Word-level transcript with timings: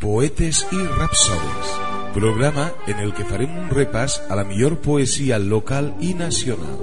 Poetes 0.00 0.66
i 0.72 0.80
Rapsodes, 0.98 1.70
programa 2.14 2.72
en 2.86 2.98
el 3.04 3.12
que 3.14 3.26
farem 3.28 3.54
un 3.60 3.70
repàs 3.70 4.16
a 4.28 4.38
la 4.38 4.44
millor 4.48 4.76
poesia 4.82 5.38
local 5.38 5.92
i 6.00 6.14
nacional. 6.18 6.80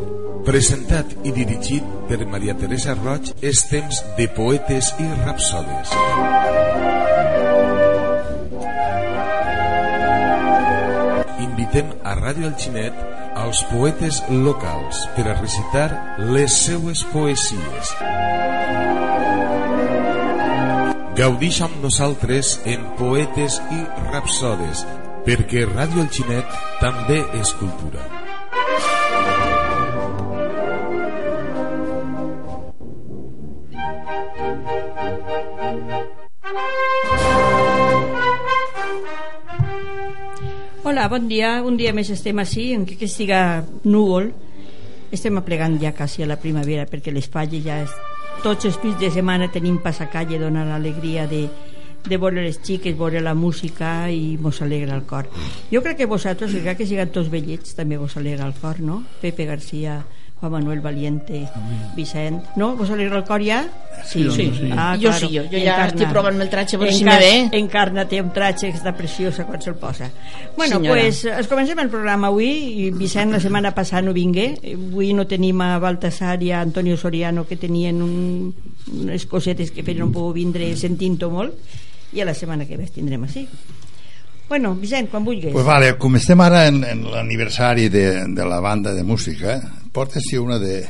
Presentat 0.47 1.12
i 1.27 1.34
dirigit 1.36 1.84
per 2.07 2.21
Maria 2.25 2.55
Teresa 2.57 2.95
Roig, 2.98 3.34
és 3.44 3.66
temps 3.70 4.02
de 4.17 4.30
Poetes 4.38 4.93
i 5.04 5.09
Rapsodes. 5.25 5.91
Invitem 11.50 11.91
a 12.04 12.16
Ràdio 12.23 12.48
Alginet 12.54 13.11
als 13.36 13.63
poetes 13.71 14.21
locals 14.29 15.05
per 15.16 15.27
a 15.27 15.36
recitar 15.39 15.89
les 16.20 16.55
seues 16.66 17.03
poesies. 17.13 17.94
Gaudix 21.17 21.62
amb 21.66 21.81
nosaltres 21.84 22.55
en 22.66 22.88
Poetes 22.99 23.59
i 23.76 23.84
Rapsodes, 24.12 24.85
perquè 25.27 25.67
Ràdio 25.70 26.05
Alginet 26.07 26.57
també 26.80 27.21
és 27.41 27.54
cultura. 27.59 28.20
Hola, 41.02 41.10
bon 41.18 41.23
dia. 41.26 41.64
Un 41.66 41.80
dia 41.80 41.90
més 41.98 42.12
estem 42.14 42.38
així, 42.38 42.68
encara 42.78 43.00
que 43.00 43.08
siga 43.10 43.38
núvol. 43.90 44.28
Estem 45.10 45.40
aplegant 45.40 45.80
ja 45.82 45.90
quasi 45.98 46.22
a 46.22 46.27
la 46.30 46.36
primavera 46.38 46.84
perquè 46.86 47.10
les 47.10 47.26
falles 47.26 47.64
ja... 47.66 47.80
És... 47.82 47.96
Tots 48.44 48.68
els 48.70 48.77
fins 48.84 48.99
de 49.02 49.10
setmana 49.10 49.48
tenim 49.49 49.80
passacalle, 49.82 50.38
dona 50.38 50.62
l'alegria 50.68 51.26
de, 51.26 51.40
de 52.05 52.20
veure 52.21 52.46
les 52.46 52.62
xiques, 52.62 52.93
veure 52.99 53.18
la 53.18 53.34
música 53.34 54.12
i 54.13 54.38
mos 54.38 54.62
alegra 54.62 54.93
el 54.93 55.02
cor. 55.10 55.26
Jo 55.74 55.82
crec 55.82 56.04
que 56.04 56.10
vosaltres, 56.12 56.54
encara 56.54 56.77
que 56.77 56.85
siguin 56.85 57.10
tots 57.10 57.34
vellets, 57.34 57.74
també 57.82 57.98
vos 57.98 58.13
alegra 58.21 58.46
el 58.46 58.54
cor, 58.62 58.77
no? 58.86 59.02
Pepe 59.26 59.49
García, 59.49 60.04
Juan 60.41 60.51
Manuel 60.53 60.81
Valiente, 60.81 61.47
Vicent... 61.95 62.43
No? 62.57 62.75
Vos 62.75 62.89
alegra 62.89 63.20
el 63.20 63.23
cor 63.23 63.43
ja? 63.45 63.61
Sí, 64.03 64.23
sí, 64.31 64.51
sí. 64.57 64.69
Ah, 64.75 64.95
jo 64.97 65.11
claro. 65.11 65.28
sí, 65.28 65.38
jo, 65.38 65.44
jo 65.44 65.51
ja 65.51 65.59
Encarna. 65.61 65.85
estic 65.91 66.09
provant-me 66.09 66.44
el 66.44 66.50
tratge 66.50 66.79
per 66.81 66.89
si 66.91 67.03
me 67.06 67.17
ve. 67.22 67.34
Encarna 67.59 68.07
té 68.09 68.17
un 68.23 68.31
tratge 68.34 68.72
que 68.72 68.79
està 68.79 68.95
preciosa 68.97 69.45
quan 69.45 69.62
se'l 69.62 69.75
posa. 69.78 70.07
Bueno, 70.57 70.79
Senyora. 70.79 70.95
pues, 71.03 71.19
es 71.29 71.47
comencem 71.47 71.78
el 71.84 71.91
programa 71.94 72.31
avui. 72.34 72.50
i 72.81 72.89
Vicent 72.89 73.31
la 73.35 73.39
setmana 73.39 73.69
passada 73.78 74.01
no 74.01 74.13
vingué. 74.17 74.56
Avui 74.73 75.13
no 75.13 75.28
tenim 75.29 75.62
a 75.62 75.78
Baltasar 75.78 76.41
i 76.41 76.50
a 76.51 76.62
Antonio 76.66 76.97
Soriano 76.97 77.45
que 77.45 77.56
tenien 77.62 78.01
un, 78.01 78.50
unes 78.97 79.28
cosetes 79.29 79.69
que 79.69 79.84
feien 79.85 80.01
un 80.07 80.12
poc 80.16 80.34
vindre 80.34 80.72
sentint-ho 80.75 81.29
molt 81.29 81.53
i 82.17 82.19
a 82.19 82.25
la 82.25 82.34
setmana 82.34 82.66
que 82.66 82.81
ve 82.81 82.89
tindrem 82.89 83.29
així. 83.29 83.45
Bueno, 84.50 84.73
Vicent, 84.75 85.07
quan 85.13 85.23
vulguis. 85.23 85.53
Pues 85.53 85.63
vale, 85.69 85.94
com 86.01 86.17
estem 86.17 86.41
ara 86.44 86.66
en, 86.67 86.81
en 86.84 87.06
l'aniversari 87.13 87.88
de, 87.94 88.25
de 88.35 88.45
la 88.50 88.57
banda 88.59 88.91
de 88.91 89.03
música, 89.03 89.62
porta-s'hi 89.91 90.38
una 90.38 90.57
de 90.59 90.88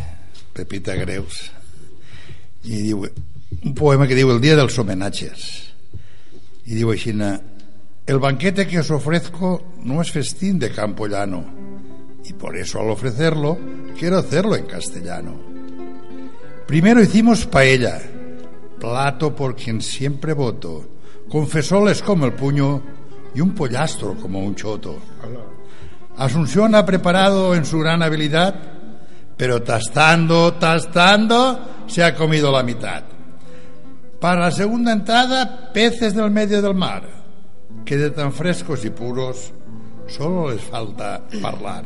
Pepita 0.53 0.95
Greus. 0.95 1.49
I 2.63 2.81
diu 2.85 3.05
un 3.65 3.73
poema 3.73 4.05
que 4.07 4.15
diu 4.15 4.29
El 4.29 4.41
día 4.41 4.55
de 4.55 4.63
los 4.63 4.77
homenajes 4.77 5.71
y 6.65 6.75
digo 6.75 6.91
així 6.91 7.11
el 8.05 8.19
banquete 8.19 8.67
que 8.67 8.79
os 8.79 8.91
ofrezco 8.91 9.75
no 9.83 10.01
es 10.01 10.11
festín 10.11 10.59
de 10.59 10.71
campo 10.71 11.07
llano 11.07 11.43
y 12.23 12.33
por 12.33 12.55
eso 12.55 12.79
al 12.79 12.89
ofrecerlo 12.89 13.57
quiero 13.97 14.19
hacerlo 14.19 14.55
en 14.55 14.65
castellano. 14.65 15.39
Primero 16.67 17.01
hicimos 17.01 17.45
paella 17.47 17.99
plato 18.79 19.35
por 19.35 19.55
quien 19.55 19.81
siempre 19.81 20.33
voto 20.33 20.85
con 21.29 21.47
fesoles 21.47 22.01
como 22.01 22.25
el 22.25 22.33
puño 22.33 22.81
y 23.33 23.41
un 23.41 23.55
pollastro 23.55 24.15
como 24.15 24.39
un 24.39 24.55
choto. 24.55 24.99
Asunción 26.17 26.75
ha 26.75 26.85
preparado 26.85 27.55
en 27.55 27.65
su 27.65 27.79
gran 27.79 28.03
habilidad 28.03 28.80
pero 29.41 29.63
tastando, 29.63 30.53
tastando 30.53 31.59
se 31.87 32.03
ha 32.03 32.13
comido 32.13 32.51
la 32.51 32.61
mitad 32.61 33.01
para 34.19 34.41
la 34.41 34.51
segunda 34.51 34.91
entrada, 34.91 35.71
peces 35.73 36.13
del 36.13 36.29
medio 36.29 36.61
del 36.61 36.75
mar, 36.75 37.01
que 37.83 37.97
de 37.97 38.11
tan 38.11 38.31
frescos 38.33 38.85
y 38.85 38.91
puros 38.91 39.51
solo 40.05 40.51
les 40.51 40.61
falta 40.61 41.23
hablar. 41.43 41.85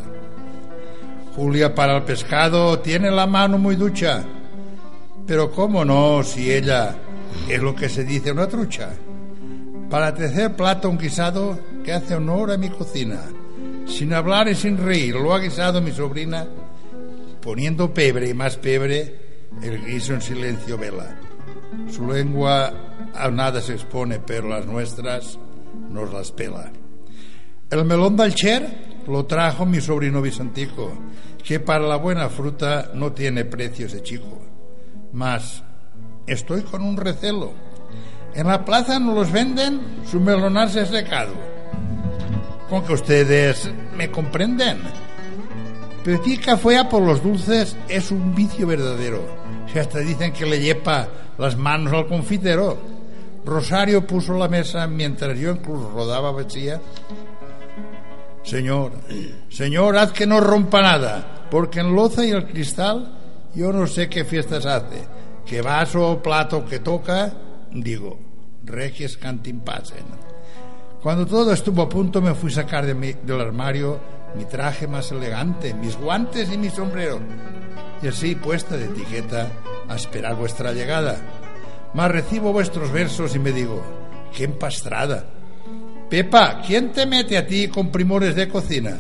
Julia 1.33 1.73
para 1.73 1.95
el 1.95 2.03
pescado 2.03 2.79
tiene 2.79 3.09
la 3.09 3.25
mano 3.25 3.57
muy 3.57 3.77
ducha, 3.77 4.21
pero 5.25 5.49
cómo 5.49 5.85
no 5.85 6.23
si 6.23 6.51
ella 6.51 6.93
es 7.47 7.61
lo 7.61 7.73
que 7.73 7.87
se 7.87 8.03
dice 8.03 8.33
una 8.33 8.47
trucha. 8.49 8.89
Para 9.89 10.13
tercer 10.13 10.57
plato 10.57 10.89
un 10.89 10.97
guisado 10.97 11.57
que 11.85 11.93
hace 11.93 12.15
honor 12.15 12.51
a 12.51 12.57
mi 12.57 12.67
cocina, 12.67 13.21
sin 13.87 14.13
hablar 14.13 14.49
y 14.49 14.55
sin 14.55 14.77
reír, 14.77 15.15
lo 15.15 15.33
ha 15.33 15.39
guisado 15.39 15.79
mi 15.79 15.93
sobrina, 15.93 16.45
poniendo 17.45 17.93
pebre 17.93 18.27
y 18.27 18.33
más 18.33 18.57
pebre, 18.57 19.47
el 19.61 19.85
guiso 19.85 20.15
en 20.15 20.21
silencio 20.21 20.79
vela. 20.79 21.15
Su 21.91 22.11
lengua 22.11 22.73
a 23.13 23.29
nada 23.29 23.61
se 23.61 23.73
expone, 23.73 24.17
pero 24.17 24.49
las 24.49 24.65
nuestras 24.65 25.37
nos 25.91 26.11
las 26.11 26.31
pela. 26.31 26.71
El 27.69 27.85
melón 27.85 28.17
del 28.17 28.33
Cher 28.33 29.03
lo 29.07 29.27
trajo 29.27 29.63
mi 29.63 29.79
sobrino 29.79 30.23
Vicentico, 30.23 30.91
que 31.43 31.59
para 31.59 31.87
la 31.87 31.97
buena 31.97 32.29
fruta 32.29 32.89
no 32.95 33.13
tiene 33.13 33.45
precio 33.45 33.85
ese 33.85 34.01
chico. 34.01 34.41
Mas 35.13 35.63
estoy 36.25 36.63
con 36.63 36.81
un 36.81 36.97
recelo. 36.97 37.53
En 38.33 38.47
la 38.47 38.65
plaza 38.65 38.99
no 38.99 39.13
los 39.13 39.31
venden, 39.31 39.99
su 40.09 40.19
melonar 40.19 40.71
se 40.71 40.83
secado. 40.87 41.35
Con 42.71 42.83
que 42.83 42.93
ustedes 42.93 43.69
me 43.95 44.09
comprenden. 44.09 44.79
Petica 46.05 46.55
fue 46.55 46.77
a 46.77 46.87
por 46.87 47.01
los 47.01 47.23
dulces 47.23 47.75
es 47.89 48.11
un 48.11 48.35
vicio 48.35 48.67
verdadero. 48.67 49.21
Si 49.73 49.79
hasta 49.79 49.99
dicen 49.99 50.31
que 50.31 50.45
le 50.45 50.59
lleva 50.59 51.07
las 51.39 51.57
manos 51.57 51.91
al 51.93 52.05
confitero. 52.07 52.77
Rosario 53.43 54.05
puso 54.05 54.33
la 54.37 54.47
mesa 54.47 54.85
mientras 54.87 55.37
yo 55.39 55.49
incluso 55.51 55.89
rodaba 55.89 56.31
vacía. 56.31 56.79
Señor, 58.43 58.91
señor, 59.49 59.97
haz 59.97 60.11
que 60.11 60.27
no 60.27 60.39
rompa 60.39 60.79
nada, 60.81 61.47
porque 61.49 61.79
en 61.79 61.95
loza 61.95 62.23
y 62.23 62.29
el 62.29 62.45
cristal 62.45 63.17
yo 63.55 63.73
no 63.73 63.87
sé 63.87 64.07
qué 64.07 64.23
fiestas 64.25 64.65
hace. 64.67 65.03
Que 65.43 65.61
vaso 65.61 66.11
o 66.11 66.21
plato 66.21 66.63
que 66.65 66.79
toca, 66.79 67.33
digo, 67.71 68.19
regies 68.63 69.17
cantimpasen. 69.17 70.05
Cuando 71.01 71.25
todo 71.25 71.51
estuvo 71.51 71.81
a 71.83 71.89
punto 71.89 72.21
me 72.21 72.33
fui 72.35 72.51
a 72.51 72.55
sacar 72.55 72.85
de 72.85 72.93
mi- 72.93 73.13
del 73.13 73.41
armario 73.41 73.99
mi 74.37 74.45
traje 74.45 74.87
más 74.87 75.11
elegante, 75.11 75.73
mis 75.73 75.95
guantes 75.97 76.51
y 76.51 76.57
mi 76.57 76.69
sombrero. 76.69 77.19
Y 78.01 78.07
así, 78.07 78.35
puesta 78.35 78.77
de 78.77 78.85
etiqueta, 78.85 79.51
a 79.87 79.95
esperar 79.95 80.35
vuestra 80.35 80.73
llegada. 80.73 81.17
Mas 81.93 82.11
recibo 82.11 82.51
vuestros 82.51 82.91
versos 82.91 83.35
y 83.35 83.39
me 83.39 83.51
digo, 83.51 83.81
qué 84.35 84.43
empastrada. 84.43 85.25
Pepa, 86.09 86.61
¿quién 86.65 86.91
te 86.91 87.05
mete 87.05 87.37
a 87.37 87.47
ti 87.47 87.67
con 87.67 87.91
primores 87.91 88.35
de 88.35 88.47
cocina? 88.47 88.97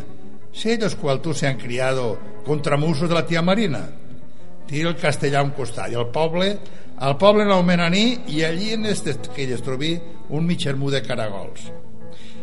Si 0.51 0.71
ellos 0.71 0.95
cual 0.95 1.21
tú 1.21 1.33
se 1.33 1.47
han 1.47 1.57
criado 1.57 2.17
con 2.45 2.61
tramusos 2.61 3.09
de 3.09 3.15
la 3.15 3.25
tía 3.25 3.41
Marina. 3.41 3.89
Tira 4.65 4.89
el 4.89 4.97
castellà 4.97 5.41
a 5.41 5.45
un 5.45 5.53
costat 5.53 5.91
i 5.93 5.97
al 5.97 6.07
poble, 6.09 6.47
al 7.05 7.17
poble 7.21 7.45
l'Aumenaní 7.45 8.05
i 8.33 8.41
allí 8.43 8.71
en 8.73 8.87
este 8.89 9.13
que 9.35 9.45
es 9.45 9.61
trobi 9.61 9.93
un 10.29 10.45
mitgermú 10.45 10.89
de 10.89 11.03
caragols. 11.05 11.67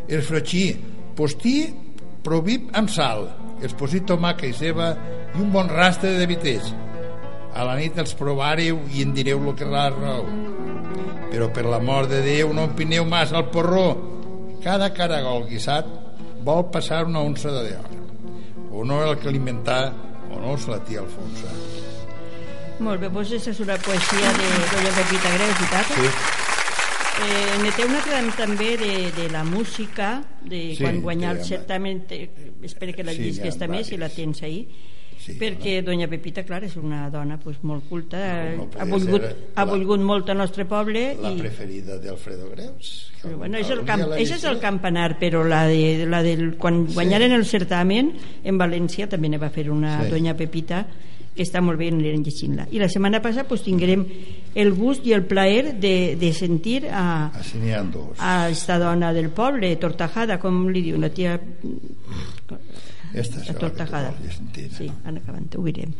El 0.07 0.23
froixí, 0.23 0.77
postí, 1.17 1.73
provip 2.22 2.71
amb 2.78 2.91
sal, 2.91 3.27
esposit 3.62 4.06
tomaca 4.09 4.47
i 4.47 4.55
ceba 4.56 4.93
i 5.33 5.41
un 5.43 5.50
bon 5.55 5.71
rastre 5.71 6.15
de 6.19 6.27
viters. 6.31 6.73
A 7.52 7.67
la 7.69 7.75
nit 7.76 7.99
els 8.00 8.14
provareu 8.17 8.81
i 8.94 9.02
en 9.05 9.12
direu 9.17 9.43
lo 9.43 9.55
que 9.56 9.69
la 9.69 9.88
raó. 9.93 10.25
Però 11.32 11.49
per 11.52 11.67
l'amor 11.67 12.08
de 12.08 12.23
Déu 12.25 12.52
no 12.56 12.69
empineu 12.69 13.05
massa 13.08 13.38
al 13.41 13.50
porró. 13.52 13.87
Cada 14.64 14.93
caragol 14.94 15.47
guisat 15.50 15.88
vol 16.44 16.69
passar 16.73 17.05
una 17.08 17.25
onça 17.25 17.52
de 17.52 17.64
d'or. 17.70 17.91
O 18.73 18.85
no 18.88 19.02
el 19.05 19.19
que 19.19 19.29
alimentar 19.29 19.93
o 20.32 20.41
no 20.41 20.55
és 20.56 20.69
la 20.69 20.81
tia 20.87 21.02
Alfonsa. 21.05 21.52
Molt 22.82 23.00
bé, 23.00 23.08
doncs 23.08 23.29
aquesta 23.31 23.52
és 23.52 23.61
una 23.62 23.76
poesia 23.79 24.32
de 24.38 24.55
Roger 24.73 24.94
Pepita 24.97 25.35
Greus 25.37 25.61
i 25.61 25.69
tal. 25.75 25.93
Sí. 25.93 26.42
Eh, 27.12 27.59
ne 27.62 27.70
té 27.76 27.85
una 27.85 28.00
també 28.37 28.76
de, 28.81 28.94
de 29.12 29.29
la 29.31 29.44
música, 29.44 30.23
de 30.43 30.75
Sí, 30.75 30.82
quan 30.82 31.03
guanyar 31.03 31.37
el 31.37 31.44
certamen, 31.44 32.05
espero 32.62 32.94
que 32.97 33.05
la 33.05 33.12
Sí, 33.12 33.23
llisques 33.23 33.56
ha 33.56 33.59
també, 33.67 33.85
si 33.85 33.97
la 34.00 34.09
tens 34.09 34.43
ahí. 34.43 34.67
Sí, 35.23 35.37
perquè 35.38 35.85
Doña 35.87 36.09
Pepita, 36.11 36.43
clar, 36.43 36.64
és 36.67 36.73
una 36.81 37.05
dona 37.12 37.37
pues, 37.38 37.61
molt 37.62 37.85
culta, 37.87 38.19
No, 38.56 38.64
no 38.64 38.64
ha, 38.64 38.82
podia 38.82 38.91
volgut, 38.91 39.23
ser 39.23 39.53
ha 39.55 39.64
volgut 39.69 40.03
molt 40.03 40.32
al 40.32 40.41
nostre 40.41 40.64
poble 40.67 41.05
La 41.23 41.31
i... 41.31 41.38
preferida 41.38 41.99
d'Alfredo 42.03 42.49
Greus. 42.50 42.91
Però, 43.20 43.37
bueno, 43.38 43.61
és 43.61 43.70
el, 43.70 43.85
camp, 43.87 44.03
això 44.17 44.35
és 44.41 44.49
el 44.50 44.59
campanar, 44.59 45.12
però 45.20 45.44
la 45.47 45.62
de, 45.70 46.09
la 46.11 46.25
del, 46.26 46.56
quan 46.59 46.82
guanyaren 46.91 47.37
el 47.38 47.47
certamen 47.47 48.11
en 48.43 48.59
València 48.59 49.06
també 49.06 49.31
ne 49.31 49.38
va 49.38 49.53
fer 49.55 49.69
una 49.70 50.00
Sí. 50.03 50.11
doña 50.11 50.35
Pepita 50.35 50.82
que 51.37 51.47
està 51.47 51.62
molt 51.64 51.79
bé, 51.79 51.93
anirem 51.93 52.25
llegint-la. 52.26 52.67
I 52.75 52.82
la 52.82 52.91
setmana 52.91 53.23
passada 53.23 53.47
pues, 53.49 53.62
tinguérem 53.62 54.03
el 54.54 54.72
gust 54.76 55.06
i 55.08 55.12
el 55.16 55.25
plaer 55.25 55.78
de, 55.81 56.16
de 56.20 56.32
sentir 56.37 56.87
a, 56.93 57.31
Així 57.38 57.58
n'hi 57.58 57.72
ha 57.72 57.82
dos. 57.82 58.19
a 58.20 58.49
esta 58.52 58.78
dona 58.78 59.12
del 59.16 59.31
poble, 59.31 59.70
Tortajada, 59.81 60.38
com 60.43 60.66
li 60.69 60.82
diu, 60.84 60.99
la 61.00 61.08
tia 61.08 61.38
Esta 63.14 63.40
és 63.40 63.49
la 63.49 63.54
que 63.54 63.60
Tortajada. 63.60 64.14
sentir. 64.34 64.69
Sí, 64.76 64.90
ara 65.04 65.16
acabant, 65.19 65.49
ho 65.56 65.64
direm. 65.64 65.93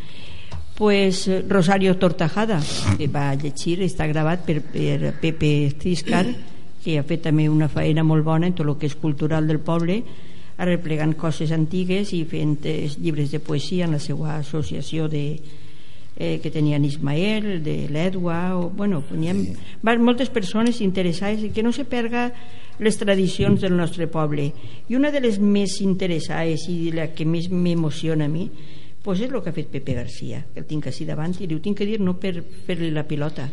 Pues 0.77 1.27
eh, 1.29 1.43
Rosario 1.49 1.97
Tortajada, 2.01 2.61
que 2.97 3.07
va 3.13 3.35
llegir, 3.35 3.79
està 3.85 4.07
gravat 4.09 4.45
per, 4.47 4.61
per 4.65 5.13
Pepe 5.21 5.73
Ciscar, 5.81 6.25
que 6.83 6.99
ha 6.99 7.05
fet 7.07 7.23
també 7.29 7.49
una 7.53 7.69
faena 7.69 8.03
molt 8.03 8.25
bona 8.25 8.49
en 8.49 8.55
tot 8.57 8.67
el 8.67 8.79
que 8.81 8.89
és 8.89 8.97
cultural 8.99 9.47
del 9.47 9.61
poble, 9.61 10.01
arreplegant 10.63 11.15
coses 11.19 11.53
antigues 11.53 12.13
i 12.17 12.25
fent 12.29 12.57
eh, 12.69 12.89
llibres 12.99 13.31
de 13.33 13.41
poesia 13.41 13.85
en 13.87 13.93
la 13.97 14.01
seva 14.03 14.37
associació 14.39 15.09
de, 15.09 15.37
eh, 16.23 16.39
que 16.39 16.53
tenien 16.55 16.85
Ismael, 16.87 17.65
de 17.65 17.89
l'Edua, 17.91 18.55
o, 18.55 18.71
bueno, 18.71 19.03
teníem 19.03 19.43
Sí. 19.43 19.99
moltes 19.99 20.31
persones 20.31 20.81
interessades 20.81 21.43
i 21.43 21.51
que 21.51 21.65
no 21.65 21.73
se 21.73 21.85
perga 21.85 22.33
les 22.79 22.97
tradicions 22.97 23.61
del 23.61 23.77
nostre 23.77 24.07
poble. 24.07 24.53
I 24.89 24.95
una 24.95 25.11
de 25.11 25.21
les 25.21 25.41
més 25.41 25.81
interessades 25.83 26.69
i 26.69 26.93
la 26.95 27.09
que 27.13 27.27
més 27.27 27.51
m'emociona 27.51 28.27
a 28.27 28.29
mi 28.29 28.49
pues 29.03 29.19
és 29.19 29.33
el 29.33 29.43
que 29.43 29.51
ha 29.51 29.53
fet 29.53 29.67
Pepe 29.67 29.95
Garcia, 29.95 30.45
que 30.55 30.61
el 30.61 30.67
tinc 30.67 30.87
així 30.87 31.05
davant 31.05 31.35
i 31.41 31.49
li 31.49 31.57
ho 31.57 31.61
tinc 31.61 31.81
que 31.81 31.87
dir 31.89 31.99
no 31.99 32.15
per 32.23 32.37
fer-li 32.67 32.93
la 32.95 33.03
pilota, 33.03 33.49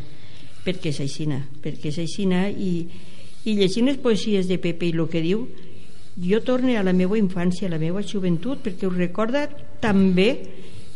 perquè 0.62 0.92
és 0.94 1.00
aixina, 1.01 1.42
perquè 1.63 1.89
és 1.89 1.98
aixina 1.98 2.44
i, 2.54 2.86
i 3.50 3.56
llegint 3.57 3.89
les 3.89 3.98
poesies 3.98 4.48
de 4.48 4.60
Pepe 4.62 4.86
i 4.86 4.94
el 4.94 5.07
que 5.10 5.24
diu, 5.25 5.48
jo 6.21 6.42
torne 6.45 6.77
a 6.77 6.83
la 6.83 6.94
meva 6.94 7.18
infància, 7.18 7.66
a 7.68 7.71
la 7.74 7.81
meva 7.81 8.04
joventut, 8.06 8.62
perquè 8.62 8.86
ho 8.86 8.94
recorda 8.94 9.48
tan 9.81 10.13
bé 10.13 10.30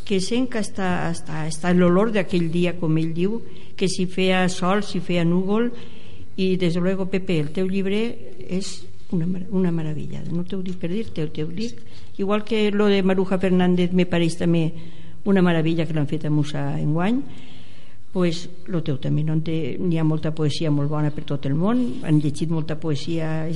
que 0.05 0.19
sent 0.21 0.50
que 0.51 0.61
està, 0.63 1.09
està, 1.11 1.45
està 1.47 1.73
l'olor 1.73 2.11
d'aquell 2.13 2.50
dia, 2.51 2.75
com 2.79 2.97
ell 3.00 3.13
diu, 3.15 3.41
que 3.75 3.89
si 3.89 4.05
feia 4.05 4.45
sol, 4.50 4.83
si 4.83 5.01
feia 5.03 5.23
núvol, 5.25 5.71
i 6.35 6.55
des 6.57 6.73
de 6.73 6.81
luego, 6.81 7.07
Pepe, 7.09 7.39
el 7.39 7.51
teu 7.53 7.69
llibre 7.69 8.01
és 8.50 8.83
una, 9.13 9.27
una 9.51 9.71
meravella. 9.71 10.23
No 10.31 10.44
t'ho 10.44 10.61
dic 10.65 10.79
per 10.81 10.89
dir-te, 10.91 11.27
te 11.29 11.45
ho 11.45 11.50
dic. 11.50 11.79
Igual 12.17 12.44
que 12.44 12.71
lo 12.71 12.88
de 12.89 13.03
Maruja 13.03 13.39
Fernández 13.39 13.94
me 13.94 14.07
pareix 14.09 14.38
també 14.41 14.67
una 15.29 15.41
meravella 15.45 15.85
que 15.85 15.95
l'han 15.95 16.09
fet 16.09 16.25
a 16.25 16.33
Musa 16.33 16.65
enguany, 16.81 17.21
pues 18.13 18.47
lo 18.69 18.83
teu 18.85 19.00
també 19.01 19.23
no? 19.25 19.39
N'hi 19.41 19.97
ha 19.97 20.05
molta 20.05 20.31
poesia 20.38 20.69
molt 20.71 20.91
bona 20.91 21.09
per 21.11 21.25
tot 21.25 21.47
el 21.50 21.57
món 21.57 21.81
han 22.05 22.21
llegit 22.21 22.51
molta 22.53 22.77
poesia 22.77 23.50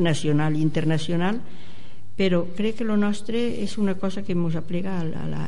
nacional 0.00 0.56
i 0.56 0.64
internacional 0.64 1.36
però 2.16 2.46
crec 2.56 2.80
que 2.80 2.88
lo 2.88 2.96
nostre 2.96 3.42
és 3.60 3.76
una 3.76 3.98
cosa 4.00 4.24
que 4.24 4.32
ens 4.32 4.56
aplega 4.56 4.96
al, 5.02 5.12
a 5.12 5.26
la, 5.28 5.44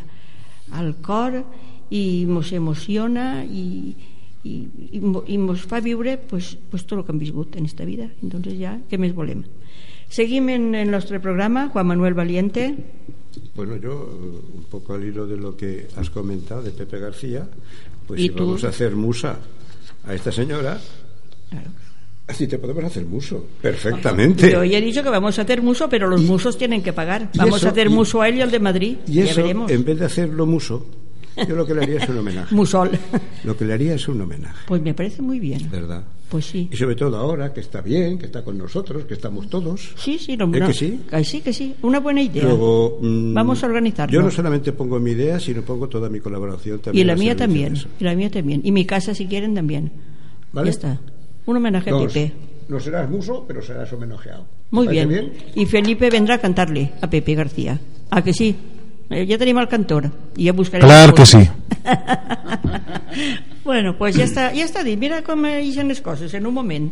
al 0.73 0.97
cor 1.03 1.43
i 1.91 2.25
ens 2.27 2.53
emociona 2.53 3.45
i, 3.45 3.95
i, 4.43 4.55
i, 4.91 5.01
i 5.01 5.37
ens 5.39 5.67
fa 5.69 5.81
viure 5.81 6.17
pues, 6.19 6.57
pues 6.71 6.87
tot 6.87 6.99
el 6.99 7.05
que 7.05 7.15
hem 7.15 7.21
viscut 7.23 7.57
en 7.57 7.67
esta 7.67 7.85
vida 7.85 8.09
entonces 8.23 8.59
ja, 8.59 8.77
què 8.91 8.99
més 8.99 9.15
volem? 9.15 9.45
Seguim 10.09 10.49
en 10.51 10.75
el 10.75 10.91
nostre 10.91 11.19
programa 11.21 11.69
Juan 11.69 11.87
Manuel 11.87 12.15
Valiente 12.15 12.75
Bueno, 13.55 13.77
yo, 13.77 13.93
eh, 13.93 14.57
un 14.59 14.65
poco 14.71 14.95
al 14.95 15.05
hilo 15.05 15.27
de 15.27 15.37
lo 15.37 15.57
que 15.57 15.89
has 15.97 16.11
comentado 16.11 16.63
de 16.63 16.71
Pepe 16.71 16.99
García, 16.99 17.47
pues 18.07 18.21
¿Y 18.21 18.29
si 18.29 18.31
tú? 18.31 18.45
vamos 18.47 18.65
a 18.65 18.69
hacer 18.69 18.97
musa 18.97 19.39
a 20.05 20.15
esta 20.15 20.33
señora, 20.33 20.81
claro. 21.51 21.71
Así 22.29 22.47
te 22.47 22.59
podemos 22.59 22.85
hacer 22.85 23.05
muso, 23.05 23.47
perfectamente. 23.61 24.51
Yo 24.51 24.65
ya 24.65 24.79
he 24.79 24.81
dicho 24.81 25.03
que 25.03 25.09
vamos 25.11 25.39
a 25.39 25.43
hacer 25.43 25.63
muso, 25.63 25.89
pero 25.89 26.09
los 26.09 26.23
musos 26.23 26.57
tienen 26.59 26.83
que 26.83 26.93
pagar. 26.93 27.31
y 27.33 27.39
Vamos 27.39 27.59
eso- 27.59 27.69
a 27.69 27.71
hacer 27.71 27.87
y- 27.87 27.91
muso 27.91 28.21
a 28.23 28.29
él 28.29 28.37
y 28.37 28.41
al 28.41 28.51
de 28.51 28.61
Madrid. 28.61 28.97
Y 29.07 29.13
ya 29.15 29.25
eso, 29.25 29.43
veremos. 29.43 29.71
en 29.71 29.85
vez 29.85 29.99
de 29.99 30.05
hacerlo 30.07 30.47
muso, 30.47 30.87
yo 31.49 31.55
lo 31.55 31.67
que 31.67 31.75
le 31.75 31.83
haría 31.83 32.03
es 32.03 32.09
un 32.09 32.19
homenaje. 32.19 32.55
Musol. 32.55 32.91
Lo 33.45 33.57
que 33.57 33.65
le 33.65 33.75
haría 33.75 33.95
es 33.95 34.09
un 34.09 34.21
homenaje, 34.21 34.57
Pues 34.67 34.83
me 34.83 34.95
parece 34.95 35.23
muy 35.23 35.39
bien. 35.39 35.69
¿verdad? 35.71 36.03
Pues 36.29 36.47
sí. 36.47 36.69
Y 36.73 36.77
sobre 36.77 36.97
todo 36.97 37.17
ahora, 37.17 37.53
que 37.53 37.61
está 37.61 37.81
bien, 37.81 38.19
que 38.19 38.27
está 38.27 38.43
con 38.43 38.59
nosotros, 38.59 39.05
que 39.05 39.15
estamos 39.15 39.49
todos. 39.49 39.93
Sí, 39.97 40.19
sí, 40.19 40.37
no, 40.37 40.47
¿Eh 40.47 40.59
no. 40.59 40.67
que 40.67 40.75
sí? 40.75 41.01
Que 41.09 41.23
sí, 41.23 41.41
que 41.41 41.53
sí. 41.53 41.77
Una 41.83 42.01
buena 42.01 42.21
idea. 42.21 42.43
Luego, 42.43 42.99
mm, 43.01 43.33
Vamos 43.33 43.63
a 43.63 43.67
organizarlo. 43.69 44.13
Yo 44.13 44.23
no 44.23 44.31
solamente 44.33 44.73
pongo 44.73 44.99
mi 44.99 45.13
idea, 45.13 45.39
sino 45.39 45.63
pongo 45.63 45.89
toda 45.89 46.09
mi 46.09 46.19
colaboración 46.19 46.81
también. 46.81 47.05
y 47.05 47.07
la 47.07 47.15
mía 47.15 47.37
también. 47.37 47.77
Y 48.01 48.03
la 48.05 48.17
mía 48.17 48.29
también. 48.29 48.61
Y 48.65 48.73
mi 48.73 48.85
casa, 48.85 49.15
si 49.15 49.27
quieren, 49.27 49.55
también. 49.55 49.93
¿Vale? 50.53 50.67
Ya 50.67 50.71
está. 50.73 51.01
Un 51.47 51.57
homenaje 51.57 51.91
a 51.91 51.93
No, 51.93 52.07
Pepe. 52.07 52.33
no 52.69 52.81
serás 52.81 53.09
muso, 53.09 53.45
pero 53.47 53.63
serás 53.63 53.93
homenajeado. 53.93 54.43
¿Te 54.45 54.49
Muy 54.71 54.87
parece 54.87 55.07
bien. 55.07 55.33
Y 55.55 55.67
Felipe 55.67 56.11
vendrá 56.11 56.35
a 56.37 56.39
cantarle 56.39 56.93
a 57.01 57.09
Pepe 57.09 57.35
García. 57.35 57.79
¿A 58.11 58.23
que 58.23 58.33
sí? 58.33 58.55
Eh, 59.11 59.25
ya 59.27 59.39
tenemos 59.39 59.61
al 59.63 59.69
cantor. 59.69 60.11
Y 60.37 60.45
ya 60.45 60.53
buscaremos... 60.53 60.93
Clar 60.93 61.15
que 61.15 61.27
sí. 61.27 61.49
bueno, 63.65 63.97
pues 63.97 64.17
ja 64.17 64.25
està, 64.27 64.51
ja 64.55 64.65
està 64.67 64.83
dit. 64.87 64.99
Mira 64.99 65.23
com 65.27 65.45
eixen 65.47 65.89
les 65.91 66.01
coses 66.03 66.35
en 66.35 66.47
un 66.47 66.55
moment. 66.55 66.91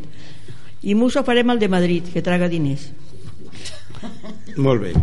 I 0.85 0.95
Muso 0.95 1.23
farem 1.25 1.51
el 1.51 1.59
de 1.59 1.69
Madrid, 1.69 2.05
que 2.13 2.23
traga 2.23 2.49
diners. 2.49 2.91
Muy 4.57 4.79
bien. 4.79 5.03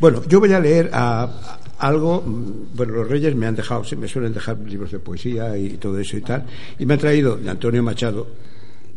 Bueno, 0.00 0.22
yo 0.28 0.40
voy 0.40 0.52
a 0.52 0.60
leer 0.60 0.90
a 0.92 1.58
algo. 1.78 2.22
mm, 2.22 2.74
Bueno, 2.76 2.94
los 2.94 3.08
Reyes 3.08 3.34
me 3.34 3.46
han 3.46 3.54
dejado, 3.56 3.84
se 3.84 3.96
me 3.96 4.08
suelen 4.08 4.32
dejar 4.32 4.58
libros 4.58 4.92
de 4.92 4.98
poesía 4.98 5.56
y 5.58 5.70
todo 5.78 5.98
eso 5.98 6.16
y 6.16 6.20
tal. 6.22 6.44
Y 6.78 6.86
me 6.86 6.94
han 6.94 7.00
traído 7.00 7.36
de 7.36 7.48
Antonio 7.50 7.82
Machado, 7.82 8.26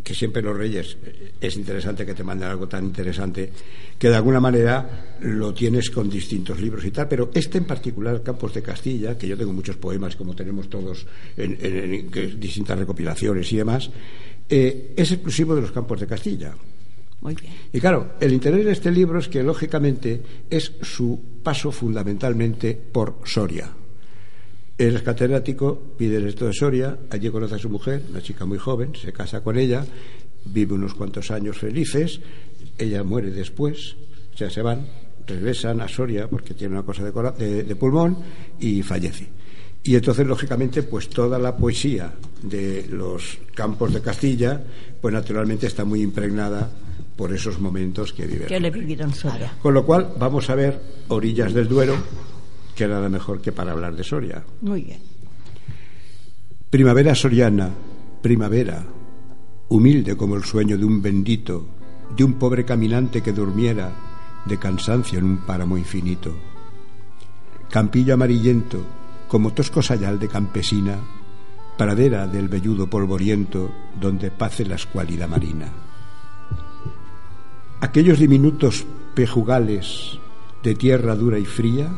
que 0.03 0.13
siempre 0.13 0.41
los 0.41 0.57
Reyes 0.57 0.97
eh, 1.03 1.31
es 1.41 1.55
interesante 1.57 2.05
que 2.05 2.13
te 2.13 2.23
manden 2.23 2.47
algo 2.49 2.67
tan 2.67 2.85
interesante, 2.85 3.51
que 3.99 4.09
de 4.09 4.15
alguna 4.15 4.39
manera 4.39 5.17
lo 5.21 5.53
tienes 5.53 5.89
con 5.89 6.09
distintos 6.09 6.59
libros 6.61 6.85
y 6.85 6.91
tal. 6.91 7.07
Pero 7.09 7.29
este 7.33 7.57
en 7.57 7.65
particular, 7.65 8.23
Campos 8.23 8.53
de 8.53 8.61
Castilla, 8.61 9.17
que 9.17 9.27
yo 9.27 9.37
tengo 9.37 9.51
muchos 9.53 9.75
poemas, 9.77 10.15
como 10.15 10.33
tenemos 10.35 10.69
todos 10.69 11.05
en, 11.35 11.57
en- 11.61 12.39
distintas 12.39 12.79
recopilaciones 12.79 13.51
y 13.51 13.57
demás, 13.57 13.89
eh, 14.49 14.93
es 14.95 15.11
exclusivo 15.11 15.55
de 15.55 15.61
los 15.61 15.71
Campos 15.71 15.99
de 15.99 16.07
Castilla. 16.07 16.53
Y 17.73 17.79
claro, 17.79 18.11
el 18.19 18.31
interés 18.33 18.65
de 18.65 18.71
este 18.71 18.91
libro 18.91 19.19
es 19.19 19.27
que, 19.27 19.41
lógicamente, 19.43 20.21
es 20.49 20.71
su 20.81 21.19
paso 21.43 21.71
fundamentalmente 21.71 22.79
por 22.91 23.19
Soria. 23.25 23.69
Él 24.77 24.95
es 24.95 25.01
catedrático, 25.01 25.95
pide 25.97 26.17
el 26.17 26.27
esto 26.27 26.45
de 26.45 26.53
Soria, 26.53 26.97
allí 27.09 27.29
conoce 27.29 27.55
a 27.55 27.59
su 27.59 27.69
mujer, 27.69 28.03
una 28.09 28.21
chica 28.21 28.45
muy 28.45 28.59
joven, 28.59 28.93
se 28.95 29.11
casa 29.11 29.41
con 29.41 29.57
ella, 29.57 29.83
vive 30.45 30.75
unos 30.75 30.93
cuantos 30.93 31.31
años 31.31 31.57
felices, 31.57 32.19
ella 32.77 33.03
muere 33.03 33.31
después, 33.31 33.95
sea, 34.35 34.51
se 34.51 34.61
van, 34.61 34.85
regresan 35.25 35.81
a 35.81 35.87
Soria 35.87 36.29
porque 36.29 36.53
tiene 36.53 36.75
una 36.75 36.83
cosa 36.83 37.03
de- 37.03 37.63
de 37.63 37.75
pulmón 37.75 38.17
y 38.59 38.83
fallece. 38.83 39.27
Y 39.83 39.95
entonces, 39.95 40.27
lógicamente, 40.27 40.83
pues 40.83 41.09
toda 41.09 41.39
la 41.39 41.55
poesía 41.57 42.13
de 42.43 42.85
los 42.91 43.39
campos 43.55 43.93
de 43.93 44.01
Castilla, 44.01 44.61
pues 45.01 45.13
naturalmente 45.13 45.65
está 45.65 45.85
muy 45.85 46.01
impregnada 46.01 46.69
por 47.17 47.33
esos 47.33 47.59
momentos 47.59 48.13
que 48.13 48.27
vive. 48.27 48.45
Que 48.45 48.59
le 48.59 48.71
Soria. 49.13 49.53
Con 49.61 49.73
lo 49.73 49.85
cual, 49.85 50.13
vamos 50.17 50.49
a 50.49 50.55
ver 50.55 50.79
Orillas 51.07 51.53
del 51.53 51.67
Duero, 51.67 51.95
que 52.75 52.87
nada 52.87 53.09
mejor 53.09 53.41
que 53.41 53.51
para 53.51 53.71
hablar 53.71 53.95
de 53.95 54.03
Soria. 54.03 54.43
Muy 54.61 54.83
bien. 54.83 54.99
Primavera 56.69 57.15
soriana, 57.15 57.71
primavera, 58.21 58.85
humilde 59.69 60.15
como 60.15 60.35
el 60.35 60.43
sueño 60.43 60.77
de 60.77 60.85
un 60.85 61.01
bendito, 61.01 61.65
de 62.15 62.23
un 62.23 62.33
pobre 62.33 62.65
caminante 62.65 63.21
que 63.21 63.33
durmiera 63.33 64.43
de 64.45 64.59
cansancio 64.59 65.17
en 65.17 65.25
un 65.25 65.37
páramo 65.37 65.77
infinito. 65.77 66.33
Campillo 67.69 68.13
amarillento, 68.13 68.85
como 69.27 69.53
tosco 69.53 69.81
sayal 69.81 70.19
de 70.19 70.27
campesina, 70.27 70.99
pradera 71.77 72.27
del 72.27 72.47
velludo 72.47 72.89
polvoriento, 72.89 73.71
donde 73.99 74.29
pace 74.29 74.65
la 74.65 74.75
escuálida 74.75 75.27
marina. 75.27 75.86
Aquellos 77.79 78.17
diminutos 78.17 78.85
pejugales 79.13 80.17
de 80.63 80.73
tierra 80.73 81.15
dura 81.15 81.37
y 81.37 81.45
fría, 81.45 81.89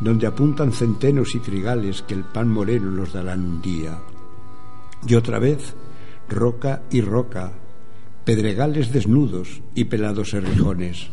donde 0.00 0.26
apuntan 0.26 0.72
centenos 0.72 1.34
y 1.34 1.40
trigales 1.40 2.02
que 2.02 2.14
el 2.14 2.24
pan 2.24 2.48
moreno 2.48 2.90
nos 2.90 3.12
darán 3.12 3.44
un 3.44 3.60
día. 3.60 3.98
Y 5.06 5.14
otra 5.14 5.38
vez, 5.38 5.74
roca 6.28 6.82
y 6.90 7.02
roca, 7.02 7.52
pedregales 8.24 8.92
desnudos 8.92 9.60
y 9.74 9.84
pelados 9.84 10.30
serrijones, 10.30 11.10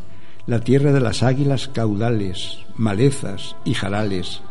la 0.48 0.62
tierra 0.62 0.93
de 0.93 1.00
las 1.01 1.22
águilas 1.22 1.67
caudales, 1.67 2.60
malezas 2.77 3.55
y 3.65 3.74
jarales, 3.74 4.41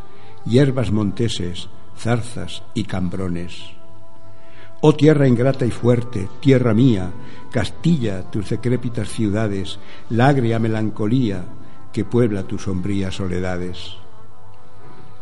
hierbas 0.44 0.90
monteses, 0.90 1.68
zarzas 1.96 2.64
y 2.74 2.84
cambrones. 2.84 3.56
Oh 4.80 4.94
tierra 4.94 5.26
ingrata 5.26 5.64
y 5.64 5.70
fuerte, 5.70 6.28
tierra 6.40 6.74
mía, 6.74 7.10
Castilla, 7.54 8.28
tus 8.32 8.50
decrépitas 8.50 9.10
ciudades, 9.10 9.78
la 10.10 10.32
melancolía 10.58 11.44
que 11.92 12.04
puebla 12.04 12.42
tus 12.42 12.62
sombrías 12.62 13.14
soledades. 13.14 13.94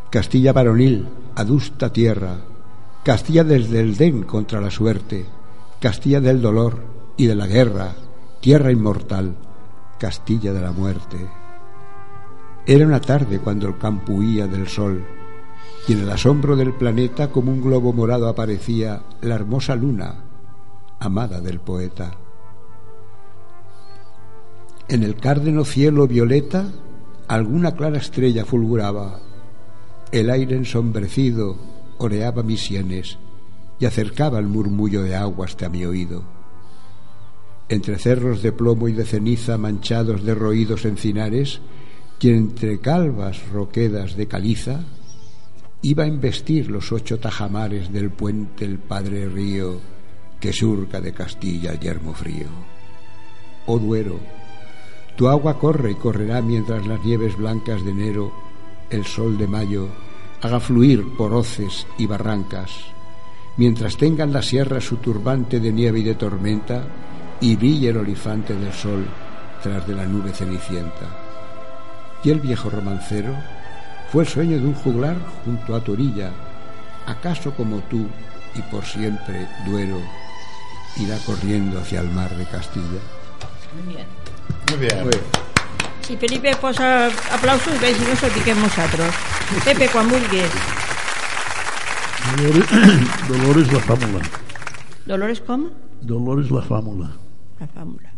Castilla 0.09 0.55
varonil, 0.55 1.07
adusta 1.35 1.93
tierra, 1.93 2.39
Castilla 3.05 3.45
desde 3.45 3.81
el 3.81 3.99
den 3.99 4.23
contra 4.23 4.63
la 4.63 4.71
suerte, 4.71 5.27
Castilla 5.79 6.23
del 6.23 6.41
dolor 6.41 6.83
y 7.19 7.27
de 7.27 7.35
la 7.35 7.47
guerra, 7.47 7.93
tierra 8.41 8.73
inmortal, 8.73 9.37
Castilla 9.99 10.55
de 10.55 10.61
la 10.63 10.73
muerte. 10.73 11.19
Era 12.65 12.87
una 12.87 13.03
tarde 13.03 13.41
cuando 13.41 13.69
el 13.69 13.77
campo 13.77 14.15
huía 14.15 14.47
del 14.47 14.69
sol, 14.69 15.05
y 15.87 15.93
en 15.93 16.01
el 16.01 16.11
asombro 16.11 16.57
del 16.57 16.73
planeta 16.73 17.29
como 17.29 17.53
un 17.53 17.61
globo 17.61 17.93
morado 17.93 18.27
aparecía 18.27 19.03
la 19.21 19.35
hermosa 19.35 19.77
luna, 19.77 20.15
amada 20.99 21.39
del 21.43 21.61
poeta. 21.61 22.22
En 24.93 25.03
el 25.03 25.15
cárdeno 25.15 25.65
cielo 25.65 26.07
violeta 26.07 26.71
alguna 27.27 27.75
clara 27.75 27.97
estrella 27.97 28.45
fulguraba, 28.45 29.23
el 30.13 30.29
aire 30.29 30.55
ensombrecido 30.55 31.57
oreaba 31.97 32.43
mis 32.43 32.61
sienes 32.61 33.17
y 33.81 33.87
acercaba 33.87 34.39
el 34.39 34.49
murmullo 34.49 35.03
de 35.03 35.17
agua 35.17 35.47
hasta 35.47 35.71
mi 35.71 35.87
oído. 35.87 36.25
Entre 37.71 37.99
cerros 37.99 38.43
de 38.43 38.53
plomo 38.53 38.87
y 38.87 38.93
de 38.93 39.07
ceniza 39.07 39.57
manchados 39.57 40.25
de 40.25 40.35
roídos 40.35 40.85
encinares, 40.85 41.63
y 42.21 42.29
entre 42.29 42.79
calvas 42.79 43.49
roquedas 43.49 44.15
de 44.15 44.29
caliza, 44.29 44.81
iba 45.81 46.05
a 46.05 46.07
investir 46.07 46.71
los 46.71 46.93
ocho 46.93 47.19
tajamares 47.19 47.91
del 47.91 48.11
puente 48.11 48.67
el 48.67 48.79
padre 48.79 49.27
río 49.27 49.81
que 50.39 50.53
surca 50.53 51.01
de 51.01 51.15
Castilla 51.15 51.81
yermo 51.81 52.13
frío. 52.13 52.49
Oh 53.65 53.79
Duero, 53.79 54.21
tu 55.17 55.29
agua 55.29 55.59
corre 55.59 55.93
y 55.93 55.95
correrá 55.95 56.41
mientras 56.41 56.87
las 56.87 57.05
nieves 57.05 57.37
blancas 57.37 57.85
de 57.85 57.91
enero, 57.91 58.33
el 58.91 59.05
sol 59.05 59.37
de 59.39 59.47
mayo, 59.47 59.89
haga 60.41 60.61
fluir 60.61 61.17
por 61.17 61.33
hoces 61.35 61.87
y 61.99 62.07
barrancas, 62.07 62.73
mientras 63.57 63.97
tengan 63.97 64.33
la 64.33 64.43
sierra 64.43 64.81
su 64.81 64.97
turbante 64.97 65.61
de 65.61 65.73
nieve 65.73 66.01
y 66.01 66.05
de 66.05 66.15
tormenta, 66.15 66.85
y 67.41 67.57
brille 67.57 67.91
el 67.91 67.99
olifante 67.99 68.55
del 68.55 68.73
sol 68.73 69.05
tras 69.63 69.87
de 69.87 69.95
la 69.95 70.07
nube 70.07 70.33
cenicienta. 70.33 71.07
Y 72.25 72.31
el 72.31 72.41
viejo 72.41 72.71
romancero 72.71 73.35
fue 74.11 74.23
el 74.23 74.29
sueño 74.29 74.59
de 74.59 74.67
un 74.67 74.75
juglar 74.75 75.17
junto 75.45 75.75
a 75.75 75.81
tu 75.83 75.93
orilla, 75.93 76.31
acaso 77.07 77.53
como 77.55 77.79
tú 77.81 78.07
y 78.55 78.63
por 78.63 78.85
siempre 78.85 79.49
Duero 79.67 79.99
irá 80.97 81.17
corriendo 81.19 81.81
hacia 81.81 82.01
el 82.01 82.11
mar 82.11 82.37
de 82.37 82.45
Castilla. 82.47 83.01
Muy 84.71 84.79
bien. 84.81 85.03
Muy 85.03 85.11
bien. 85.11 85.25
Si 86.07 86.17
Felipe 86.17 86.55
posa 86.61 87.07
aplausos, 87.33 87.81
veig, 87.81 87.97
si 87.97 88.05
no 88.05 88.17
s'ho 88.17 88.29
diquem 88.35 88.59
nosaltres. 88.61 89.15
Pepe, 89.65 89.89
quan 89.93 90.09
vulguis. 90.11 90.51
Dolores, 92.37 92.67
Dolores 93.29 93.73
la 93.73 93.81
fámula. 93.81 94.23
Dolores 95.07 95.41
com? 95.41 95.69
Dolores 96.01 96.51
la 96.51 96.63
fámula. 96.63 97.11
La 97.61 97.67
fámula. 97.69 98.13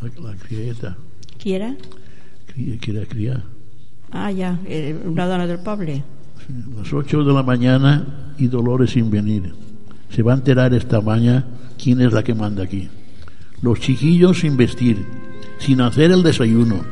La, 0.00 0.30
la 0.30 0.36
crieta. 0.36 0.96
Qui 1.38 1.54
era? 1.54 1.74
Que 2.46 2.90
era 2.92 3.06
criar. 3.06 3.42
Ah, 4.12 4.30
ja, 4.30 4.58
eh, 4.66 4.94
una 5.04 5.26
dona 5.26 5.46
del 5.46 5.60
poble. 5.60 6.04
Las 6.76 6.92
8 6.92 7.24
de 7.24 7.32
la 7.32 7.42
mañana 7.42 8.34
y 8.36 8.48
Dolores 8.48 8.90
sin 8.90 9.10
venir. 9.10 9.54
Se 10.10 10.22
va 10.22 10.32
a 10.32 10.36
enterar 10.36 10.74
esta 10.74 11.00
mañana 11.00 11.46
quién 11.82 12.00
es 12.00 12.12
la 12.12 12.22
que 12.22 12.34
manda 12.34 12.62
aquí. 12.62 12.90
Los 13.62 13.80
chiquillos 13.80 14.40
sin 14.40 14.56
vestir, 14.56 15.06
sin 15.58 15.80
hacer 15.80 16.10
el 16.10 16.22
desayuno. 16.22 16.84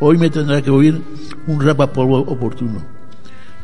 Hoy 0.00 0.18
me 0.18 0.30
tendrá 0.30 0.60
que 0.62 0.70
oír 0.70 1.00
un 1.46 1.60
rapapolvo 1.60 2.18
oportuno. 2.18 2.84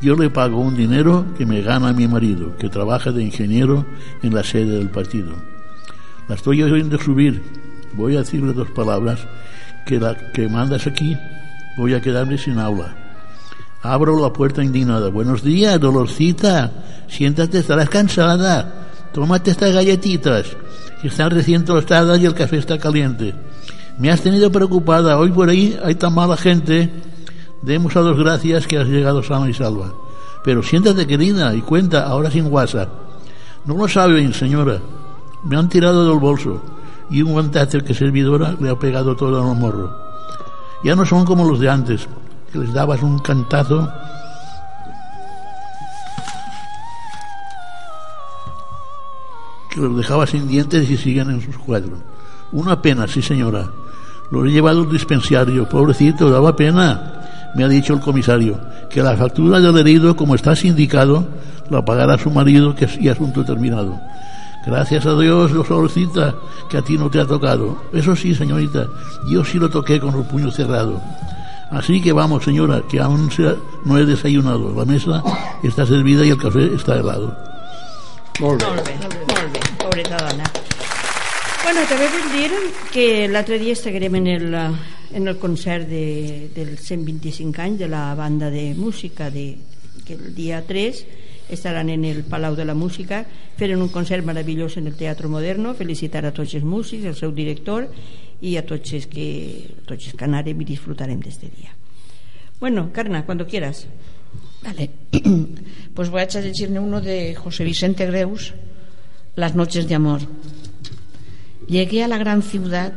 Yo 0.00 0.16
le 0.16 0.30
pago 0.30 0.61
un 0.61 0.76
dinero 0.76 1.26
que 1.37 1.45
me 1.45 1.61
gana 1.61 1.92
mi 1.92 2.09
marido, 2.09 2.57
que 2.57 2.69
trabaja 2.69 3.12
de 3.12 3.23
ingeniero 3.23 3.85
en 4.23 4.35
la 4.35 4.42
sede 4.42 4.78
del 4.78 4.90
partido. 4.90 5.33
La 6.28 6.37
estoy 6.37 6.62
oyendo 6.62 6.99
subir. 6.99 7.42
Voy 7.95 8.16
a 8.16 8.21
decirle 8.21 8.52
dos 8.52 8.71
palabras 8.71 9.26
que 9.85 10.49
mandas 10.49 10.87
aquí 10.87 11.16
voy 11.76 11.95
a 11.95 12.00
quedarme 12.00 12.38
sin 12.38 12.59
aula. 12.59 12.95
Abro 13.83 14.21
la 14.21 14.33
puerta 14.33 14.62
indignada. 14.62 15.09
Buenos 15.09 15.42
días, 15.42 15.80
Dolorcita. 15.80 16.71
Siéntate, 17.09 17.59
estarás 17.59 17.88
cansada. 17.88 18.90
Tómate 19.12 19.50
estas 19.50 19.73
galletitas, 19.73 20.57
que 21.00 21.09
están 21.09 21.30
recién 21.30 21.64
tostadas 21.64 22.21
y 22.21 22.26
el 22.26 22.35
café 22.35 22.59
está 22.59 22.78
caliente. 22.78 23.35
Me 24.00 24.11
has 24.11 24.23
tenido 24.23 24.50
preocupada. 24.50 25.19
Hoy 25.19 25.30
por 25.30 25.50
ahí 25.50 25.78
hay 25.85 25.95
tan 25.95 26.14
mala 26.14 26.35
gente. 26.38 26.90
Demos 27.61 27.95
a 27.97 28.00
dos 28.00 28.16
gracias 28.16 28.66
que 28.66 28.78
has 28.78 28.88
llegado 28.88 29.23
sana 29.23 29.50
y 29.50 29.52
salva. 29.52 29.92
Pero 30.42 30.62
siéntate, 30.62 31.07
querida, 31.07 31.54
y 31.54 31.61
cuenta, 31.61 32.07
ahora 32.07 32.30
sin 32.30 32.50
WhatsApp. 32.50 32.88
No 33.66 33.76
lo 33.76 33.87
saben, 33.88 34.33
señora. 34.33 34.80
Me 35.45 35.54
han 35.54 35.69
tirado 35.69 36.09
del 36.09 36.19
bolso 36.19 36.62
y 37.11 37.21
un 37.21 37.33
guantazo 37.33 37.80
que 37.80 37.92
servidora 37.92 38.57
le 38.59 38.71
ha 38.71 38.78
pegado 38.78 39.14
todo 39.16 39.38
en 39.38 39.49
los 39.49 39.57
morros. 39.59 39.90
Ya 40.83 40.97
no 40.97 41.04
son 41.04 41.26
como 41.26 41.45
los 41.45 41.61
de 41.61 41.69
antes, 41.69 42.09
que 42.50 42.59
les 42.59 42.73
dabas 42.73 43.02
un 43.02 43.19
cantazo 43.19 43.87
que 49.69 49.78
los 49.78 49.95
dejaba 49.95 50.26
sin 50.26 50.49
dientes 50.49 50.88
y 50.88 50.97
siguen 50.97 51.28
en 51.28 51.42
sus 51.42 51.59
cuadros. 51.59 51.99
Una 52.50 52.80
pena, 52.80 53.07
sí 53.07 53.21
señora. 53.21 53.69
Lo 54.30 54.44
he 54.46 54.50
llevado 54.50 54.82
al 54.82 54.90
dispensario, 54.90 55.68
pobrecito, 55.68 56.30
daba 56.30 56.54
pena. 56.54 57.14
Me 57.54 57.64
ha 57.64 57.68
dicho 57.68 57.94
el 57.94 58.00
comisario 58.00 58.58
que 58.88 59.02
la 59.02 59.16
factura 59.16 59.60
del 59.60 59.76
herido, 59.78 60.14
como 60.14 60.34
está 60.37 60.54
sindicado, 60.54 61.26
la 61.68 61.84
pagará 61.84 62.16
su 62.18 62.30
marido, 62.30 62.75
que 62.75 62.84
es 62.84 62.96
y 63.00 63.08
asunto 63.08 63.44
terminado. 63.44 63.99
Gracias 64.66 65.06
a 65.06 65.16
Dios, 65.18 65.52
Dolorcita, 65.52 66.34
que 66.68 66.76
a 66.78 66.82
ti 66.82 66.96
no 66.99 67.10
te 67.10 67.18
ha 67.20 67.26
tocado. 67.26 67.82
Eso 67.92 68.14
sí, 68.14 68.34
señorita, 68.34 68.87
yo 69.28 69.44
sí 69.44 69.58
lo 69.58 69.68
toqué 69.70 69.99
con 69.99 70.14
el 70.14 70.25
puño 70.25 70.50
cerrado. 70.50 71.00
Así 71.70 72.00
que 72.02 72.12
vamos, 72.12 72.44
señora, 72.44 72.82
que 72.88 73.00
aún 73.00 73.30
se- 73.30 73.56
no 73.84 73.96
he 73.96 74.04
desayunado. 74.04 74.72
La 74.76 74.84
mesa 74.84 75.22
está 75.62 75.87
servida 75.87 76.25
y 76.26 76.30
el 76.30 76.37
café 76.38 76.75
está 76.75 76.96
helado. 76.96 77.34
Molt 78.40 78.60
bé. 78.62 78.68
Molt 78.68 78.87
bé, 78.87 78.94
molt 79.00 79.52
bé, 79.52 79.60
pobreta 79.78 80.16
dona. 80.18 80.44
Bueno, 81.62 81.83
també 81.87 82.07
vull 82.09 82.29
dir 82.33 82.50
que 82.90 83.07
l'altre 83.29 83.59
dia 83.61 83.75
estarem 83.76 84.17
en 84.17 84.26
el, 84.33 84.55
en 84.57 85.29
el 85.29 85.37
concert 85.38 85.88
de, 85.88 86.49
del 86.55 86.79
125 86.79 87.61
anys 87.62 87.83
de 87.83 87.88
la 87.88 88.14
banda 88.14 88.49
de 88.50 88.73
música 88.75 89.31
de, 89.31 89.59
que 90.07 90.14
el 90.14 90.35
dia 90.35 90.62
3 90.67 91.05
estaran 91.50 91.90
en 91.90 92.05
el 92.05 92.25
Palau 92.25 92.57
de 92.57 92.64
la 92.64 92.75
Música 92.75 93.25
fent 93.59 93.76
un 93.76 93.90
concert 93.93 94.25
meravellós 94.25 94.79
en 94.81 94.88
el 94.88 94.97
Teatre 94.97 95.29
Moderno 95.29 95.75
felicitar 95.76 96.25
a 96.25 96.33
tots 96.33 96.55
els 96.57 96.64
músics, 96.64 97.07
al 97.07 97.19
seu 97.19 97.35
director 97.37 97.90
i 98.40 98.57
a 98.57 98.64
tots 98.64 98.95
els 98.97 99.11
que, 99.11 99.29
tots 99.85 100.07
els 100.09 100.17
que 100.17 100.26
anarem 100.26 100.62
i 100.62 100.71
disfrutarem 100.73 101.21
d'este 101.21 101.50
dia 101.50 101.76
bueno, 102.61 102.90
Carna, 102.93 103.25
cuando 103.26 103.47
quieras 103.47 103.87
Vale. 104.62 104.90
Pues 105.95 106.09
voy 106.09 106.23
a 106.23 106.26
decirle 106.26 106.79
uno 106.79 107.00
de 107.00 107.35
José 107.35 107.64
Vicente 107.64 108.07
Greus, 108.07 108.55
Las 109.37 109.55
noches 109.55 109.88
de 109.88 109.95
amor. 109.95 110.21
Llegué 111.70 112.02
a 112.02 112.08
la 112.08 112.18
gran 112.18 112.42
ciudad 112.42 112.92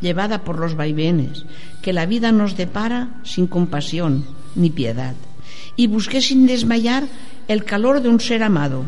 llevada 0.00 0.42
por 0.42 0.58
los 0.58 0.74
vaivenes 0.74 1.44
que 1.80 1.92
la 1.92 2.06
vida 2.06 2.32
nos 2.32 2.56
depara 2.56 3.10
sin 3.22 3.46
compasión 3.46 4.26
ni 4.56 4.68
piedad. 4.68 5.14
Y 5.76 5.86
busqué 5.86 6.20
sin 6.20 6.44
desmayar 6.44 7.04
el 7.46 7.62
calor 7.62 8.02
de 8.02 8.08
un 8.08 8.18
ser 8.18 8.42
amado, 8.42 8.82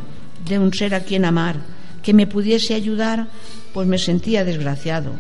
de 0.45 0.59
un 0.59 0.75
ser 0.75 0.93
a 0.93 1.05
quien 1.05 1.25
amar, 1.25 1.61
que 2.03 2.15
me 2.15 2.27
pudiese 2.27 2.75
ayudar, 2.75 3.29
pues 3.73 3.87
me 3.87 3.99
sentía 3.99 4.45
desgraciado. 4.45 5.13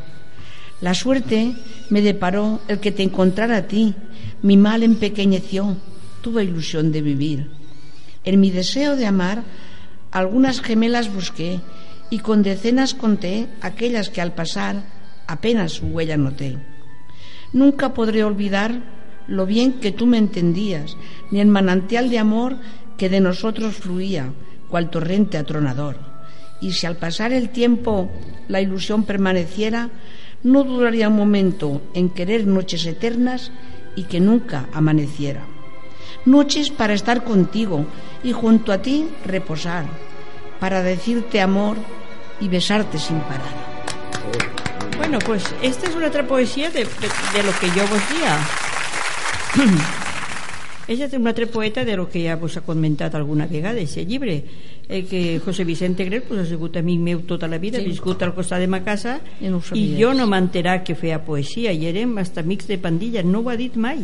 La 0.80 0.94
suerte 0.94 1.54
me 1.88 2.02
deparó 2.02 2.60
el 2.66 2.80
que 2.80 2.90
te 2.90 3.04
encontrara 3.04 3.58
a 3.58 3.66
ti, 3.68 3.94
mi 4.42 4.56
mal 4.56 4.82
empequeñeció, 4.82 5.76
tuve 6.22 6.42
ilusión 6.42 6.90
de 6.90 7.02
vivir. 7.02 7.50
En 8.24 8.40
mi 8.40 8.50
deseo 8.50 8.96
de 8.96 9.06
amar, 9.06 9.44
algunas 10.10 10.60
gemelas 10.60 11.12
busqué 11.14 11.60
y 12.10 12.18
con 12.20 12.42
decenas 12.42 12.94
conté 12.94 13.48
aquellas 13.60 14.10
que 14.10 14.20
al 14.20 14.34
pasar 14.34 14.82
apenas 15.26 15.72
su 15.72 15.86
huella 15.86 16.16
noté. 16.16 16.58
Nunca 17.52 17.94
podré 17.94 18.24
olvidar 18.24 18.82
lo 19.26 19.46
bien 19.46 19.74
que 19.74 19.92
tú 19.92 20.06
me 20.06 20.18
entendías, 20.18 20.96
ni 21.30 21.40
el 21.40 21.48
manantial 21.48 22.10
de 22.10 22.18
amor 22.18 22.56
que 22.96 23.08
de 23.08 23.20
nosotros 23.20 23.74
fluía, 23.74 24.32
cual 24.68 24.90
torrente 24.90 25.38
atronador. 25.38 25.96
Y 26.60 26.72
si 26.72 26.86
al 26.86 26.96
pasar 26.96 27.32
el 27.32 27.50
tiempo 27.50 28.10
la 28.48 28.60
ilusión 28.60 29.04
permaneciera, 29.04 29.90
no 30.42 30.64
duraría 30.64 31.08
un 31.08 31.16
momento 31.16 31.82
en 31.94 32.08
querer 32.08 32.46
noches 32.46 32.86
eternas 32.86 33.52
y 33.96 34.04
que 34.04 34.20
nunca 34.20 34.68
amaneciera. 34.72 35.44
Noches 36.24 36.70
para 36.70 36.94
estar 36.94 37.24
contigo 37.24 37.86
y 38.24 38.32
junto 38.32 38.72
a 38.72 38.82
ti 38.82 39.06
reposar, 39.24 39.86
para 40.60 40.82
decirte 40.82 41.40
amor 41.40 41.76
y 42.40 42.48
besarte 42.48 42.98
sin 42.98 43.18
parar. 43.20 43.68
Bueno, 44.96 45.18
pues 45.20 45.44
esta 45.62 45.88
es 45.88 45.94
una 45.94 46.08
otra 46.08 46.26
poesía 46.26 46.70
de, 46.70 46.80
de- 46.84 47.38
de 47.38 47.42
lo 47.44 47.52
que 47.58 47.66
yo 47.68 47.82
vos 47.88 48.00
decía. 48.08 48.38
És 50.88 51.12
un 51.12 51.26
altre 51.28 51.46
poeta 51.46 51.84
de 51.84 51.96
lo 51.96 52.08
que 52.08 52.22
ja 52.24 52.36
vos 52.40 52.56
ha 52.56 52.62
comentat 52.64 53.14
alguna 53.14 53.44
vegada, 53.46 53.76
aquest 53.76 54.08
llibre, 54.08 54.42
eh, 54.88 55.04
que 55.04 55.38
José 55.44 55.64
Vicente 55.64 56.06
Grel 56.06 56.22
pues, 56.22 56.40
ha 56.40 56.46
sigut 56.48 56.78
amic 56.80 57.00
meu 57.00 57.20
tota 57.28 57.46
la 57.46 57.58
vida, 57.58 57.76
sí. 57.76 57.84
ha 57.84 57.88
viscut 57.88 58.22
al 58.24 58.32
costat 58.34 58.60
de 58.64 58.68
ma 58.72 58.80
casa 58.82 59.18
I 59.40 59.50
no 59.52 59.60
i 59.76 59.98
jo 60.00 60.14
no 60.16 60.24
m'enterar 60.26 60.82
que 60.84 60.94
feia 60.96 61.20
poesia 61.26 61.74
i 61.76 61.84
érem 61.90 62.16
hasta 62.16 62.40
amics 62.40 62.66
de 62.68 62.78
pandilla, 62.78 63.22
no 63.22 63.40
ho 63.44 63.50
ha 63.52 63.56
dit 63.60 63.76
mai 63.76 64.00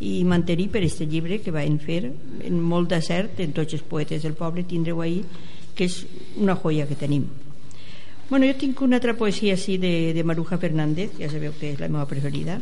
i 0.00 0.24
mantenir 0.24 0.70
per 0.72 0.82
este 0.82 1.04
llibre 1.06 1.42
que 1.44 1.52
van 1.52 1.76
fer 1.78 2.08
en 2.40 2.56
molt 2.60 2.88
d'acert 2.88 3.44
en 3.44 3.52
tots 3.52 3.74
els 3.76 3.82
poetes 3.84 4.22
del 4.24 4.32
poble 4.32 4.64
tindreu 4.64 5.02
ahir 5.04 5.24
que 5.74 5.88
és 5.88 6.04
una 6.40 6.56
joia 6.56 6.86
que 6.86 6.98
tenim 6.98 7.26
bueno, 8.30 8.46
jo 8.46 8.54
tinc 8.58 8.80
una 8.82 8.96
altra 8.96 9.16
poesia 9.18 9.54
així 9.54 9.76
de, 9.78 10.12
de 10.16 10.24
Maruja 10.24 10.58
Fernández 10.58 11.12
ja 11.18 11.28
sabeu 11.28 11.52
que 11.58 11.74
és 11.74 11.80
la 11.80 11.90
meva 11.92 12.06
preferida. 12.08 12.56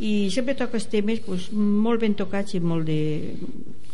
I 0.00 0.28
sempre 0.32 0.54
toca 0.56 0.76
els 0.76 0.88
temes 0.92 1.20
pues, 1.24 1.48
molt 1.52 2.00
ben 2.00 2.14
tocats 2.16 2.54
i 2.56 2.60
molt 2.60 2.86
de, 2.88 3.00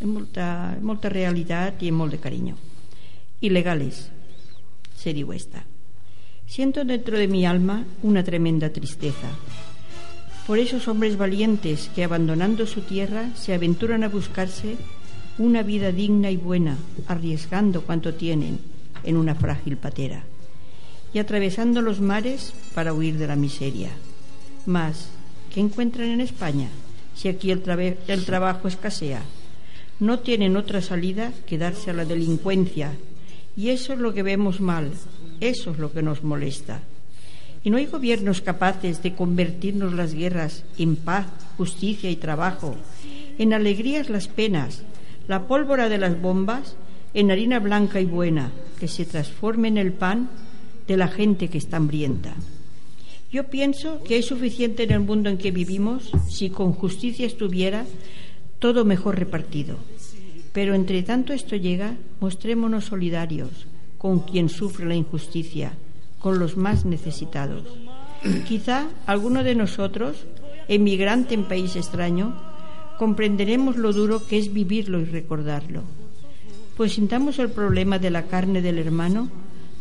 amb 0.01 0.11
molta, 0.11 0.49
molta 0.83 1.11
realitat 1.11 1.83
i 1.83 1.91
amb 1.95 2.11
de 2.11 2.19
carinyo 2.23 2.57
ilegales 3.41 4.09
se 4.97 5.13
diu 5.13 5.33
esta. 5.33 5.65
Siento 6.47 6.85
dentro 6.85 7.19
de 7.19 7.29
mi 7.29 7.45
alma 7.45 7.85
una 8.03 8.25
tremenda 8.25 8.71
tristeza. 8.71 9.29
Por 10.47 10.59
esos 10.59 10.89
hombres 10.89 11.17
valientes 11.19 11.91
que 11.95 12.05
abandonando 12.05 12.67
su 12.67 12.81
tierra 12.83 13.35
se 13.35 13.53
aventuran 13.53 14.05
a 14.05 14.09
buscarse 14.09 14.77
una 15.39 15.63
vida 15.63 15.93
digna 15.93 16.31
y 16.31 16.37
buena 16.37 16.77
arriesgando 17.09 17.83
cuanto 17.83 18.15
tienen 18.15 18.59
en 19.05 19.17
una 19.17 19.35
frágil 19.35 19.77
patera 19.77 20.25
y 21.13 21.19
atravesando 21.19 21.83
los 21.83 22.01
mares 22.01 22.53
para 22.75 22.93
huir 22.93 23.19
de 23.19 23.27
la 23.27 23.37
miseria 23.37 23.91
mas 24.67 25.09
¿qué 25.53 25.61
encuentran 25.61 26.09
en 26.09 26.21
España 26.21 26.69
si 27.15 27.29
aquí 27.29 27.51
el, 27.51 27.63
trabajo 27.63 28.69
escasea? 28.69 29.23
No 29.99 30.19
tienen 30.19 30.57
otra 30.57 30.83
salida 30.83 31.33
que 31.47 31.57
darse 31.57 31.91
a 31.91 31.95
la 31.95 32.05
delincuencia 32.05 32.93
y 33.57 33.71
eso 33.71 33.95
es 33.95 33.99
lo 33.99 34.13
que 34.13 34.23
vemos 34.23 34.61
mal, 34.61 34.91
eso 35.41 35.71
es 35.71 35.79
lo 35.79 35.93
que 35.93 36.03
nos 36.03 36.23
molesta. 36.23 36.83
Y 37.65 37.71
no 37.71 37.79
hay 37.79 37.87
gobiernos 37.87 38.43
capaces 38.43 39.03
de 39.03 39.15
convertirnos 39.15 39.95
las 39.95 40.13
guerras 40.13 40.65
en 40.77 40.95
paz, 40.97 41.27
justicia 41.57 42.11
y 42.11 42.17
trabajo, 42.17 42.77
en 43.39 43.55
alegrías 43.55 44.11
las 44.11 44.29
penas, 44.29 44.83
la 45.29 45.47
pólvora 45.47 45.89
de 45.89 45.99
las 45.99 46.21
bombas 46.21 46.77
en 47.15 47.31
harina 47.31 47.59
blanca 47.59 48.01
y 48.01 48.05
buena, 48.05 48.53
que 48.79 48.89
se 48.89 49.05
transforme 49.05 49.69
en 49.69 49.79
el 49.79 49.93
pan 49.93 50.29
de 50.87 50.97
la 50.97 51.09
gente 51.09 51.49
que 51.49 51.59
está 51.59 51.79
hambrienta. 51.79 52.35
Yo 53.33 53.45
pienso 53.45 54.03
que 54.05 54.15
hay 54.15 54.23
suficiente 54.23 54.85
en 54.85 54.93
el 54.93 55.01
mundo 55.01 55.29
en 55.31 55.39
que 55.39 55.51
vivimos 55.51 56.11
si 56.29 56.51
con 56.51 56.73
justicia 56.73 57.27
estuviera 57.27 57.85
todo 58.59 58.85
mejor 58.85 59.19
repartido. 59.19 59.77
Pero 60.53 60.75
entre 60.75 61.03
tanto 61.03 61.33
esto 61.33 61.57
llega, 61.57 61.97
mostrémonos 62.21 62.87
solidarios 62.87 63.67
con 63.99 64.21
quien 64.21 64.49
sufre 64.49 64.87
la 64.87 64.95
injusticia, 64.95 65.73
con 66.19 66.39
los 66.39 66.57
más 66.57 66.85
necesitados. 66.85 67.65
Quizá 68.47 68.87
alguno 69.07 69.43
de 69.43 69.55
nosotros, 69.55 70.17
emigrante 70.69 71.35
en 71.35 71.45
país 71.45 71.77
extraño, 71.77 72.35
comprenderemos 72.99 73.77
lo 73.77 73.93
duro 73.93 74.27
que 74.27 74.39
es 74.39 74.53
vivirlo 74.53 75.01
y 75.01 75.05
recordarlo. 75.05 75.83
Pues 76.77 76.93
sintamos 76.93 77.39
el 77.39 77.51
problema 77.51 77.99
de 77.99 78.11
la 78.11 78.27
carne 78.27 78.63
del 78.63 78.79
hermano, 78.79 79.31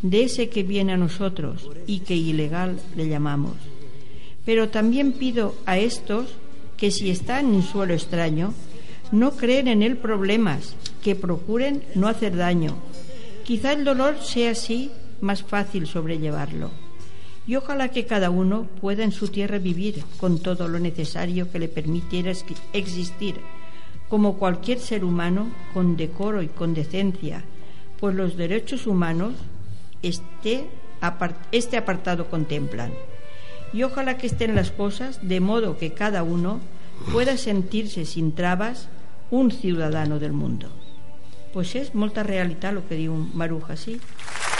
de 0.01 0.23
ese 0.23 0.49
que 0.49 0.63
viene 0.63 0.93
a 0.93 0.97
nosotros 0.97 1.69
y 1.87 1.99
que 1.99 2.15
ilegal 2.15 2.79
le 2.95 3.07
llamamos. 3.07 3.55
Pero 4.45 4.69
también 4.69 5.13
pido 5.13 5.55
a 5.65 5.77
estos 5.77 6.27
que 6.77 6.91
si 6.91 7.09
están 7.09 7.53
en 7.53 7.63
suelo 7.63 7.93
extraño, 7.93 8.53
no 9.11 9.31
creen 9.31 9.67
en 9.67 9.81
él 9.81 9.97
problemas, 9.97 10.75
que 11.03 11.15
procuren 11.15 11.83
no 11.95 12.07
hacer 12.07 12.35
daño. 12.35 12.75
Quizá 13.43 13.73
el 13.73 13.83
dolor 13.83 14.17
sea 14.21 14.51
así 14.51 14.91
más 15.21 15.43
fácil 15.43 15.87
sobrellevarlo. 15.87 16.84
Y 17.47 17.55
ojalá 17.55 17.89
que 17.89 18.05
cada 18.05 18.29
uno 18.31 18.63
pueda 18.81 19.03
en 19.03 19.11
su 19.11 19.27
tierra 19.27 19.59
vivir 19.59 20.03
con 20.19 20.39
todo 20.39 20.67
lo 20.67 20.79
necesario 20.79 21.51
que 21.51 21.59
le 21.59 21.67
permitiera 21.67 22.31
es- 22.31 22.45
existir, 22.73 23.35
como 24.09 24.37
cualquier 24.37 24.79
ser 24.79 25.03
humano, 25.05 25.47
con 25.73 25.95
decoro 25.97 26.41
y 26.41 26.47
con 26.47 26.73
decencia, 26.73 27.43
pues 27.99 28.15
los 28.15 28.35
derechos 28.35 28.87
humanos 28.87 29.33
este, 30.01 30.65
este 31.51 31.77
apartado 31.77 32.27
contemplan. 32.29 32.91
Y 33.73 33.83
ojalá 33.83 34.17
que 34.17 34.27
estén 34.27 34.55
las 34.55 34.71
cosas 34.71 35.19
de 35.21 35.39
modo 35.39 35.77
que 35.77 35.93
cada 35.93 36.23
uno 36.23 36.59
pueda 37.11 37.37
sentirse 37.37 38.05
sin 38.05 38.33
trabas 38.33 38.87
un 39.31 39.51
ciudadano 39.51 40.17
del 40.19 40.33
mundo. 40.33 40.69
Pues 41.53 41.71
és 41.79 41.93
molta 41.95 42.19
realitat 42.23 42.73
el 42.75 42.81
que 42.83 42.97
diu 42.99 43.13
Maruja, 43.15 43.77
sí. 43.79 43.95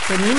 Tenim 0.08 0.38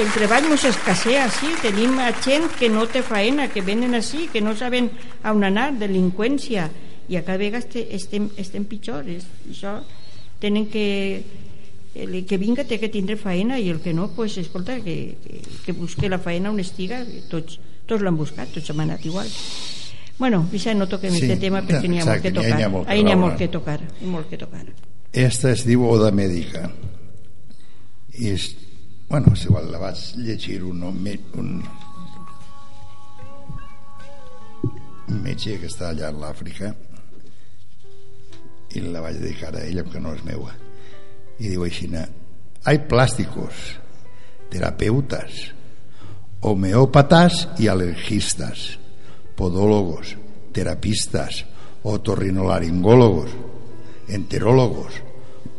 el 0.00 0.08
treball 0.14 0.48
mos 0.48 0.64
escassea, 0.64 1.28
sí, 1.30 1.50
tenim 1.62 1.98
gent 2.24 2.46
que 2.58 2.68
no 2.72 2.86
té 2.88 3.02
faena, 3.02 3.48
que 3.52 3.60
venen 3.62 3.94
així, 3.94 4.28
que 4.32 4.40
no 4.40 4.54
saben 4.56 4.90
a 5.22 5.32
on 5.32 5.44
anar, 5.44 5.72
delinqüència, 5.78 6.70
i 7.08 7.16
a 7.18 7.24
cada 7.24 7.36
vegada 7.38 7.64
este- 7.64 7.88
estem, 7.94 8.30
estem 8.36 8.64
pitjor. 8.64 9.08
És, 9.08 9.24
això 9.50 9.82
tenen 10.40 10.66
que 10.70 11.22
el 11.94 12.24
que 12.24 12.38
vinga 12.38 12.64
té 12.64 12.78
que 12.80 12.88
tindre 12.88 13.16
faena 13.20 13.58
i 13.60 13.68
el 13.68 13.80
que 13.80 13.92
no, 13.92 14.08
pues, 14.16 14.38
escolta, 14.38 14.78
que, 14.80 15.16
que, 15.22 15.42
que 15.66 15.72
busque 15.72 16.08
la 16.08 16.18
faena 16.18 16.50
on 16.50 16.58
estiga, 16.60 17.04
tots, 17.28 17.58
tots 17.86 18.02
l'han 18.02 18.16
buscat, 18.16 18.48
tots 18.54 18.70
hem 18.70 18.80
anat 18.80 19.04
igual. 19.04 19.28
Bueno, 20.18 20.46
Vicent, 20.50 20.78
no 20.78 20.86
toquem 20.88 21.12
Sí, 21.12 21.24
aquest 21.26 21.40
tema 21.40 21.60
perquè 21.66 21.88
n'hi 21.88 22.00
ha 22.00 22.04
molt 22.06 22.22
que 22.22 22.28
ha- 22.28 22.32
tocar. 22.32 22.62
ha 22.62 22.68
molt 22.68 22.86
que 22.86 22.92
Ahí 22.92 23.02
n'hi 23.04 23.12
ha 23.12 23.16
veure. 23.16 23.26
molt 23.26 23.38
que 23.38 23.48
tocar, 23.48 23.80
molt 24.00 24.28
que 24.30 24.38
tocar. 24.38 24.64
Esta 25.12 25.50
es 25.52 25.66
diu 25.66 25.84
Oda 25.84 26.10
Mèdica 26.12 26.70
és, 28.12 28.56
bueno, 29.12 29.36
si 29.36 29.44
igual 29.44 29.70
la 29.70 29.78
vaig 29.78 29.98
llegir 30.16 30.64
un, 30.64 30.82
home- 30.88 31.20
un, 31.36 31.60
un 35.08 35.18
metge 35.22 35.58
que 35.60 35.68
està 35.68 35.90
allà 35.92 36.08
a 36.08 36.14
l'Àfrica 36.16 36.70
i 38.72 38.80
la 38.86 39.02
vaig 39.04 39.18
dedicar 39.20 39.52
a 39.54 39.64
ella 39.68 39.84
que 39.84 40.00
no 40.00 40.14
és 40.16 40.22
meua. 40.24 40.54
Y 41.38 41.48
digo 41.48 41.66
Ishina, 41.66 42.06
hay 42.64 42.78
plásticos, 42.88 43.52
terapeutas, 44.48 45.52
homeópatas 46.40 47.48
y 47.58 47.68
alergistas, 47.68 48.78
podólogos, 49.36 50.16
terapistas, 50.52 51.44
otorrinolaringólogos, 51.82 53.30
enterólogos, 54.08 54.92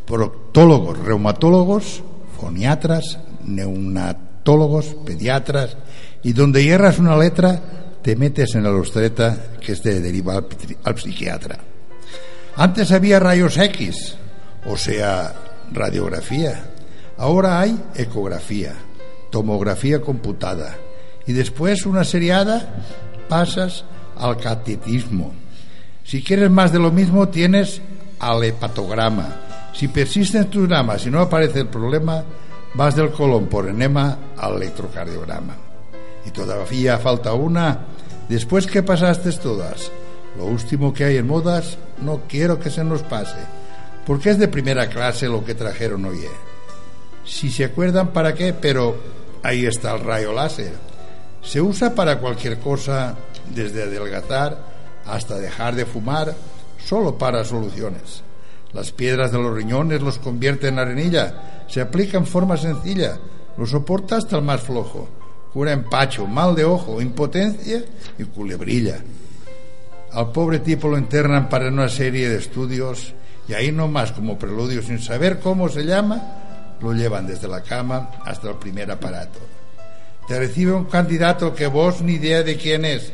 proctólogos, 0.08 0.98
reumatólogos, 1.00 2.02
foniatras, 2.40 3.20
neonatólogos, 3.46 4.96
pediatras, 5.06 5.78
y 6.24 6.34
donde 6.34 6.64
hierras 6.64 7.00
una 7.00 7.18
letra 7.18 7.62
te 8.02 8.16
metes 8.16 8.56
en 8.56 8.64
la 8.64 8.72
lustreta 8.72 9.38
que 9.60 9.74
este 9.74 10.00
deriva 10.00 10.36
al, 10.36 10.48
al 10.84 11.00
psiquiatra. 11.00 11.58
Antes 12.56 12.92
había 12.92 13.20
rayos 13.20 13.58
X, 13.58 14.16
o 14.66 14.78
sea, 14.78 15.34
radiografía. 15.72 16.66
Ahora 17.18 17.60
hay 17.60 17.80
ecografía, 17.96 18.74
tomografía 19.32 20.02
computada. 20.02 20.76
Y 21.26 21.34
después 21.34 21.86
una 21.86 22.04
seriada 22.04 22.84
pasas 23.30 23.86
al 24.18 24.38
catetismo. 24.38 25.34
Si 26.04 26.22
quieres 26.22 26.52
más 26.52 26.72
de 26.72 26.80
lo 26.80 26.92
mismo, 26.92 27.30
tienes 27.30 27.82
al 28.20 28.44
hepatograma. 28.44 29.72
Si 29.74 29.88
persisten 29.88 30.50
tus 30.50 30.68
dramas 30.68 31.06
y 31.06 31.10
no 31.10 31.22
aparece 31.22 31.62
el 31.62 31.68
problema, 31.68 32.24
vas 32.74 32.96
del 32.96 33.12
colon 33.12 33.48
por 33.48 33.68
enema 33.68 34.18
al 34.38 34.56
electrocardiograma. 34.56 35.56
Y 36.26 36.32
todavía 36.32 36.98
falta 36.98 37.34
una. 37.34 37.86
Después 38.30 38.68
que 38.68 38.84
pasaste 38.84 39.32
todas, 39.34 39.92
lo 40.38 40.46
último 40.46 40.94
que 40.94 41.04
hay 41.04 41.18
en 41.18 41.28
modas, 41.28 41.78
no 42.02 42.22
quiero 42.28 42.60
que 42.60 42.70
se 42.70 42.84
nos 42.84 43.04
pase, 43.04 43.38
porque 44.06 44.32
es 44.32 44.40
de 44.40 44.48
primera 44.48 44.90
clase 44.90 45.28
lo 45.28 45.44
que 45.44 45.56
trajeron 45.56 46.06
hoy. 46.06 46.22
Si 47.26 47.52
se 47.52 47.66
acuerdan 47.66 48.12
para 48.12 48.34
qué, 48.34 48.54
pero 48.54 48.96
ahí 49.44 49.66
está 49.66 49.94
el 49.94 50.02
rayo 50.04 50.34
láser. 50.34 50.74
Se 51.42 51.62
usa 51.62 51.94
para 51.94 52.20
cualquier 52.20 52.60
cosa, 52.60 53.16
desde 53.54 53.84
adelgazar 53.84 54.58
hasta 55.06 55.38
dejar 55.38 55.76
de 55.76 55.86
fumar, 55.86 56.34
solo 56.84 57.18
para 57.18 57.44
soluciones. 57.44 58.23
Las 58.74 58.92
piedras 58.92 59.32
de 59.32 59.38
los 59.38 59.54
riñones 59.54 60.02
los 60.02 60.18
convierte 60.18 60.68
en 60.68 60.80
arenilla, 60.80 61.66
se 61.68 61.82
aplica 61.82 62.18
en 62.18 62.26
forma 62.26 62.58
sencilla, 62.58 63.18
lo 63.58 63.66
soporta 63.66 64.18
hasta 64.18 64.38
el 64.38 64.44
más 64.44 64.62
flojo. 64.62 65.08
Cura 65.54 65.72
empacho, 65.72 66.26
mal 66.26 66.56
de 66.56 66.66
ojo, 66.66 67.00
impotencia 67.00 67.84
y 68.18 68.24
culebrilla. 68.24 68.98
Al 70.12 70.32
pobre 70.32 70.60
tipo 70.60 70.88
lo 70.88 70.98
internan 70.98 71.50
para 71.50 71.70
una 71.70 71.90
serie 71.90 72.30
de 72.30 72.38
estudios 72.38 73.14
y 73.48 73.54
ahí 73.54 73.72
nomás 73.72 74.12
como 74.12 74.38
preludio 74.38 74.82
sin 74.82 75.00
saber 75.00 75.40
cómo 75.40 75.70
se 75.70 75.84
llama, 75.84 76.78
lo 76.82 76.94
llevan 76.94 77.28
desde 77.28 77.48
la 77.48 77.62
cama 77.62 78.12
hasta 78.26 78.50
el 78.50 78.56
primer 78.56 78.90
aparato. 78.92 79.40
Te 80.28 80.40
recibe 80.40 80.72
un 80.72 80.86
candidato 80.86 81.54
que 81.54 81.68
vos 81.68 82.02
ni 82.02 82.14
idea 82.14 82.44
de 82.44 82.58
quién 82.58 82.86
es, 82.86 83.12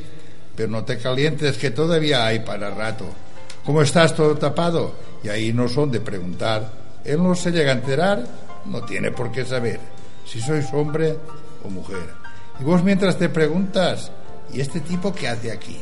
pero 0.56 0.70
no 0.70 0.84
te 0.84 0.98
calientes 0.98 1.58
que 1.58 1.72
todavía 1.72 2.26
hay 2.26 2.40
para 2.40 2.70
rato. 2.70 3.06
¿Cómo 3.66 3.82
estás 3.82 4.16
todo 4.16 4.36
tapado? 4.36 4.94
Y 5.24 5.30
ahí 5.30 5.54
no 5.54 5.68
son 5.68 5.92
de 5.92 6.00
preguntar. 6.00 6.72
Él 7.04 7.22
no 7.22 7.36
se 7.36 7.52
llega 7.52 7.72
a 7.72 7.76
enterar, 7.76 8.26
no 8.66 8.84
tiene 8.84 9.12
por 9.12 9.32
qué 9.32 9.46
saber 9.46 9.80
si 10.26 10.40
sois 10.42 10.72
hombre 10.74 11.18
o 11.64 11.70
mujer. 11.70 12.14
Y 12.60 12.64
vos 12.64 12.84
mientras 12.84 13.18
te 13.18 13.30
preguntas, 13.30 14.12
¿y 14.54 14.62
este 14.62 14.82
tipo 14.82 15.14
qué 15.14 15.28
hace 15.28 15.52
aquí? 15.52 15.82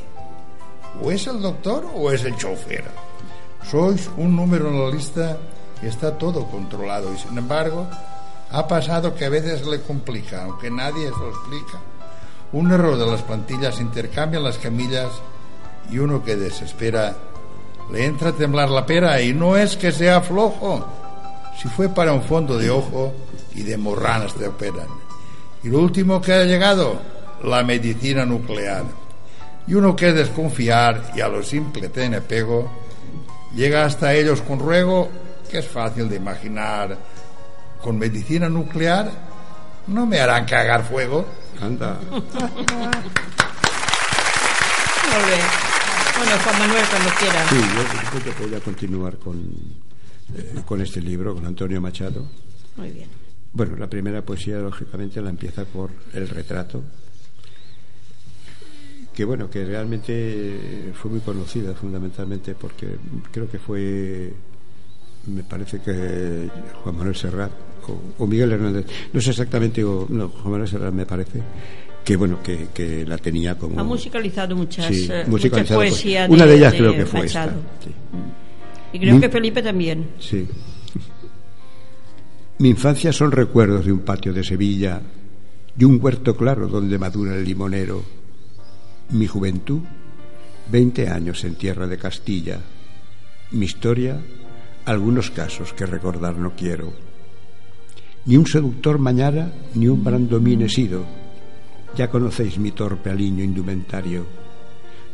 ¿O 1.01 1.11
es 1.11 1.27
el 1.27 1.41
doctor 1.41 1.85
o 1.93 2.11
es 2.11 2.23
el 2.23 2.35
chofer? 2.35 2.85
Sois 3.69 4.09
un 4.17 4.35
número 4.35 4.69
en 4.69 4.79
la 4.79 4.89
lista 4.89 5.37
y 5.81 5.87
está 5.87 6.17
todo 6.17 6.47
controlado. 6.47 7.13
Y 7.13 7.17
sin 7.17 7.37
embargo, 7.37 7.87
ha 8.51 8.67
pasado 8.67 9.13
que 9.13 9.25
a 9.25 9.29
veces 9.29 9.65
le 9.65 9.81
complica, 9.81 10.45
aunque 10.45 10.71
nadie 10.71 11.09
se 11.09 11.19
lo 11.19 11.29
explica. 11.29 11.79
Un 12.53 12.71
error 12.71 12.97
de 12.97 13.05
las 13.05 13.23
plantillas 13.23 13.81
intercambian 13.81 14.43
las 14.43 14.57
camillas 14.57 15.09
y 15.89 15.99
uno 15.99 16.23
que 16.23 16.37
desespera 16.37 17.15
le 17.91 18.05
entra 18.05 18.29
a 18.29 18.33
temblar 18.33 18.69
la 18.69 18.85
pera 18.85 19.21
y 19.21 19.33
no 19.33 19.55
es 19.55 19.77
que 19.77 19.91
sea 19.91 20.21
flojo. 20.21 20.85
Si 21.61 21.67
fue 21.69 21.89
para 21.89 22.13
un 22.13 22.23
fondo 22.23 22.57
de 22.57 22.69
ojo 22.69 23.13
y 23.55 23.63
de 23.63 23.77
morranas 23.77 24.33
te 24.33 24.47
operan. 24.47 24.87
Y 25.63 25.69
lo 25.69 25.79
último 25.79 26.21
que 26.21 26.33
ha 26.33 26.43
llegado, 26.43 27.01
la 27.43 27.63
medicina 27.63 28.25
nuclear. 28.25 28.83
Y 29.65 29.73
uno 29.73 29.95
que 29.95 30.09
es 30.09 30.15
desconfiar 30.15 31.11
y 31.15 31.21
a 31.21 31.27
lo 31.27 31.43
simple 31.43 31.89
tiene 31.89 32.21
pego, 32.21 32.69
llega 33.55 33.85
hasta 33.85 34.13
ellos 34.13 34.41
con 34.41 34.59
ruego, 34.59 35.09
que 35.49 35.59
es 35.59 35.67
fácil 35.67 36.09
de 36.09 36.17
imaginar. 36.17 36.97
Con 37.81 37.97
medicina 37.97 38.49
nuclear 38.49 39.09
no 39.87 40.05
me 40.05 40.19
harán 40.19 40.45
cagar 40.45 40.83
fuego. 40.83 41.25
Anda. 41.61 41.97
Molt 45.07 45.25
bé. 45.25 45.66
Bueno, 46.17 46.31
Juan 46.43 46.59
Manuel, 46.59 46.85
cuando 46.89 47.09
quiera. 47.19 47.47
Sí, 47.47 47.55
yo 47.55 48.19
creo 48.19 48.35
que 48.35 48.43
voy 48.43 48.55
a 48.55 48.59
continuar 48.59 49.17
con, 49.17 49.37
eh, 50.35 50.61
con 50.65 50.81
este 50.81 50.99
libro, 50.99 51.35
con 51.35 51.45
Antonio 51.45 51.79
Machado. 51.79 52.27
Muy 52.75 52.89
bien. 52.89 53.07
Bueno, 53.53 53.75
la 53.75 53.87
primera 53.87 54.23
poesía, 54.23 54.57
lógicamente, 54.57 55.21
la 55.21 55.29
empieza 55.29 55.65
por 55.65 55.91
el 56.13 56.27
retrato, 56.27 56.83
que 59.13 59.25
bueno, 59.25 59.49
que 59.49 59.65
realmente 59.65 60.91
fue 60.93 61.09
muy 61.09 61.21
conocida 61.21 61.73
fundamentalmente 61.73 62.53
porque 62.53 62.97
creo 63.31 63.49
que 63.49 63.57
fue, 63.57 64.33
me 65.25 65.43
parece 65.43 65.81
que 65.81 66.49
Juan 66.83 66.97
Manuel 66.97 67.15
Serrat 67.15 67.51
o, 67.87 68.23
o 68.23 68.27
Miguel 68.27 68.51
Hernández, 68.51 68.85
no 69.13 69.21
sé 69.21 69.31
exactamente, 69.31 69.83
o, 69.83 70.05
no, 70.09 70.29
Juan 70.29 70.51
Manuel 70.51 70.69
Serrat 70.69 70.93
me 70.93 71.07
parece, 71.07 71.41
que 72.07 72.15
bueno, 72.15 72.41
que, 72.41 72.69
que 72.73 73.05
la 73.05 73.17
tenía 73.17 73.57
como... 73.57 73.77
Ha 73.77 73.83
musicalizado 73.83 74.55
muchas, 74.55 74.85
Sí, 74.87 75.09
eh, 75.11 75.25
musicalizado 75.27 75.81
mucha 75.81 75.89
por- 75.89 75.93
poesía. 75.93 76.25
Una 76.29 76.45
de 76.45 76.55
ellas 76.55 76.73
creo 76.73 76.95
que 76.95 77.05
fue 77.05 77.19
Machado. 77.23 77.51
esta. 77.51 77.83
sí. 77.83 77.95
Y 78.93 78.99
creo 78.99 79.19
que 79.19 79.27
Felipe 79.29 79.61
también. 79.61 80.07
Sí. 80.17 80.47
Mi 82.59 82.69
infancia 82.69 83.11
son 83.11 83.33
recuerdos 83.33 83.85
de 83.85 83.91
un 83.91 83.99
patio 83.99 84.31
de 84.33 84.41
Sevilla, 84.45 85.01
de 85.75 85.85
un 85.85 85.99
huerto 86.01 86.35
claro 86.37 86.69
donde 86.69 86.97
madura 86.97 87.35
el 87.35 87.43
limonero. 87.43 88.01
Mi 89.11 89.27
juventud, 89.27 89.81
20 90.71 91.09
años 91.09 91.43
en 91.43 91.55
tierra 91.55 91.87
de 91.87 91.97
Castilla. 91.97 92.59
Mi 93.51 93.65
historia, 93.65 94.19
algunos 94.85 95.29
casos 95.29 95.73
que 95.73 95.85
recordar 95.85 96.37
no 96.37 96.53
quiero. 96.55 96.93
Ni 98.25 98.37
un 98.37 98.47
seductor 98.47 98.97
mañara, 98.97 99.51
ni 99.75 99.89
un 99.89 100.03
brandomín 100.05 100.61
he 100.61 100.69
sido. 100.69 101.03
Ya 101.95 102.09
conocéis 102.09 102.57
mi 102.57 102.71
torpe 102.71 103.09
aliño 103.09 103.43
indumentario. 103.43 104.25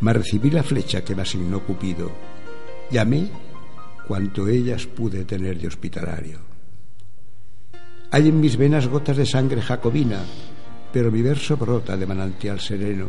Mas 0.01 0.15
recibí 0.15 0.49
la 0.49 0.63
flecha 0.63 1.03
que 1.03 1.15
me 1.15 1.21
asignó 1.21 1.61
Cupido. 1.61 2.11
Llamé 2.91 3.29
cuanto 4.07 4.47
ellas 4.47 4.85
pude 4.85 5.25
tener 5.25 5.59
de 5.59 5.67
hospitalario. 5.67 6.39
Hay 8.11 8.27
en 8.27 8.39
mis 8.39 8.57
venas 8.57 8.87
gotas 8.87 9.17
de 9.17 9.25
sangre 9.25 9.61
jacobina, 9.61 10.19
pero 10.91 11.11
mi 11.11 11.21
verso 11.21 11.57
brota 11.57 11.97
de 11.97 12.05
manantial 12.05 12.59
sereno, 12.59 13.07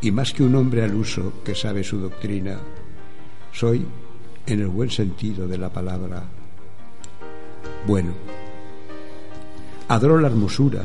y 0.00 0.12
más 0.12 0.32
que 0.32 0.44
un 0.44 0.54
hombre 0.54 0.84
al 0.84 0.94
uso 0.94 1.42
que 1.42 1.54
sabe 1.54 1.82
su 1.82 1.98
doctrina, 1.98 2.58
soy, 3.52 3.84
en 4.46 4.60
el 4.60 4.68
buen 4.68 4.90
sentido 4.90 5.48
de 5.48 5.58
la 5.58 5.72
palabra, 5.72 6.22
bueno. 7.86 8.12
Adoro 9.88 10.20
la 10.20 10.28
hermosura, 10.28 10.84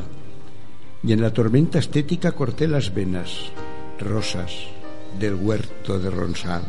y 1.02 1.12
en 1.12 1.20
la 1.20 1.32
tormenta 1.32 1.78
estética 1.78 2.32
corté 2.32 2.68
las 2.68 2.94
venas 2.94 3.50
rosas 3.98 4.52
del 5.18 5.34
huerto 5.34 5.98
de 5.98 6.10
Ronsal 6.10 6.62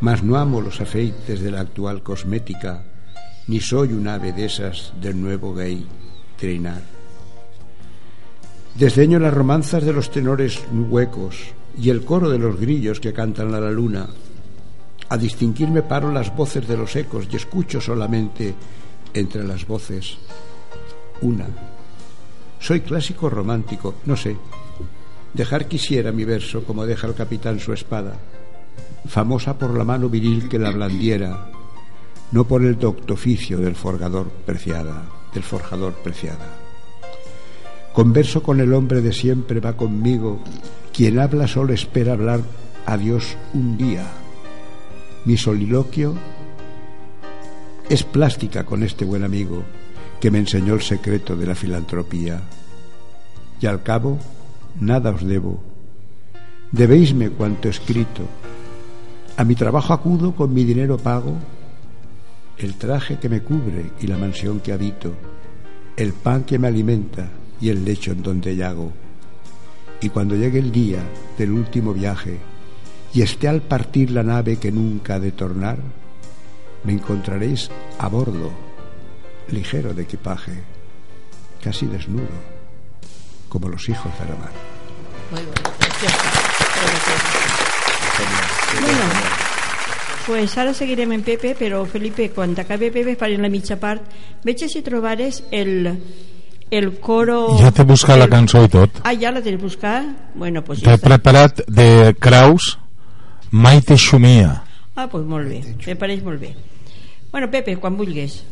mas 0.00 0.22
no 0.22 0.36
amo 0.36 0.60
los 0.60 0.80
afeites 0.80 1.40
de 1.40 1.50
la 1.50 1.60
actual 1.60 2.02
cosmética, 2.02 2.84
ni 3.48 3.60
soy 3.60 3.92
un 3.92 4.08
ave 4.08 4.32
de 4.32 4.44
esas 4.44 4.92
del 5.00 5.20
nuevo 5.20 5.54
gay 5.54 5.86
trinar. 6.36 6.82
Desdeño 8.74 9.18
las 9.18 9.32
romanzas 9.32 9.84
de 9.84 9.92
los 9.92 10.10
tenores 10.10 10.60
huecos 10.70 11.54
y 11.78 11.88
el 11.88 12.04
coro 12.04 12.28
de 12.28 12.38
los 12.38 12.60
grillos 12.60 13.00
que 13.00 13.14
cantan 13.14 13.54
a 13.54 13.60
la 13.60 13.70
luna. 13.70 14.06
A 15.08 15.16
distinguirme 15.16 15.82
paro 15.82 16.12
las 16.12 16.34
voces 16.34 16.66
de 16.68 16.76
los 16.76 16.94
ecos 16.96 17.28
y 17.30 17.36
escucho 17.36 17.80
solamente 17.80 18.54
entre 19.14 19.44
las 19.44 19.66
voces 19.66 20.18
una. 21.22 21.46
Soy 22.60 22.80
clásico 22.80 23.30
romántico, 23.30 23.96
no 24.06 24.16
sé. 24.16 24.36
Dejar 25.32 25.66
quisiera 25.66 26.12
mi 26.12 26.24
verso 26.24 26.64
como 26.64 26.86
deja 26.86 27.06
el 27.06 27.14
capitán 27.14 27.60
su 27.60 27.72
espada 27.72 28.16
famosa 29.06 29.58
por 29.58 29.76
la 29.76 29.84
mano 29.84 30.08
viril 30.08 30.48
que 30.48 30.58
la 30.58 30.70
blandiera, 30.70 31.50
no 32.32 32.44
por 32.44 32.64
el 32.64 32.78
doctoficio 32.78 33.58
del 33.58 33.74
forgador 33.74 34.28
preciada, 34.28 35.04
del 35.32 35.42
forjador 35.42 35.94
preciada. 35.94 36.46
Converso 37.92 38.42
con 38.42 38.60
el 38.60 38.74
hombre 38.74 39.00
de 39.00 39.12
siempre 39.12 39.60
va 39.60 39.74
conmigo, 39.76 40.40
quien 40.92 41.18
habla 41.18 41.46
solo 41.46 41.72
espera 41.72 42.12
hablar 42.12 42.40
a 42.84 42.96
Dios 42.96 43.36
un 43.54 43.78
día. 43.78 44.06
Mi 45.24 45.36
soliloquio 45.36 46.14
es 47.88 48.02
plástica 48.02 48.64
con 48.64 48.82
este 48.82 49.04
buen 49.04 49.24
amigo 49.24 49.62
que 50.26 50.32
me 50.32 50.40
enseñó 50.40 50.74
el 50.74 50.82
secreto 50.82 51.36
de 51.36 51.46
la 51.46 51.54
filantropía. 51.54 52.40
Y 53.60 53.66
al 53.66 53.84
cabo, 53.84 54.18
nada 54.80 55.12
os 55.12 55.24
debo. 55.24 55.62
Debéisme 56.72 57.30
cuanto 57.30 57.68
escrito, 57.68 58.22
a 59.36 59.44
mi 59.44 59.54
trabajo 59.54 59.92
acudo 59.92 60.34
con 60.34 60.52
mi 60.52 60.64
dinero 60.64 60.98
pago 60.98 61.36
el 62.58 62.74
traje 62.74 63.20
que 63.20 63.28
me 63.28 63.42
cubre 63.42 63.92
y 64.00 64.08
la 64.08 64.18
mansión 64.18 64.58
que 64.58 64.72
habito, 64.72 65.12
el 65.96 66.12
pan 66.12 66.42
que 66.42 66.58
me 66.58 66.66
alimenta 66.66 67.28
y 67.60 67.68
el 67.68 67.84
lecho 67.84 68.10
en 68.10 68.24
donde 68.24 68.56
yago. 68.56 68.90
Y 70.00 70.08
cuando 70.08 70.34
llegue 70.34 70.58
el 70.58 70.72
día 70.72 71.04
del 71.38 71.52
último 71.52 71.94
viaje 71.94 72.40
y 73.14 73.22
esté 73.22 73.46
al 73.46 73.62
partir 73.62 74.10
la 74.10 74.24
nave 74.24 74.56
que 74.56 74.72
nunca 74.72 75.14
ha 75.14 75.20
de 75.20 75.30
tornar, 75.30 75.78
me 76.82 76.94
encontraréis 76.94 77.70
a 78.00 78.08
bordo, 78.08 78.65
ligero 79.50 79.94
de 79.94 80.02
equipaje, 80.02 80.52
casi 81.62 81.86
desnudo, 81.86 82.26
como 83.48 83.68
los 83.68 83.88
hijos 83.88 84.12
de 84.18 84.28
la 84.28 84.36
mar. 84.36 84.52
Muy 85.30 85.40
bueno. 85.42 85.60
Bueno, 88.80 88.98
pues 90.26 90.58
ara 90.58 90.74
seguirem 90.74 91.12
en 91.12 91.22
Pepe, 91.22 91.54
però 91.54 91.84
Felipe, 91.86 92.30
quan 92.30 92.54
acabi 92.58 92.90
Pepe 92.90 93.14
farem 93.16 93.40
la 93.40 93.48
mitja 93.48 93.76
part. 93.78 94.02
Veig 94.44 94.58
si 94.68 94.82
trobares 94.82 95.44
el, 95.50 95.86
el 96.70 96.88
coro... 97.00 97.56
Ja 97.60 97.70
t'he 97.72 97.84
buscat 97.86 98.18
la 98.18 98.26
del- 98.26 98.34
cançó 98.34 98.64
i 98.66 98.68
tot. 98.68 99.00
Ah, 99.04 99.14
ja 99.14 99.30
la 99.30 99.40
tens 99.42 99.60
buscat? 99.62 100.04
Bueno, 100.34 100.62
pues 100.64 100.80
T'he 100.82 100.90
ja 100.90 100.96
està. 100.98 101.06
preparat 101.08 101.62
de 101.68 102.14
Kraus 102.18 102.76
Maite 103.52 103.96
Xumia. 103.96 104.62
Ah, 104.96 105.06
pues 105.08 105.24
molt 105.24 105.48
bé, 105.48 105.62
me 105.86 105.94
pareix 105.96 106.22
molt 106.24 106.40
bé. 106.40 106.54
Bueno, 107.30 107.48
Pepe, 107.50 107.76
quan 107.78 107.96
vulguis. 107.96 108.42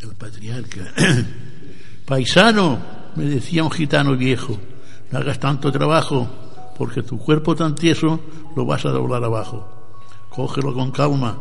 El 0.00 0.14
patriarca. 0.14 0.92
Paisano, 2.06 2.78
me 3.16 3.24
decía 3.24 3.64
un 3.64 3.70
gitano 3.70 4.16
viejo, 4.16 4.58
no 5.10 5.18
hagas 5.18 5.38
tanto 5.38 5.72
trabajo, 5.72 6.28
porque 6.76 7.02
tu 7.02 7.18
cuerpo 7.18 7.54
tan 7.54 7.74
tieso 7.74 8.20
lo 8.54 8.64
vas 8.64 8.84
a 8.86 8.90
doblar 8.90 9.24
abajo. 9.24 9.66
Cógelo 10.28 10.72
con 10.72 10.90
calma, 10.90 11.36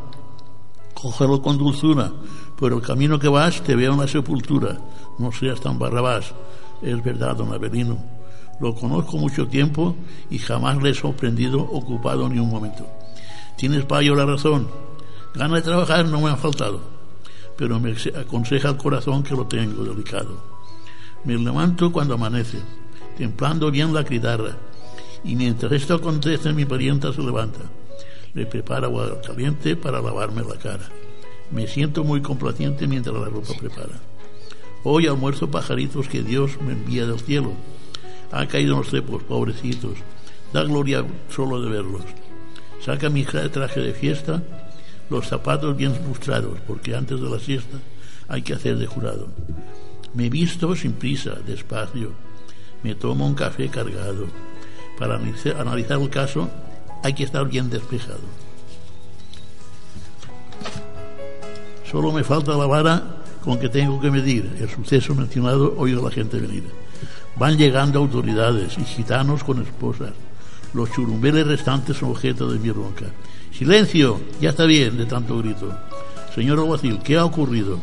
cógelo 0.93 1.41
con 1.41 1.58
dulzura, 1.58 2.12
pero 2.60 2.78
el 2.78 2.82
camino 2.82 3.20
que 3.20 3.28
vas 3.28 3.62
te 3.62 3.76
vea 3.76 3.91
una 3.91 4.08
sepultura. 4.08 4.78
No 5.20 5.32
seas 5.32 5.62
tan 5.62 5.78
barrabás. 5.78 6.34
Es 6.82 7.04
verdad, 7.04 7.36
don 7.36 7.54
Avelino. 7.54 7.98
Lo 8.60 8.74
conozco 8.74 9.17
mucho 9.17 9.48
tiempo 9.48 9.96
y 10.30 10.39
jamás 10.39 10.82
le 10.82 10.89
he 10.89 10.93
sorprendido 10.93 11.60
ocupado 11.62 12.28
ni 12.28 12.39
un 12.39 12.50
momento. 12.50 12.88
Tienes 13.56 13.86
payo 13.86 14.15
la 14.15 14.26
razón. 14.26 14.67
Ganas 15.36 15.60
de 15.60 15.70
trabajar 15.70 16.06
no 16.08 16.22
me 16.22 16.32
han 16.32 16.38
faltado, 16.38 16.96
pero 17.58 17.80
me 17.80 17.96
aconseja 18.15 18.70
el 18.70 18.78
corazón 18.78 19.24
que 19.24 19.36
lo 19.36 19.48
tengo 19.48 19.84
delicado. 19.84 20.38
Me 21.24 21.38
levanto 21.38 21.91
cuando 21.91 22.13
amanece, 22.13 22.60
templando 23.17 23.72
bien 23.72 23.93
la 23.93 24.04
guitarra, 24.04 24.56
y 25.24 25.36
mientras 25.36 25.72
esto 25.72 25.96
acontece 25.96 26.54
mi 26.54 26.65
parienta 26.65 27.12
se 27.12 27.22
levanta. 27.22 27.60
Me 28.34 28.46
prepara 28.46 28.86
agua 28.86 29.20
caliente 29.22 29.76
para 29.76 30.02
lavarme 30.02 30.43
la 30.43 30.58
cara. 30.58 30.88
Me 31.52 31.67
siento 31.67 32.04
muy 32.04 32.22
complaciente 32.22 32.88
mientras 32.88 33.15
la 33.15 33.26
ropa 33.26 33.54
prepara. 33.60 34.00
Hoy 34.84 35.08
almuerzo 35.08 35.50
pajaritos 35.50 36.08
que 36.08 36.22
Dios 36.22 36.62
me 36.62 36.74
envía 36.74 37.06
del 37.08 37.20
cielo. 37.20 37.54
Han 38.32 38.48
caído 38.48 38.74
en 38.74 38.80
los 38.80 38.89
trepos, 38.89 39.24
pobrecitos. 39.24 39.93
Da 40.54 40.63
gloria 40.63 41.04
solo 41.30 41.60
de 41.62 41.70
verlos. 41.70 42.04
Saca 42.80 43.10
mi 43.10 43.24
traje 43.26 43.82
de 43.82 43.93
fiesta, 43.93 44.43
los 45.10 45.28
zapatos 45.28 45.76
bien 45.76 45.93
lustrados, 46.08 46.58
porque 46.65 46.96
antes 46.96 47.20
de 47.20 47.30
la 47.30 47.39
siesta 47.39 47.78
hay 48.28 48.41
que 48.41 48.54
hacer 48.54 48.78
de 48.78 48.88
jurado. 48.88 49.28
Me 50.13 50.30
visto 50.30 50.76
sin 50.76 50.93
prisa, 50.93 51.36
despacio. 51.46 52.12
Me 52.84 52.96
tomo 52.96 53.26
un 53.26 53.36
café 53.36 53.70
cargado. 53.70 54.28
Para 54.98 55.15
analizar 55.15 56.02
el 56.02 56.10
caso 56.10 56.50
hay 57.04 57.13
que 57.13 57.24
estar 57.24 57.48
bien 57.48 57.70
despejado. 57.70 58.48
Solo 61.89 62.12
me 62.12 62.24
falta 62.24 62.58
la 62.58 62.65
vara 62.65 63.17
con 63.43 63.60
que 63.60 63.70
tengo 63.70 64.02
que 64.02 64.12
medir 64.12 64.58
el 64.60 64.70
suceso 64.70 65.15
mencionado 65.15 65.74
oído 65.78 66.04
la 66.04 66.12
gente 66.12 66.38
venir. 66.38 66.63
Van 67.38 67.58
llegando 67.58 68.00
autoridades 68.00 68.78
y 68.78 68.84
gitanos 68.84 69.43
con 69.43 69.62
esposas. 69.62 70.12
Los 70.74 70.91
churumbeles 70.91 71.48
restantes 71.48 71.98
son 71.98 72.10
objeto 72.10 72.52
de 72.52 72.60
mi 72.60 72.72
ronca. 72.72 73.06
Silencio, 73.58 74.22
ya 74.39 74.52
está 74.52 74.65
bien 74.65 74.98
de 74.98 75.08
tanto 75.08 75.39
grito. 75.39 75.76
Señor 76.36 76.60
alguacil, 76.60 77.00
¿qué 77.00 77.17
ha 77.17 77.26
ocurrido? 77.26 77.80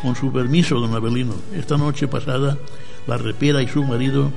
Con 0.00 0.16
su 0.16 0.32
permiso, 0.32 0.80
don 0.80 0.94
Abelino, 0.94 1.34
esta 1.52 1.76
noche 1.76 2.08
pasada 2.08 2.56
la 3.06 3.18
repera 3.18 3.60
y 3.60 3.68
su 3.68 3.84
marido 3.84 4.32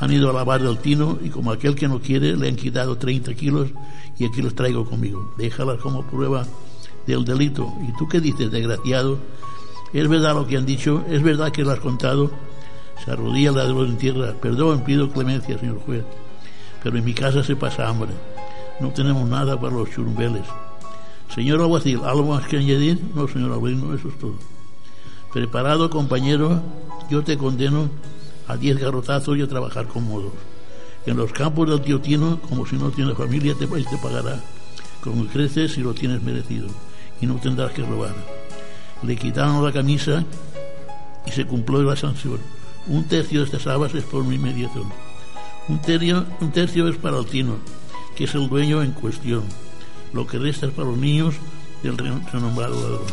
han 0.00 0.12
ido 0.12 0.28
a 0.28 0.32
lavar 0.32 0.62
del 0.62 0.78
tino 0.78 1.16
y 1.22 1.28
como 1.28 1.52
aquel 1.52 1.76
que 1.76 1.86
no 1.86 2.00
quiere 2.00 2.36
le 2.36 2.48
han 2.48 2.56
quitado 2.56 2.98
30 2.98 3.34
kilos 3.34 3.68
y 4.18 4.26
aquí 4.26 4.42
los 4.42 4.56
traigo 4.56 4.84
conmigo. 4.84 5.32
Déjalas 5.38 5.78
como 5.78 6.04
prueba 6.04 6.44
del 7.06 7.24
delito. 7.24 7.72
¿Y 7.88 7.96
tú 7.96 8.08
qué 8.08 8.20
dices, 8.20 8.50
desgraciado? 8.50 9.16
¿Es 9.92 10.08
verdad 10.08 10.34
lo 10.34 10.44
que 10.44 10.56
han 10.56 10.66
dicho? 10.66 11.04
¿Es 11.08 11.22
verdad 11.22 11.52
que 11.52 11.62
lo 11.62 11.70
has 11.70 11.78
contado? 11.78 12.32
Se 13.04 13.12
arrodilla 13.12 13.50
el 13.50 13.56
ladrón 13.56 13.90
en 13.90 13.96
tierra. 13.96 14.34
Perdón, 14.42 14.82
pido 14.82 15.08
clemencia, 15.12 15.56
señor 15.56 15.78
juez. 15.86 16.02
Pero 16.82 16.98
en 16.98 17.04
mi 17.04 17.14
casa 17.14 17.44
se 17.44 17.54
pasa 17.54 17.88
hambre. 17.88 18.10
No 18.80 18.90
tenemos 18.90 19.28
nada 19.28 19.60
para 19.60 19.74
los 19.74 19.90
churumbeles. 19.90 20.46
Señor 21.34 21.60
alguacil, 21.60 22.00
¿algo 22.04 22.34
más 22.34 22.46
que 22.46 22.56
añadir? 22.56 23.00
No, 23.14 23.28
señor 23.28 23.52
Abrino, 23.52 23.94
eso 23.94 24.08
es 24.08 24.18
todo. 24.18 24.34
Preparado, 25.32 25.90
compañero, 25.90 26.60
yo 27.08 27.22
te 27.22 27.38
condeno 27.38 27.88
a 28.48 28.56
diez 28.56 28.78
garrotazos 28.78 29.36
y 29.36 29.42
a 29.42 29.48
trabajar 29.48 29.86
con 29.86 30.08
modos. 30.08 30.32
En 31.06 31.16
los 31.16 31.32
campos 31.32 31.68
del 31.68 31.80
tío 31.82 32.00
Tino, 32.00 32.40
como 32.48 32.66
si 32.66 32.76
no 32.76 32.90
tienes 32.90 33.16
familia, 33.16 33.54
te, 33.54 33.66
te 33.66 33.98
pagará. 34.02 34.40
Como 35.02 35.26
creces 35.26 35.72
si 35.72 35.82
lo 35.82 35.94
tienes 35.94 36.22
merecido 36.22 36.68
y 37.20 37.26
no 37.26 37.36
tendrás 37.36 37.72
que 37.72 37.84
robar. 37.84 38.14
Le 39.02 39.16
quitaron 39.16 39.64
la 39.64 39.72
camisa 39.72 40.24
y 41.26 41.30
se 41.30 41.46
cumplió 41.46 41.82
la 41.82 41.96
sanción. 41.96 42.38
Un 42.86 43.04
tercio 43.04 43.40
de 43.40 43.46
estas 43.46 43.66
habas 43.66 43.94
es 43.94 44.04
por 44.04 44.24
mi 44.24 44.36
mediación. 44.36 44.90
Un 45.68 45.80
tercio, 45.80 46.26
un 46.40 46.50
tercio 46.50 46.88
es 46.88 46.96
para 46.96 47.18
el 47.18 47.26
tino, 47.26 47.56
que 48.20 48.24
es 48.24 48.34
el 48.34 48.50
dueño 48.50 48.82
en 48.82 48.90
cuestión. 48.90 49.44
Lo 50.12 50.26
que 50.26 50.38
resta 50.38 50.66
es 50.66 50.72
para 50.72 50.88
los 50.88 50.98
niños 50.98 51.36
del 51.82 51.96
renombrado 51.96 52.74
ladrón. 52.74 53.06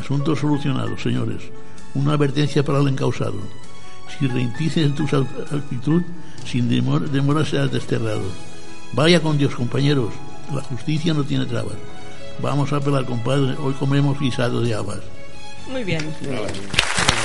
Asunto 0.00 0.34
solucionado, 0.34 0.96
señores. 0.96 1.42
Una 1.94 2.14
advertencia 2.14 2.64
para 2.64 2.78
el 2.78 2.88
encausado. 2.88 3.34
Si 4.18 4.26
reincides 4.26 4.78
en 4.78 4.94
tu 4.94 5.04
actitud, 5.04 6.00
sin 6.46 6.70
demora, 6.70 7.04
demora 7.04 7.44
serás 7.44 7.70
desterrado. 7.70 8.24
Vaya 8.94 9.20
con 9.20 9.36
Dios, 9.36 9.54
compañeros. 9.54 10.14
La 10.50 10.62
justicia 10.62 11.12
no 11.12 11.22
tiene 11.22 11.44
trabas. 11.44 11.76
Vamos 12.40 12.72
a 12.72 12.80
pelar, 12.80 13.04
compadre. 13.04 13.56
Hoy 13.58 13.74
comemos 13.74 14.18
guisado 14.18 14.62
de 14.62 14.74
habas. 14.74 15.00
Muy 15.70 15.84
bien. 15.84 16.02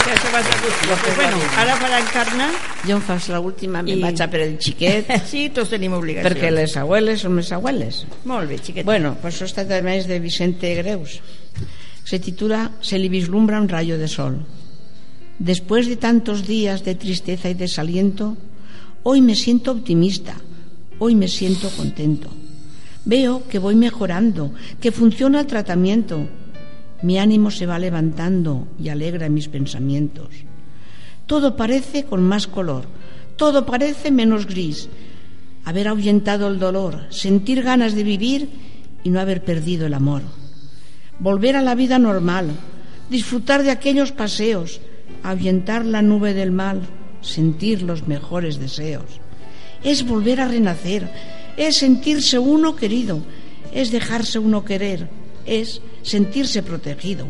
Ja 0.08 0.15
se 0.15 0.30
va 0.32 0.39
pues 0.41 1.15
bueno, 1.17 1.38
ara 1.58 1.73
farà 1.76 1.97
encarnar 2.00 2.50
Jo 2.86 2.93
em 2.95 3.02
fas 3.04 3.26
l'última, 3.34 3.82
me 3.84 3.91
I- 3.97 4.02
vaig 4.02 4.21
a 4.23 4.28
per 4.32 4.39
el 4.45 4.54
xiquet, 4.63 5.10
sí, 5.32 5.50
tots 5.52 5.73
tenim 5.73 5.91
obligacions 5.97 6.30
perquè 6.32 6.52
les 6.54 6.78
abueles 6.80 7.26
són 7.26 7.36
les 7.36 7.52
abueles. 7.52 8.06
molt 8.23 8.47
bé, 8.47 8.58
xiquet 8.63 8.86
Bueno, 8.88 9.17
pues 9.21 9.41
esto 9.41 9.65
también 9.67 10.00
es 10.00 10.08
de 10.08 10.19
Vicente 10.19 10.73
Greus. 10.76 11.19
Se 12.06 12.19
titula 12.19 12.71
Se 12.80 12.97
le 13.00 13.10
vislumbra 13.10 13.60
un 13.60 13.67
rayo 13.67 13.97
de 13.97 14.08
sol. 14.08 14.45
Después 15.39 15.88
de 15.88 15.97
tantos 15.97 16.47
días 16.47 16.86
de 16.86 16.95
tristeza 16.95 17.50
y 17.50 17.54
desaliento, 17.54 18.38
hoy 19.04 19.19
me 19.21 19.36
siento 19.36 19.71
optimista, 19.71 20.36
hoy 21.00 21.15
me 21.15 21.28
siento 21.28 21.69
contento. 21.71 22.30
Veo 23.04 23.43
que 23.50 23.60
voy 23.60 23.76
mejorando, 23.76 24.54
que 24.80 24.91
funciona 24.93 25.41
el 25.41 25.47
tratamiento. 25.47 26.28
Mi 27.01 27.19
ánimo 27.19 27.51
se 27.51 27.65
va 27.65 27.77
levantando 27.77 28.67
y 28.79 28.89
alegra 28.89 29.29
mis 29.29 29.47
pensamientos. 29.47 30.29
Todo 31.27 31.55
parece 31.55 32.05
con 32.05 32.23
más 32.23 32.47
color, 32.47 32.86
todo 33.36 33.65
parece 33.65 34.12
menos 34.12 34.47
gris. 34.47 34.89
Haber 35.63 35.89
ahuyentado 35.89 36.47
el 36.47 36.60
dolor, 36.60 37.05
sentir 37.10 37.62
ganas 37.62 37.93
de 37.93 38.03
vivir 38.03 38.49
y 39.03 39.10
no 39.10 39.19
haber 39.19 39.43
perdido 39.43 39.86
el 39.86 39.93
amor. 39.93 40.21
Volver 41.19 41.55
a 41.55 41.62
la 41.62 41.75
vida 41.75 41.99
normal, 41.99 42.51
disfrutar 43.10 43.63
de 43.63 43.71
aquellos 43.71 44.12
paseos, 44.12 44.79
ahuyentar 45.23 45.86
la 45.86 46.01
nube 46.01 46.33
del 46.33 46.51
mal, 46.51 46.81
sentir 47.21 47.83
los 47.83 48.07
mejores 48.07 48.60
deseos. 48.60 49.19
Es 49.83 50.05
volver 50.05 50.41
a 50.41 50.47
renacer, 50.47 51.10
es 51.57 51.77
sentirse 51.77 52.39
uno 52.39 52.75
querido, 52.75 53.19
es 53.73 53.91
dejarse 53.91 54.39
uno 54.39 54.63
querer, 54.63 55.10
es 55.47 55.81
sentirse 56.03 56.62
protegido. 56.62 57.25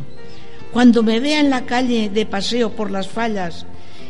Cuando 0.71 1.03
me 1.03 1.19
vea 1.19 1.39
en 1.39 1.49
la 1.49 1.65
calle 1.65 2.09
de 2.09 2.25
paseo 2.25 2.71
por 2.71 2.91
las 2.91 3.07
fallas 3.07 3.65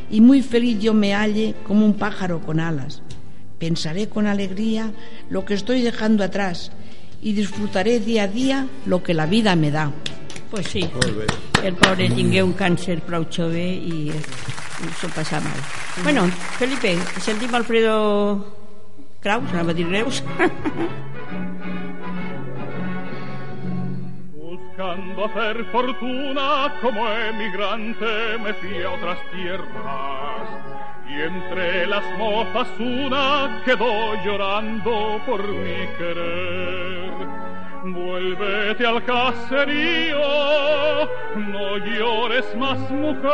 y 0.09 0.21
muy 0.21 0.41
feliz 0.41 0.79
yo 0.79 0.93
me 0.93 1.13
halle 1.13 1.53
como 1.65 1.85
un 1.85 1.93
pájaro 1.93 2.41
con 2.41 2.59
alas, 2.59 3.01
pensaré 3.59 4.09
con 4.09 4.25
alegría 4.25 4.91
lo 5.29 5.45
que 5.45 5.53
estoy 5.53 5.81
dejando 5.81 6.23
atrás 6.23 6.71
y 7.21 7.33
disfrutaré 7.33 7.99
día 7.99 8.23
a 8.23 8.27
día 8.27 8.67
lo 8.85 9.03
que 9.03 9.13
la 9.13 9.25
vida 9.25 9.55
me 9.55 9.71
da. 9.71 9.91
pues 10.49 10.67
sí, 10.67 10.89
el 11.63 11.75
pobre 11.75 12.09
tingué 12.09 12.41
un 12.41 12.55
jove 12.55 13.63
i, 13.63 14.09
i 14.09 14.91
s'ho 14.99 15.09
passa 15.09 15.41
mal. 15.41 15.59
Bueno, 16.03 16.27
Felipe, 16.57 16.97
sentim 17.19 17.53
Alfredo 17.55 18.45
Kraus, 19.19 19.49
anava 19.51 19.71
a 19.71 19.73
dir 19.73 19.87
Reus 19.87 20.23
Buscando 24.77 25.25
hacer 25.25 25.65
fortuna 25.71 26.71
como 26.81 27.09
emigrante 27.09 28.37
me 28.43 28.53
fui 28.53 28.83
a 28.83 28.91
otras 28.91 29.17
tierras 29.31 30.49
y 31.09 31.19
entre 31.19 31.87
las 31.87 32.03
mozas 32.19 32.67
una 32.79 33.63
quedó 33.65 34.13
llorando 34.23 35.19
por 35.25 35.41
mi 35.47 35.87
querer. 35.97 37.11
Vuélvete 37.85 38.85
al 38.85 39.03
caserío, 39.03 40.19
no 41.37 41.77
llores 41.77 42.55
más 42.55 42.77
mujer, 42.91 43.31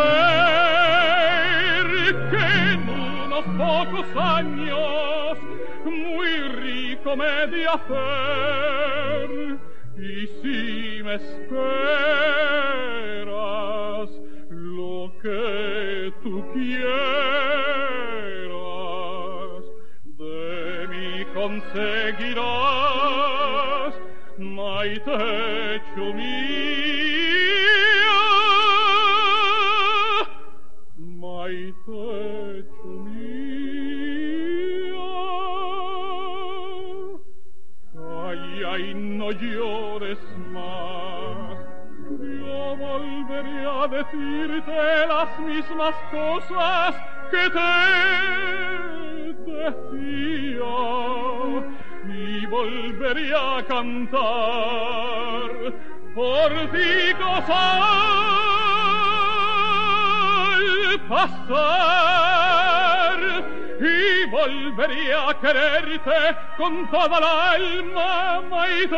que 2.32 2.71
en 2.71 2.88
unos 2.88 3.43
pocos 3.58 4.06
años 4.15 5.38
muy 5.84 6.38
rico 6.62 7.17
me 7.17 7.47
de 7.47 7.67
hacer. 7.67 9.72
Y 9.95 10.27
si 10.41 11.03
me 11.03 11.15
esperas 11.15 11.69
lo 14.49 15.12
que 15.21 16.12
tú 16.23 16.43
quieras, 16.53 16.84
de 20.17 20.88
mí 20.89 21.25
conseguirás, 21.34 22.43
maite 24.39 25.82
mía, 26.15 26.99
maite 30.97 32.12
Ay, 38.54 38.62
ay, 38.63 38.94
no 38.94 39.32
llores 39.32 40.20
más. 40.52 41.58
Yo 42.08 42.76
volveré 42.78 43.66
a 43.66 43.88
decirte 43.88 45.08
las 45.08 45.39
mismas 45.39 45.96
cosas 46.12 46.96
que 47.32 47.50
te 47.50 47.72
decía. 49.54 50.74
Y 52.06 52.46
volveré 52.46 53.34
a 53.36 53.63
cantar 53.68 54.22
por 56.13 56.52
ti 56.72 57.13
cosas 57.18 57.58
al 60.52 61.00
pasar 61.10 62.74
y 62.84 62.92
volvería 64.43 65.29
a 65.29 65.39
quererte 65.39 66.19
con 66.58 66.89
toda 66.89 67.19
la 67.19 67.51
alma, 67.51 68.41
Maite. 68.49 68.97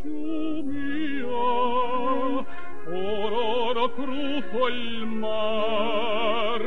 Chumia, 0.00 1.26
por 2.86 3.32
oro 3.32 3.94
cruzo 3.94 4.68
el 4.68 5.06
mar 5.06 6.62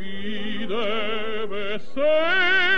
y 0.00 0.66
debes 0.66 1.82
esperar. 1.82 2.69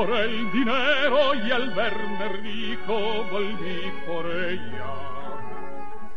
Por 0.00 0.16
el 0.16 0.50
dinero 0.50 1.34
y 1.34 1.50
al 1.50 1.70
verme 1.74 2.28
rico 2.40 3.24
volví 3.30 3.92
por 4.06 4.24
ella. 4.26 4.94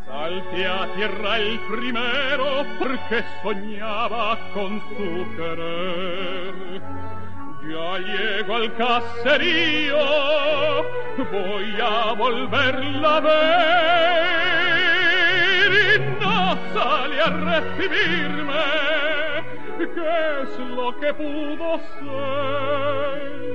Salté 0.06 0.66
a 0.66 0.88
tierra 0.96 1.38
el 1.38 1.60
primero 1.70 2.66
porque 2.80 3.26
soñaba 3.42 4.40
con 4.54 4.80
su 4.90 5.36
querer. 5.36 6.82
Ya 7.68 7.98
llego 8.00 8.56
al 8.56 8.74
caserío, 8.76 9.98
voy 11.30 11.76
a 11.82 12.14
volverla 12.14 13.18
a 13.18 13.20
ver 13.20 14.52
y 15.74 16.00
no 16.24 16.58
sale 16.74 17.22
a 17.22 17.30
recibirme. 17.52 18.64
¿Qué 19.78 20.42
es 20.42 20.60
lo 20.60 20.88
que 21.00 21.14
pudo 21.14 21.80
ser? 22.00 23.53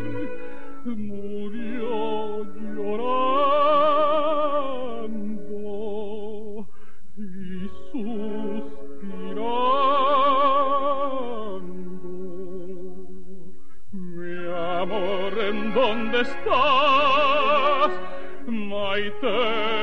Dónde 15.79 16.21
estás? 16.23 17.91
Maite. 18.47 19.79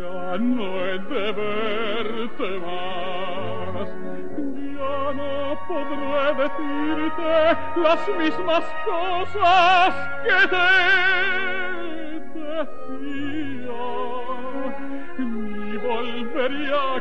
Ya 0.00 0.38
no 0.38 0.66
he 0.86 0.98
de 0.98 1.32
verte 1.32 2.48
más. 2.64 3.88
Ya 4.78 5.00
no 5.18 5.32
podré 5.68 6.26
decirte 6.42 7.34
las 7.84 8.02
mismas 8.18 8.64
cosas 8.84 9.94
que 10.24 10.48
te 10.48 11.73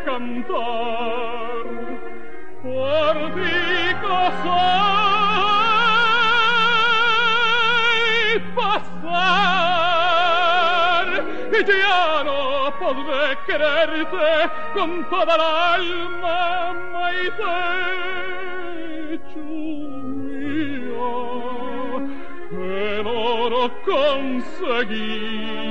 cantar 0.06 1.66
por 2.62 3.16
ti 3.36 3.96
cosas 4.02 5.63
pasar. 8.56 9.94
Ya 11.68 12.24
no 12.26 12.42
podré 12.80 13.26
quererte 13.48 14.32
con 14.74 14.89
toda 15.10 15.34
la 15.38 15.52
alma, 15.76 16.74
Maite 16.94 17.60
Chumia. 19.34 21.12
El 22.52 23.06
oro 23.08 23.63
conseguí, 23.86 25.62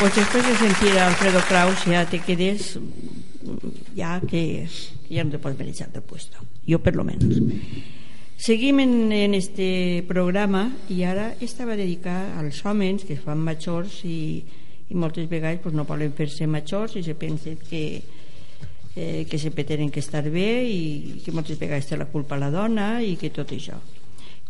pues 0.00 0.14
después 0.14 0.46
de 0.46 0.54
sentir 0.56 0.98
a 0.98 1.08
Alfredo 1.08 1.40
Kraus 1.48 1.84
ya 1.84 2.06
te 2.06 2.20
quedes 2.20 2.78
ya 3.96 4.20
que 4.20 4.68
ya 5.10 5.24
no 5.24 5.30
te 5.30 5.38
pots 5.38 5.58
mereixar 5.58 5.90
del 5.90 6.02
puesto. 6.02 6.38
Jo 6.68 6.78
per 6.78 6.94
lo 6.94 7.04
menos. 7.04 7.40
Seguim 8.36 8.78
en, 8.80 9.10
en 9.10 9.34
este 9.34 10.04
programa 10.06 10.70
i 10.88 11.02
ara 11.02 11.34
esta 11.40 11.66
va 11.66 11.74
dedicar 11.74 12.38
als 12.38 12.62
homes 12.64 13.02
que 13.04 13.16
es 13.18 13.24
fan 13.24 13.42
majors 13.42 14.04
i, 14.06 14.44
i 14.86 14.94
moltes 14.94 15.26
vegades 15.28 15.58
pues, 15.64 15.74
no 15.74 15.88
volen 15.88 16.14
fer-se 16.14 16.46
majors 16.46 16.94
i 16.94 17.02
se 17.02 17.16
pensen 17.18 17.58
que, 17.58 18.02
eh, 18.94 19.26
que 19.26 19.38
sempre 19.38 19.64
tenen 19.64 19.90
que 19.90 19.98
estar 19.98 20.22
bé 20.30 20.62
i 20.70 21.22
que 21.24 21.34
moltes 21.34 21.58
vegades 21.58 21.90
té 21.90 21.98
la 21.98 22.06
culpa 22.06 22.38
la 22.38 22.52
dona 22.54 23.00
i 23.02 23.16
que 23.18 23.34
tot 23.34 23.50
això 23.50 23.80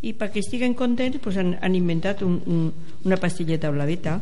i 0.04 0.12
perquè 0.12 0.44
estiguen 0.44 0.76
contents 0.76 1.22
pues, 1.24 1.38
han, 1.40 1.56
han 1.56 1.74
inventat 1.74 2.20
un, 2.22 2.42
un, 2.44 2.68
una 3.08 3.16
pastilleta 3.16 3.72
blaveta 3.72 4.20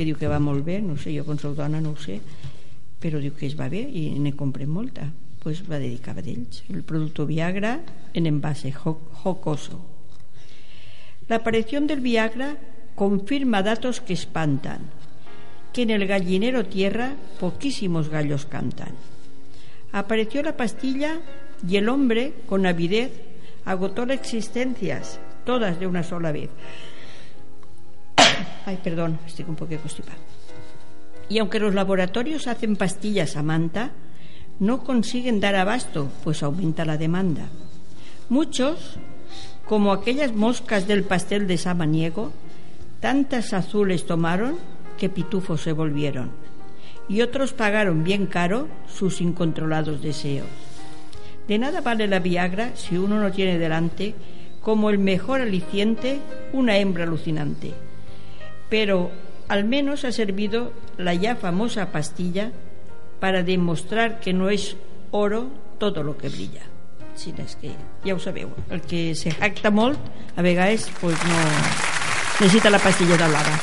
que 0.00 0.06
diu 0.08 0.16
que 0.16 0.30
va 0.32 0.38
molt 0.40 0.64
bé 0.64 0.78
no 0.80 0.96
sé, 0.96 1.12
jo 1.12 1.26
com 1.28 1.36
sou 1.36 1.52
dona 1.52 1.76
no 1.84 1.92
sé 2.00 2.22
però 3.00 3.20
diu 3.20 3.34
que 3.36 3.44
es 3.44 3.52
va 3.58 3.68
bé 3.68 3.80
i 3.84 4.06
ne 4.16 4.32
comprem 4.36 4.68
molta. 4.72 5.10
Pues 5.40 5.60
va 5.68 5.78
dedicar 5.80 6.16
a 6.16 6.24
ells 6.24 6.62
el 6.72 6.82
producto 6.84 7.24
Viagra 7.28 7.78
en 8.12 8.26
envase 8.28 8.72
jo- 8.72 9.00
jocoso. 9.22 9.78
La 11.28 11.36
aparición 11.36 11.86
del 11.86 12.00
Viagra 12.00 12.56
confirma 12.94 13.62
datos 13.62 14.00
que 14.00 14.12
espantan 14.12 14.80
que 15.72 15.82
en 15.82 15.90
el 15.90 16.06
gallinero 16.06 16.66
tierra 16.66 17.14
poquísimos 17.38 18.08
gallos 18.08 18.44
cantan. 18.44 18.92
Apareció 19.92 20.42
la 20.42 20.56
pastilla 20.56 21.20
y 21.66 21.76
el 21.76 21.88
hombre 21.88 22.34
con 22.46 22.66
avidez 22.66 23.12
agotó 23.64 24.04
las 24.06 24.18
existencias 24.20 25.20
todas 25.46 25.80
de 25.80 25.86
una 25.86 26.02
sola 26.02 26.32
vez 26.32 26.50
ay 28.66 28.78
perdón 28.82 29.18
estoy 29.26 29.44
un 29.48 29.56
poco 29.56 29.76
constipada 29.76 30.18
y 31.30 31.38
aunque 31.38 31.60
los 31.60 31.74
laboratorios 31.74 32.48
hacen 32.48 32.76
pastillas 32.76 33.36
a 33.36 33.42
manta, 33.42 33.92
no 34.58 34.82
consiguen 34.82 35.38
dar 35.38 35.54
abasto, 35.54 36.10
pues 36.24 36.42
aumenta 36.42 36.84
la 36.84 36.98
demanda. 36.98 37.46
Muchos, 38.28 38.98
como 39.64 39.92
aquellas 39.92 40.34
moscas 40.34 40.88
del 40.88 41.04
pastel 41.04 41.46
de 41.46 41.56
Samaniego, 41.56 42.32
tantas 42.98 43.52
azules 43.54 44.06
tomaron 44.06 44.56
que 44.98 45.08
pitufos 45.08 45.62
se 45.62 45.72
volvieron. 45.72 46.32
Y 47.08 47.22
otros 47.22 47.52
pagaron 47.52 48.02
bien 48.02 48.26
caro 48.26 48.66
sus 48.88 49.20
incontrolados 49.20 50.02
deseos. 50.02 50.48
De 51.46 51.58
nada 51.58 51.80
vale 51.80 52.08
la 52.08 52.18
Viagra 52.18 52.72
si 52.74 52.98
uno 52.98 53.20
no 53.20 53.30
tiene 53.30 53.56
delante 53.56 54.14
como 54.62 54.90
el 54.90 54.98
mejor 54.98 55.40
aliciente 55.40 56.18
una 56.52 56.76
hembra 56.76 57.04
alucinante. 57.04 57.72
Pero 58.70 59.10
al 59.48 59.64
menos 59.64 60.04
ha 60.04 60.12
servido 60.12 60.72
la 60.96 61.12
ya 61.14 61.36
famosa 61.36 61.90
pastilla 61.92 62.52
para 63.20 63.42
demostrar 63.42 64.20
que 64.20 64.32
no 64.32 64.48
es 64.48 64.76
oro 65.10 65.48
todo 65.78 66.02
lo 66.02 66.16
que 66.16 66.28
brilla. 66.28 66.62
Si 67.16 67.34
és 67.36 67.56
que 67.60 67.74
ja 68.06 68.14
ho 68.14 68.18
sabeu, 68.22 68.48
el 68.70 68.80
que 68.80 69.14
se 69.18 69.30
jacta 69.34 69.68
molt 69.70 69.98
a 70.36 70.40
vegades 70.42 70.86
pues 71.02 71.18
no 71.26 71.36
necessita 72.40 72.70
la 72.70 72.78
pastilla 72.78 73.16
de 73.18 73.28
lava. 73.28 73.58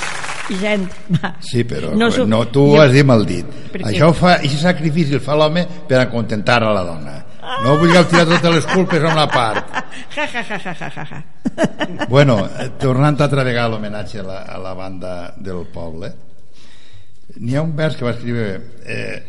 I 0.50 0.56
gent, 0.62 0.86
va. 1.18 1.34
Sí, 1.42 1.64
però 1.64 1.90
No 1.96 2.08
no, 2.28 2.46
tu 2.48 2.62
jo- 2.68 2.76
ho 2.78 2.82
has 2.82 2.92
dit 2.94 3.04
mal 3.06 3.26
dit. 3.26 3.46
Això 3.82 4.12
ho 4.12 4.14
fa, 4.14 4.38
i 4.44 4.50
sacrifici 4.50 5.14
el 5.18 5.20
fa 5.24 5.36
l'home 5.36 5.66
per 5.88 6.00
acontentar 6.04 6.62
a 6.64 6.72
la 6.74 6.84
dona. 6.84 7.16
No 7.64 7.78
vulgueu 7.80 8.06
tirar 8.10 8.26
totes 8.28 8.56
les 8.56 8.68
culpes 8.70 9.04
a 9.04 9.12
una 9.14 9.28
part. 9.32 9.72
Ja, 10.14 10.28
ja, 10.28 10.44
ja, 10.44 10.60
ja, 10.60 10.74
ja, 10.74 11.06
ja. 11.06 11.24
Bueno, 12.10 12.40
eh, 12.46 12.70
tornant 12.80 13.20
altra 13.22 13.44
vegada 13.44 13.72
a 13.72 13.76
l'homenatge 13.76 14.20
a, 14.22 14.26
la, 14.28 14.40
a 14.46 14.58
la 14.62 14.74
banda 14.78 15.14
del 15.38 15.66
poble, 15.74 16.12
n'hi 17.40 17.56
ha 17.56 17.64
un 17.64 17.76
vers 17.76 17.98
que 17.98 18.06
va 18.06 18.14
escriure 18.14 18.48
eh, 18.86 19.24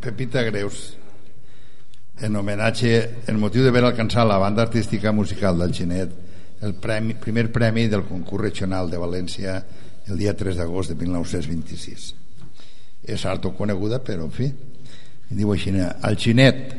Pepita 0.00 0.42
Greus 0.42 0.96
en 2.20 2.36
homenatge, 2.36 3.24
en 3.28 3.38
motiu 3.40 3.64
d'haver 3.64 3.84
alcançat 3.88 4.28
la 4.28 4.38
banda 4.40 4.62
artística 4.66 5.12
musical 5.12 5.58
del 5.58 5.72
Xinet 5.74 6.16
el 6.60 6.74
premi, 6.76 7.14
primer 7.16 7.48
premi 7.52 7.86
del 7.88 8.04
concurs 8.04 8.44
regional 8.44 8.90
de 8.90 9.00
València 9.00 9.56
el 10.10 10.18
dia 10.20 10.34
3 10.36 10.60
d'agost 10.60 10.92
de 10.92 10.98
1926 11.00 12.10
és 13.08 13.24
harto 13.24 13.54
coneguda 13.56 14.02
però 14.04 14.26
en 14.28 14.34
fi 14.34 14.50
diu 15.30 15.52
així 15.54 15.72
al 15.80 16.18
Xinet 16.20 16.74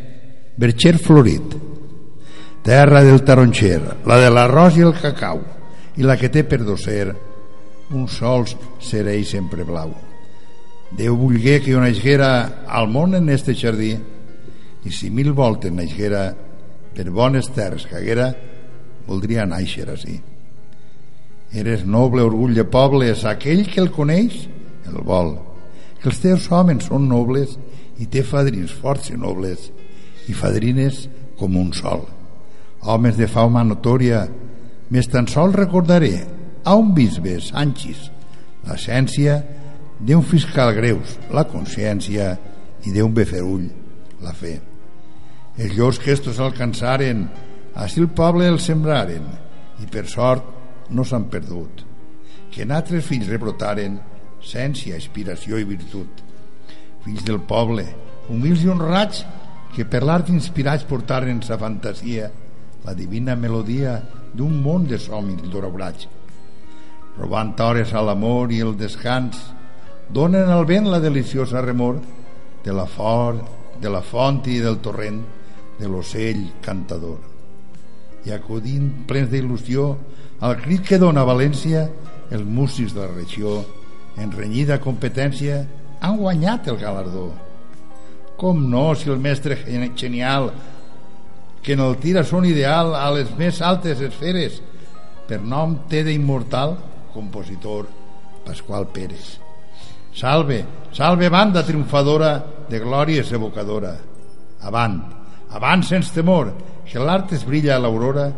Berxer 0.62 0.98
florit. 1.02 1.58
Terra 2.62 3.02
del 3.02 3.24
taronxer 3.26 4.06
la 4.06 4.20
de 4.22 4.30
l'arròs 4.30 4.78
i 4.78 4.86
el 4.86 4.94
cacau 4.94 5.42
i 5.98 6.06
la 6.06 6.18
que 6.22 6.30
té 6.30 6.46
per 6.46 6.62
docer 6.62 7.10
un 7.98 8.08
sols 8.08 8.54
serei 8.80 9.26
sempre 9.26 9.66
blau. 9.66 9.92
Déu 10.94 11.18
vulgué 11.18 11.60
que 11.64 11.74
jo 11.74 11.82
naixera 11.82 12.32
al 12.68 12.92
món 12.92 13.18
en 13.18 13.32
este 13.34 13.56
jardí 13.58 13.96
i 14.86 14.92
si 14.94 15.10
mil 15.10 15.34
voltes 15.34 15.74
naixera 15.74 16.28
per 16.94 17.10
bones 17.10 17.50
terres 17.56 17.88
que 17.90 17.98
haguera 17.98 18.30
voldria 19.08 19.48
nàixer 19.50 19.90
així 19.90 20.22
eres 21.54 21.84
noble 21.86 22.24
orgull 22.24 22.56
de 22.56 22.64
poble 22.64 23.10
és 23.12 23.26
aquell 23.28 23.66
que 23.68 23.82
el 23.84 23.92
coneix 23.92 24.46
el 24.88 25.02
vol. 25.08 25.36
Que 26.02 26.10
els 26.10 26.22
teus 26.24 26.48
homes 26.52 26.88
són 26.88 27.08
nobles 27.10 27.58
i 28.02 28.08
té 28.10 28.24
fadrins 28.26 28.72
forts 28.74 29.12
i 29.12 29.18
nobles 29.20 29.70
i 30.32 30.38
fadrines 30.38 31.06
com 31.40 31.58
un 31.60 31.74
sol. 31.76 32.06
Homes 32.82 33.18
de 33.20 33.28
fama 33.30 33.64
notòria 33.68 34.24
més 34.92 35.10
tan 35.12 35.28
sol 35.32 35.54
recordaré 35.54 36.16
a 36.64 36.76
un 36.78 36.94
bisbe 36.96 37.38
Sanchis 37.44 38.08
l'essència 38.68 39.38
d'un 40.02 40.24
fiscal 40.26 40.74
greus 40.78 41.18
la 41.34 41.46
consciència 41.50 42.34
i 42.86 42.94
d'un 42.94 43.14
beferull 43.14 43.68
la 44.22 44.34
fe. 44.38 44.58
Els 45.58 45.76
llors 45.78 46.00
que 46.02 46.14
estos 46.14 46.40
alcançaren 46.42 47.26
així 47.82 48.02
el 48.02 48.10
poble 48.18 48.48
els 48.50 48.66
sembraren 48.70 49.28
i 49.82 49.88
per 49.90 50.06
sort 50.10 50.90
no 50.92 51.06
s'han 51.08 51.30
perdut. 51.32 51.86
Que 52.52 52.66
en 52.66 52.74
altres 52.76 53.06
fills 53.08 53.30
rebrotaren 53.32 53.98
ciència, 54.44 54.98
inspiració 54.98 55.60
i 55.62 55.68
virtut. 55.70 56.24
Fills 57.06 57.24
del 57.26 57.40
poble 57.48 57.86
humils 58.32 58.66
i 58.66 58.70
honrats 58.72 59.24
que 59.76 59.86
per 59.86 60.04
l'art 60.04 60.30
inspirats 60.30 60.88
portaren 60.88 61.42
sa 61.44 61.58
fantasia 61.58 62.32
la 62.86 62.96
divina 62.98 63.36
melodia 63.36 64.00
d'un 64.34 64.58
món 64.64 64.88
de 64.88 65.00
somnis 65.00 65.48
doraurats 65.52 66.08
robant 67.18 67.60
hores 67.60 67.94
a 67.94 68.02
l'amor 68.02 68.52
i 68.52 68.62
el 68.64 68.76
descans 68.78 69.40
donen 70.12 70.50
al 70.52 70.66
vent 70.66 70.88
la 70.90 71.00
deliciosa 71.00 71.62
remor 71.62 72.00
de 72.64 72.74
la 72.74 72.86
fort, 72.86 73.42
de 73.82 73.90
la 73.90 74.02
font 74.02 74.42
i 74.48 74.60
del 74.62 74.80
torrent 74.84 75.22
de 75.80 75.88
l'ocell 75.90 76.44
cantador. 76.62 77.18
I 78.26 78.34
acudint 78.36 79.06
plens 79.10 79.32
d'il·lusió 79.32 79.88
al 80.46 80.58
crit 80.62 80.86
que 80.86 81.00
dona 81.02 81.26
València 81.26 81.88
els 82.32 82.46
músics 82.46 82.94
de 82.94 83.02
la 83.02 83.14
regió 83.14 83.62
en 84.22 84.32
renyida 84.36 84.80
competència 84.84 85.64
han 86.02 86.20
guanyat 86.20 86.68
el 86.70 86.78
galardó 86.82 87.30
com 88.42 88.58
no 88.58 88.96
si 88.98 89.12
el 89.14 89.20
mestre 89.22 89.54
genial 89.96 90.50
que 91.62 91.74
en 91.74 91.80
el 91.86 91.98
tira 92.02 92.24
son 92.24 92.48
ideal 92.50 92.96
a 92.98 93.06
les 93.14 93.30
més 93.38 93.62
altes 93.62 94.02
esferes 94.02 94.58
per 95.30 95.38
nom 95.46 95.84
té 95.92 96.02
d'immortal 96.02 96.74
compositor 97.14 97.86
Pasqual 98.42 98.88
Pérez. 98.90 99.38
Salve, 100.18 100.64
salve 100.90 101.30
banda 101.30 101.62
triomfadora 101.62 102.34
de 102.68 102.82
glòries 102.82 103.30
evocadora. 103.32 103.94
Avant, 104.66 104.98
avant 105.54 105.86
sense 105.86 106.10
temor 106.10 106.50
que 106.90 106.98
l'art 106.98 107.38
es 107.38 107.46
brilla 107.46 107.78
a 107.78 107.80
l'aurora 107.80 108.32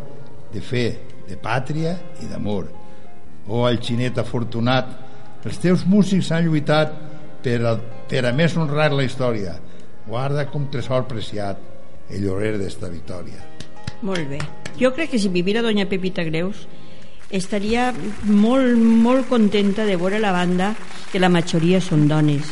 de 0.52 0.60
fe, 0.60 0.86
de 1.24 1.40
pàtria 1.40 1.96
i 2.20 2.28
d'amor. 2.28 2.68
Oh 3.48 3.64
el 3.70 3.80
xinet 3.80 4.20
afortunat 4.20 4.98
els 5.48 5.56
teus 5.64 5.88
músics 5.88 6.28
han 6.28 6.44
lluitat 6.44 6.92
per 7.44 7.62
a, 7.64 7.78
per 8.08 8.28
a 8.28 8.36
més 8.36 8.52
honrar 8.60 8.92
la 8.92 9.08
història 9.08 9.62
guarda 10.06 10.46
com 10.50 10.68
tresor 10.70 11.06
preciat 11.08 11.60
el 12.10 12.24
llorer 12.24 12.56
d'esta 12.60 12.90
victòria. 12.92 13.40
Molt 14.04 14.28
bé. 14.28 14.40
Jo 14.80 14.92
crec 14.92 15.14
que 15.14 15.18
si 15.18 15.30
vivira 15.32 15.62
doña 15.62 15.88
Pepita 15.88 16.24
Greus 16.24 16.66
estaria 17.30 17.92
molt, 18.24 18.76
molt 18.76 19.28
contenta 19.28 19.84
de 19.84 19.96
veure 19.96 20.20
la 20.20 20.32
banda 20.32 20.74
que 21.10 21.22
la 21.22 21.32
majoria 21.32 21.80
són 21.80 22.08
dones. 22.08 22.50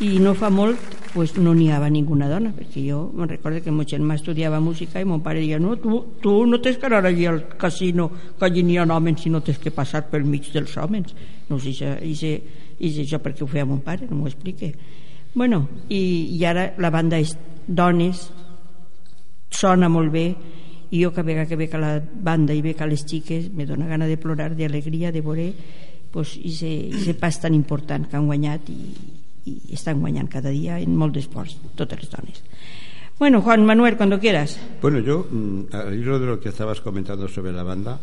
I 0.00 0.18
no 0.20 0.34
fa 0.36 0.50
molt 0.52 0.94
pues 1.16 1.32
no 1.40 1.54
n'hi 1.56 1.70
havia 1.72 1.88
ninguna 1.88 2.26
dona 2.28 2.50
perquè 2.52 2.82
jo 2.84 3.06
me'n 3.16 3.30
recordo 3.30 3.62
que 3.64 3.72
mon 3.72 3.86
germà 3.88 4.18
estudiava 4.18 4.58
música 4.60 5.00
i 5.00 5.06
mon 5.08 5.22
pare 5.24 5.40
deia 5.40 5.56
no, 5.58 5.72
tu, 5.80 6.02
tu 6.20 6.34
no 6.44 6.58
tens 6.60 6.76
que 6.76 6.90
anar 6.90 7.06
allí 7.08 7.24
al 7.24 7.38
casino 7.56 8.10
que 8.36 8.44
allí 8.44 8.62
n'hi 8.62 8.76
ha 8.76 8.84
homes 8.84 9.24
i 9.24 9.32
no 9.32 9.40
tens 9.40 9.56
que 9.56 9.72
passar 9.72 10.04
pel 10.10 10.28
mig 10.28 10.52
dels 10.52 10.76
homes. 10.76 11.14
No 11.48 11.58
sé 11.58 11.72
si, 11.72 11.88
i 12.04 12.14
sé, 12.14 12.34
i 12.78 12.92
sé 12.92 13.06
això 13.06 13.22
perquè 13.24 13.46
ho 13.46 13.48
feia 13.48 13.64
mon 13.64 13.80
pare, 13.80 14.04
no 14.10 14.20
m'ho 14.20 14.28
explique 14.28 14.74
bueno, 15.36 15.68
i, 15.92 16.32
i 16.32 16.44
ara 16.48 16.70
la 16.80 16.90
banda 16.90 17.20
és 17.20 17.36
dones 17.68 18.22
sona 19.52 19.90
molt 19.92 20.10
bé 20.10 20.24
i 20.90 21.02
jo 21.02 21.10
cada 21.12 21.26
vegada 21.26 21.50
que 21.50 21.58
veig 21.60 21.74
la 21.76 21.98
banda 22.00 22.56
i 22.56 22.62
veig 22.64 22.80
les 22.88 23.04
xiques 23.04 23.50
me 23.52 23.66
dóna 23.68 23.86
gana 23.90 24.08
de 24.08 24.16
plorar 24.16 24.54
d'alegria 24.56 25.12
de 25.12 25.20
veure 25.20 25.50
pues, 26.10 26.38
i 26.40 26.54
se 26.56 27.14
pas 27.20 27.36
tan 27.42 27.54
important 27.54 28.08
que 28.08 28.16
han 28.16 28.30
guanyat 28.30 28.70
i, 28.72 28.80
i 29.44 29.74
estan 29.76 30.00
guanyant 30.00 30.30
cada 30.32 30.48
dia 30.54 30.80
en 30.80 30.96
molt 30.96 31.12
d'esports, 31.14 31.58
totes 31.76 32.00
les 32.00 32.10
dones 32.10 32.42
bueno, 33.18 33.40
Juan 33.40 33.64
Manuel, 33.64 33.96
cuando 33.96 34.20
quieras 34.20 34.58
Bueno, 34.80 35.00
yo, 35.00 35.26
mm, 35.30 35.72
al 35.72 35.94
hilo 35.94 36.18
de 36.18 36.26
lo 36.26 36.40
que 36.40 36.50
estabas 36.50 36.80
comentando 36.80 37.28
sobre 37.28 37.52
la 37.52 37.62
banda, 37.62 38.00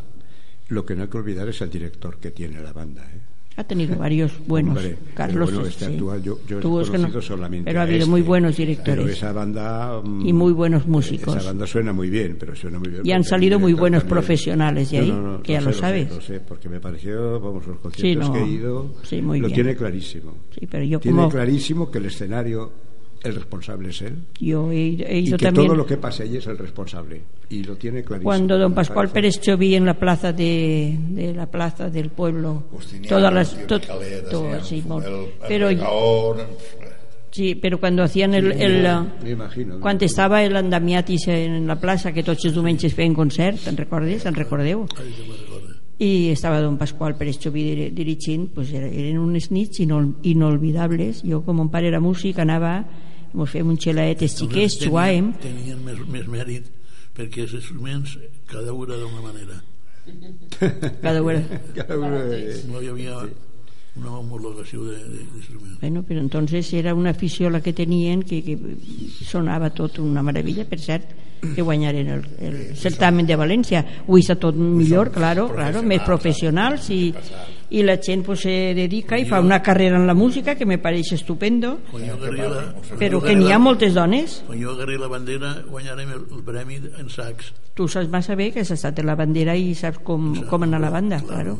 lo 0.70 0.86
que 0.86 0.96
no 0.96 1.04
hay 1.04 1.10
que 1.10 1.18
olvidar 1.18 1.48
es 1.50 1.62
el 1.62 1.70
director 1.70 2.18
que 2.18 2.32
tiene 2.32 2.62
la 2.62 2.74
banda. 2.74 3.04
¿eh? 3.04 3.33
Ha 3.56 3.64
tenido 3.64 3.96
varios 3.98 4.32
buenos 4.48 4.76
Hombre, 4.78 4.98
Carlos 5.14 5.50
pero 5.50 5.60
bueno, 5.62 5.72
sí. 5.72 5.84
este 5.84 5.94
actual 5.96 6.24
yo, 6.24 6.40
yo 6.48 6.58
he 6.58 6.62
que 6.62 6.98
no- 6.98 7.22
solamente 7.22 7.66
pero 7.70 7.80
ha 7.80 7.84
habido 7.84 8.00
este, 8.00 8.10
muy 8.10 8.22
buenos 8.22 8.56
pero 8.56 8.68
directores 8.68 9.18
esa 9.18 9.32
banda 9.32 10.02
mm, 10.04 10.26
Y 10.26 10.34
muy 10.34 10.54
buenos 10.54 10.88
músicos. 10.88 11.36
esa 11.38 11.46
banda 11.48 11.68
suena 11.68 11.94
muy 11.94 12.10
bien 12.10 12.36
pero 12.40 12.56
suena 12.56 12.80
muy 12.80 12.90
bien 12.90 13.02
Y 13.06 13.12
han 13.12 13.24
salido 13.24 13.60
muy 13.60 13.74
buenos 13.74 14.02
también- 14.02 14.16
profesionales 14.16 14.90
de 14.92 14.98
ahí, 15.00 15.12
no, 15.12 15.22
no, 15.38 15.42
que 15.44 15.54
ya 15.54 15.62
lo 15.62 15.72
sé, 15.72 15.80
sabes. 15.80 16.10
lo 16.10 16.22
sé, 16.22 16.40
porque 16.40 16.68
me 16.70 16.80
pareció 16.80 17.40
vamos 17.40 17.68
los 17.68 17.76
Sí, 17.78 17.82
conciertos 17.84 18.28
no. 18.30 18.34
que 18.34 18.40
he 18.42 18.48
ido 18.48 18.96
Sí, 19.04 19.22
muy 19.22 19.40
lo 19.40 19.48
bien. 19.48 19.56
tiene 19.56 19.76
clarísimo 19.76 20.34
Sí, 20.58 20.66
pero 20.66 20.84
yo 20.84 21.00
tiene 21.00 21.18
como- 21.18 21.30
clarísimo 21.30 21.92
que 21.92 22.00
el 22.00 22.06
escenario 22.06 22.72
el 23.24 23.36
responsable 23.36 23.90
es 23.90 24.02
él 24.02 24.16
yo 24.40 24.72
he, 24.72 24.90
he 25.08 25.20
y 25.20 25.28
ido 25.28 25.38
que 25.38 25.46
también 25.46 25.68
todo 25.68 25.76
lo 25.78 25.86
que 25.86 25.98
pase 25.98 26.24
allí 26.24 26.38
es 26.38 26.48
el 26.48 26.58
responsable 26.58 27.22
y 27.50 27.64
lo 27.64 27.76
tiene 27.78 28.04
clarísimo 28.04 28.30
cuando 28.30 28.58
don 28.58 28.74
Pascual. 28.74 29.10
Pérez 29.10 29.40
Choví 29.40 29.76
en 29.76 29.86
la 29.86 29.94
plaza 29.94 30.34
de, 30.34 30.98
de 31.10 31.34
la 31.34 31.46
plaza 31.50 31.90
del 31.90 32.10
pueblo 32.10 32.64
Justiniano, 32.72 33.10
todas 33.16 33.34
las 33.34 33.54
Caleta, 33.54 34.30
todo, 34.30 34.64
sí, 34.64 34.82
sí, 34.82 34.84
el- 34.88 35.04
el- 35.04 35.14
el 35.14 35.30
pero 35.48 35.68
regaón, 35.68 36.38
sí, 37.32 37.56
pero 37.56 37.80
cuando 37.80 38.04
hacían 38.04 38.34
el, 38.34 38.52
el, 38.52 38.88
me 39.24 39.30
imagino 39.32 39.80
quan 39.80 39.98
estava 40.02 40.44
el 40.44 40.56
andamiatis 40.56 41.28
en 41.30 41.66
la 41.68 41.80
plaça 41.80 42.12
que 42.14 42.24
tots 42.24 42.46
els 42.46 42.54
diumenges 42.54 42.94
feien 42.94 43.14
concert 43.16 43.58
te'n 43.64 43.78
recordes? 43.78 44.24
Te'n 44.24 44.36
recordeu? 44.36 44.86
i 46.04 46.32
estava 46.34 46.60
don 46.60 46.76
Pasqual 46.78 47.14
Pérez 47.16 47.38
dir- 47.54 47.94
dirigint 47.94 48.50
pues 48.54 48.74
era- 48.74 48.90
eren 48.90 49.20
unes 49.22 49.52
nits 49.54 49.80
inol, 49.80 50.16
inolvidables 50.26 51.22
jo 51.24 51.44
com 51.46 51.56
mon 51.56 51.70
pare 51.70 51.88
era 51.88 52.02
músic 52.02 52.40
anava 52.40 52.84
mos 53.34 53.50
fèiem 53.50 53.70
un 53.74 53.78
xelaet 53.82 54.22
els 54.22 54.36
xiquets 54.40 54.80
jugàvem 54.86 55.32
Tenien 55.42 55.80
més, 55.86 56.00
més 56.08 56.28
mèrit 56.30 56.68
perquè 57.18 57.44
els 57.48 57.54
instruments 57.60 58.18
cada 58.50 58.74
un 58.74 58.88
era 58.90 58.98
d'una 59.02 59.22
manera. 59.22 59.60
cada 61.02 61.22
hora 61.24 61.42
Cada 61.76 61.96
de- 62.26 62.64
No 62.70 62.82
hi 62.82 62.88
havia 62.90 63.18
una 63.96 64.10
homologació 64.18 64.82
d'instruments. 64.90 65.80
Bueno, 65.80 66.02
però 66.02 66.20
entonces 66.20 66.72
era 66.74 66.96
una 66.96 67.12
afició 67.12 67.52
la 67.52 67.62
que 67.62 67.74
tenien 67.78 68.24
que, 68.24 68.40
que 68.44 68.58
sonava 69.24 69.70
tot 69.70 70.00
una 70.02 70.24
meravella, 70.26 70.66
per 70.66 70.80
cert 70.82 71.12
que 71.54 71.62
guanyaren 71.62 72.08
el, 72.10 72.24
el 72.42 72.56
certamen 72.76 73.28
de 73.30 73.36
València. 73.38 73.84
Avui 74.08 74.24
està 74.24 74.34
tot 74.42 74.56
millor, 74.58 75.12
claro, 75.14 75.46
claro 75.54 75.84
més 75.86 76.02
professionals 76.08 76.90
i, 76.90 77.14
i 77.74 77.82
la 77.82 77.96
gent 77.98 78.22
pues, 78.26 78.44
se 78.46 78.74
dedica 78.78 79.18
i 79.18 79.26
fa 79.26 79.40
una 79.42 79.58
carrera 79.66 79.98
en 79.98 80.06
la 80.06 80.14
música 80.14 80.54
que 80.56 80.66
me 80.66 80.78
pareix 80.78 81.12
estupendo 81.16 81.80
però 83.00 83.22
que 83.24 83.36
n'hi 83.36 83.52
ha 83.52 83.60
moltes 83.60 83.96
dones 83.98 84.42
Quan 84.48 84.60
jo 84.62 84.74
agarré 84.76 84.98
la 85.02 85.08
bandera 85.10 85.56
guanyarem 85.70 86.12
el, 86.14 86.26
el 86.38 86.44
premi 86.46 86.78
en 86.78 87.10
sacs. 87.10 87.54
tu 87.74 87.88
saps 87.88 88.10
massa 88.14 88.36
bé 88.36 88.52
que 88.54 88.62
has 88.62 88.72
estat 88.72 89.00
en 89.02 89.08
la 89.10 89.16
bandera 89.18 89.56
i 89.58 89.74
saps 89.76 90.04
com, 90.06 90.34
com 90.50 90.64
anar 90.68 90.78
a 90.78 90.86
la 90.86 90.92
banda, 90.94 91.22
claro. 91.26 91.58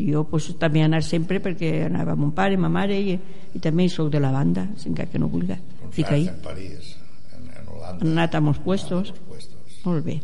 Jo 0.00 0.24
pues, 0.24 0.48
també 0.58 0.82
anar 0.82 1.02
sempre 1.06 1.40
perquè 1.44 1.84
anava 1.86 2.16
mon 2.16 2.32
pare, 2.34 2.56
ma 2.56 2.70
mare 2.72 2.96
i, 2.98 3.14
i 3.54 3.58
també 3.62 3.88
sóc 3.88 4.08
de 4.10 4.20
la 4.22 4.30
banda, 4.32 4.64
encara 4.86 5.10
que 5.10 5.18
no 5.18 5.28
vulga. 5.28 5.58
Fica 5.90 6.14
ahí. 6.14 6.26
en 6.28 6.40
París 6.42 6.96
en, 7.36 7.46
en 7.50 7.68
Holanda 7.68 8.00
Han 8.06 8.12
anat 8.16 8.34
a 8.34 8.40
molts 8.40 8.60
puestos. 8.64 9.12
puestos. 9.28 9.78
Molt 9.84 10.04
bé. 10.04 10.20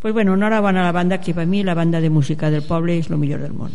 pues 0.00 0.12
bueno, 0.12 0.34
enhorabona 0.34 0.82
a 0.82 0.84
la 0.84 0.92
banda 0.92 1.18
que 1.18 1.32
per 1.34 1.46
mi 1.46 1.62
la 1.64 1.74
banda 1.74 2.00
de 2.00 2.10
música 2.10 2.50
del 2.50 2.62
poble 2.62 2.98
és 2.98 3.10
el 3.10 3.16
millor 3.16 3.40
del 3.40 3.54
món 3.56 3.72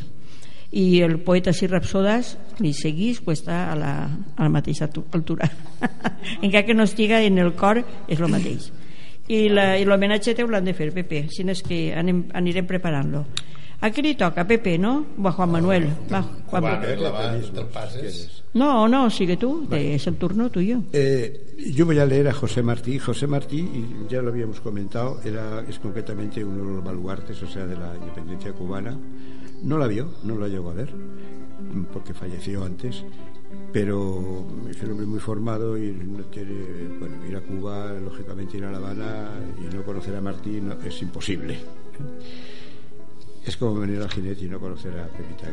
i 0.72 1.01
el 1.01 1.20
poeta 1.26 1.51
Sir 1.53 1.72
Rapsodas 1.72 2.38
li 2.59 2.74
seguís 2.78 3.22
pues, 3.22 3.41
està 3.41 3.72
a 3.72 3.76
la, 3.76 3.93
a 4.36 4.43
la 4.43 4.49
mateixa 4.53 4.88
tu- 4.88 5.05
altura 5.11 5.49
encara 6.41 6.65
que 6.65 6.74
no 6.76 6.84
estiga 6.84 7.22
en 7.24 7.38
el 7.39 7.53
cor 7.57 7.82
és 8.07 8.20
el 8.20 8.30
mateix 8.30 8.72
i 9.30 9.47
la- 9.49 9.78
i 9.80 9.86
l'homenatge 9.86 10.36
teu 10.38 10.47
l'han 10.49 10.65
de 10.65 10.74
fer 10.78 10.91
Pepe 10.93 11.26
si 11.34 11.43
no 11.43 11.51
és 11.53 11.63
que 11.65 11.93
anem, 11.97 12.26
anirem 12.34 12.67
preparant-lo 12.70 13.26
a 13.82 13.89
qui 13.95 14.01
li 14.03 14.11
toca, 14.20 14.43
Pepe, 14.43 14.74
no? 14.78 15.05
Va, 15.24 15.32
Juan 15.32 15.51
Manuel 15.53 15.86
va, 16.11 16.20
Juan... 16.51 16.63
Va, 16.65 16.72
la 16.99 17.11
va, 17.15 17.22
te'l 17.39 17.70
passes. 17.72 18.43
No, 18.59 18.89
no, 18.91 19.05
sigue 19.09 19.38
tú, 19.38 19.65
de- 19.70 19.95
es 19.95 20.05
el 20.05 20.17
turno 20.17 20.49
tuyo 20.51 20.82
Eh, 20.91 21.55
yo 21.74 21.86
voy 21.86 21.97
a 21.97 22.05
leer 22.05 22.28
a 22.28 22.34
José 22.34 22.61
Martí. 22.61 22.99
José 22.99 23.26
Martí, 23.26 23.59
y 23.59 24.11
ya 24.11 24.22
lo 24.22 24.32
habíamos 24.32 24.59
comentado, 24.59 25.22
era, 25.24 25.63
es 25.65 25.80
concretamente 25.80 26.43
uno 26.43 26.65
de 26.65 26.74
los 26.76 26.84
baluartes, 26.84 27.41
o 27.41 27.47
sea, 27.47 27.65
de 27.65 27.78
la 27.78 27.95
independencia 27.95 28.51
cubana. 28.51 28.97
No 29.64 29.78
la 29.78 29.88
vio, 29.88 30.07
no 30.24 30.38
la 30.38 30.47
llegó 30.47 30.70
a 30.72 30.74
ver, 30.74 30.89
porque 31.91 32.14
falleció 32.14 32.64
antes, 32.64 33.03
pero 33.74 34.45
es 34.70 34.82
un 34.84 34.91
hombre 34.91 35.05
muy 35.05 35.20
formado 35.20 35.78
y 35.78 35.91
no 35.91 36.24
tiene, 36.26 36.53
bueno, 36.99 37.16
ir 37.28 37.36
a 37.36 37.41
Cuba, 37.41 37.93
lógicamente 37.93 38.57
ir 38.57 38.66
a 38.66 38.72
La 38.72 38.78
Habana 38.78 39.30
y 39.60 39.76
no 39.76 39.84
conocer 39.84 40.16
a 40.16 40.22
Martí 40.22 40.62
no- 40.62 40.74
es 40.82 41.01
imposible. 41.01 41.57
Es 43.45 43.57
como 43.57 43.80
venir 43.80 44.01
al 44.01 44.10
jinete 44.10 44.45
y 44.45 44.49
no 44.49 44.60
conocer 44.60 44.97
a 44.99 45.07
Pepita 45.07 45.47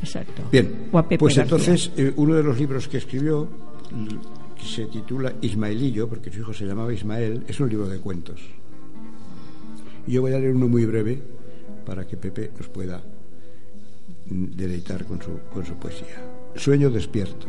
exacto 0.00 0.42
Bien, 0.50 0.88
pues 1.18 1.36
entonces 1.38 1.90
eh, 1.96 2.12
uno 2.16 2.34
de 2.34 2.42
los 2.42 2.58
libros 2.58 2.86
que 2.88 2.98
escribió 2.98 3.48
que 4.56 4.64
se 4.66 4.86
titula 4.86 5.32
Ismaelillo, 5.40 6.08
porque 6.08 6.30
su 6.30 6.40
hijo 6.40 6.52
se 6.54 6.64
llamaba 6.66 6.92
Ismael, 6.94 7.42
es 7.48 7.58
un 7.60 7.68
libro 7.68 7.88
de 7.88 7.98
cuentos. 7.98 8.40
Y 10.06 10.12
yo 10.12 10.20
voy 10.22 10.32
a 10.32 10.38
leer 10.38 10.54
uno 10.54 10.68
muy 10.68 10.84
breve 10.86 11.20
para 11.84 12.06
que 12.06 12.16
Pepe 12.16 12.50
nos 12.56 12.68
pueda 12.68 13.02
deleitar 14.26 15.04
con 15.04 15.20
su, 15.20 15.38
con 15.52 15.64
su 15.64 15.74
poesía. 15.74 16.22
Sueño 16.54 16.90
despierto. 16.90 17.46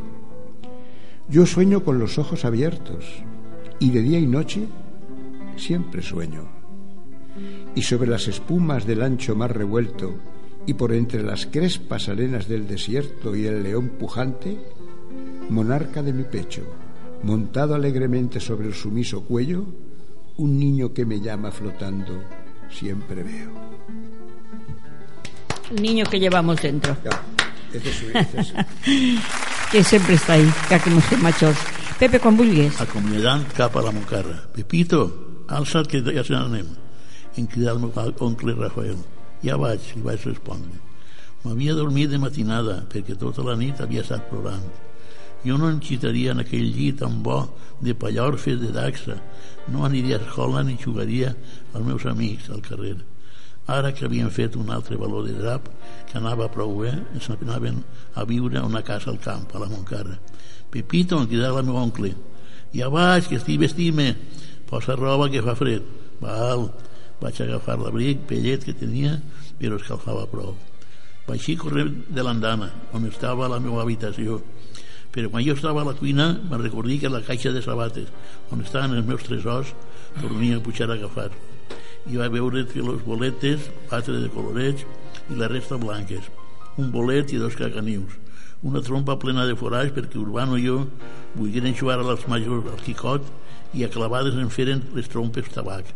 Yo 1.29 1.45
sueño 1.45 1.83
con 1.83 1.99
los 1.99 2.17
ojos 2.17 2.45
abiertos 2.45 3.05
y 3.79 3.91
de 3.91 4.01
día 4.01 4.19
y 4.19 4.27
noche 4.27 4.67
siempre 5.55 6.01
sueño. 6.01 6.47
Y 7.75 7.81
sobre 7.81 8.09
las 8.09 8.27
espumas 8.27 8.85
del 8.85 9.01
ancho 9.01 9.35
mar 9.35 9.55
revuelto 9.55 10.15
y 10.65 10.73
por 10.75 10.93
entre 10.93 11.23
las 11.23 11.45
crespas 11.45 12.09
arenas 12.09 12.47
del 12.47 12.67
desierto 12.67 13.35
y 13.35 13.45
el 13.45 13.63
león 13.63 13.89
pujante, 13.99 14.57
monarca 15.49 16.01
de 16.01 16.13
mi 16.13 16.23
pecho, 16.23 16.63
montado 17.23 17.75
alegremente 17.75 18.39
sobre 18.39 18.67
el 18.67 18.73
sumiso 18.73 19.23
cuello, 19.23 19.65
un 20.37 20.57
niño 20.57 20.93
que 20.93 21.05
me 21.05 21.19
llama 21.19 21.51
flotando, 21.51 22.23
siempre 22.69 23.23
veo. 23.23 23.51
El 25.71 25.81
niño 25.81 26.05
que 26.05 26.19
llevamos 26.19 26.61
dentro 26.61 26.95
Ya, 27.03 27.11
este 27.73 27.89
es 27.89 28.01
este 28.15 28.41
es- 28.41 28.53
que 29.71 29.83
sempre 29.83 30.13
està 30.15 30.33
ahí, 30.33 30.45
que 30.69 30.77
que 30.79 30.89
mos 30.91 31.03
fem 31.05 31.19
majors. 31.21 31.57
Pepe, 31.97 32.19
quan 32.19 32.37
vulguis. 32.37 32.79
acomiadant 32.79 33.47
cap 33.57 33.75
a 33.77 33.81
la 33.81 33.91
Montcarra. 33.91 34.43
Pepito, 34.53 35.43
alça't 35.47 35.87
que 35.87 36.01
ja 36.13 36.23
se 36.23 36.33
n'anem. 36.33 36.67
Em 37.37 37.47
cridà 37.47 37.71
el 37.71 37.79
meu 37.79 37.91
oncle 38.19 38.53
Rafael. 38.53 38.97
Ja 39.43 39.57
vaig, 39.57 39.79
li 39.95 40.01
vaig 40.01 40.21
respondre. 40.25 40.77
M'havia 41.43 41.73
dormit 41.73 42.09
de 42.11 42.19
matinada 42.19 42.83
perquè 42.87 43.17
tota 43.17 43.41
la 43.43 43.55
nit 43.55 43.81
havia 43.81 44.01
estat 44.01 44.29
plorant. 44.29 44.61
Jo 45.43 45.57
no 45.57 45.69
em 45.69 45.79
xitaria 45.81 46.31
en 46.31 46.39
aquell 46.39 46.69
llit 46.71 46.99
tan 46.99 47.23
bo 47.23 47.55
de 47.81 47.95
pallorfes 47.95 48.59
de 48.61 48.71
Daxa. 48.71 49.17
No 49.67 49.85
aniria 49.85 50.17
a 50.17 50.21
escola 50.21 50.61
ni 50.63 50.77
jugaria 50.77 51.35
als 51.73 51.83
meus 51.85 52.05
amics 52.05 52.49
al 52.49 52.61
carrer. 52.61 52.97
Ara 53.67 53.93
que 53.95 54.05
havien 54.05 54.31
fet 54.31 54.57
un 54.59 54.69
altre 54.75 54.97
valor 54.99 55.23
de 55.27 55.37
drap, 55.37 55.69
que 56.09 56.17
anava 56.19 56.49
prou 56.51 56.75
bé, 56.81 56.91
ens 57.15 57.29
anaven 57.31 57.79
a 58.19 58.25
viure 58.27 58.59
a 58.59 58.65
una 58.67 58.83
casa 58.83 59.09
al 59.11 59.21
camp, 59.23 59.47
a 59.55 59.61
la 59.61 59.69
Montcarra. 59.71 60.17
Pepito, 60.69 61.19
em 61.19 61.29
cridava 61.29 61.61
el 61.61 61.69
meu 61.69 61.77
oncle. 61.79 62.11
Ja 62.73 62.89
vaig, 62.91 63.29
que 63.29 63.39
estic 63.39 63.61
vestint-me. 63.61 64.09
Posa 64.67 64.97
roba 64.99 65.29
que 65.29 65.43
fa 65.45 65.55
fred. 65.55 65.85
Val. 66.19 66.67
Vaig 67.21 67.39
agafar 67.39 67.77
l'abric, 67.79 68.25
pellet 68.27 68.65
que 68.67 68.75
tenia, 68.75 69.15
però 69.59 69.79
escalfava 69.79 70.25
prou. 70.27 70.57
Vaig 71.27 71.45
correr 71.61 71.87
de 71.87 72.23
l'andana, 72.25 72.67
on 72.91 73.07
estava 73.07 73.47
la 73.47 73.61
meva 73.63 73.85
habitació. 73.85 74.41
Però 75.13 75.29
quan 75.29 75.45
jo 75.45 75.53
estava 75.55 75.85
a 75.85 75.87
la 75.87 75.95
cuina, 75.95 76.33
me 76.49 76.57
recordí 76.57 76.97
que 76.99 77.07
la 77.07 77.21
caixa 77.23 77.53
de 77.53 77.61
sabates, 77.61 78.11
on 78.51 78.65
estaven 78.65 78.97
els 78.97 79.07
meus 79.07 79.23
tresors, 79.23 79.71
tornia 80.19 80.57
a 80.57 80.63
pujar 80.65 80.89
a 80.89 80.97
agafar. 80.97 81.29
I 82.09 82.17
va 82.19 82.27
veure 82.27 82.65
que 82.67 82.81
los 82.83 83.03
boletes, 83.05 83.69
quatre 83.89 84.19
de 84.19 84.29
colorets 84.29 84.83
i 85.31 85.37
la 85.39 85.47
resta 85.47 85.77
blanques. 85.79 86.27
Un 86.77 86.91
bolet 86.91 87.31
i 87.31 87.39
dos 87.39 87.55
caganius. 87.55 88.17
Una 88.63 88.81
trompa 88.83 89.15
plena 89.19 89.45
de 89.47 89.55
forats 89.59 89.91
perquè 89.95 90.19
Urbano 90.19 90.57
i 90.59 90.65
jo 90.67 90.81
volgueren 91.35 91.75
jugar 91.75 91.99
a 91.99 92.07
les 92.07 92.27
majors 92.27 92.69
al 92.71 92.83
quicot 92.83 93.27
i 93.73 93.83
a 93.83 93.91
clavades 93.91 94.35
en 94.39 94.51
feren 94.51 94.83
les 94.95 95.09
trompes 95.11 95.49
tabac. 95.53 95.89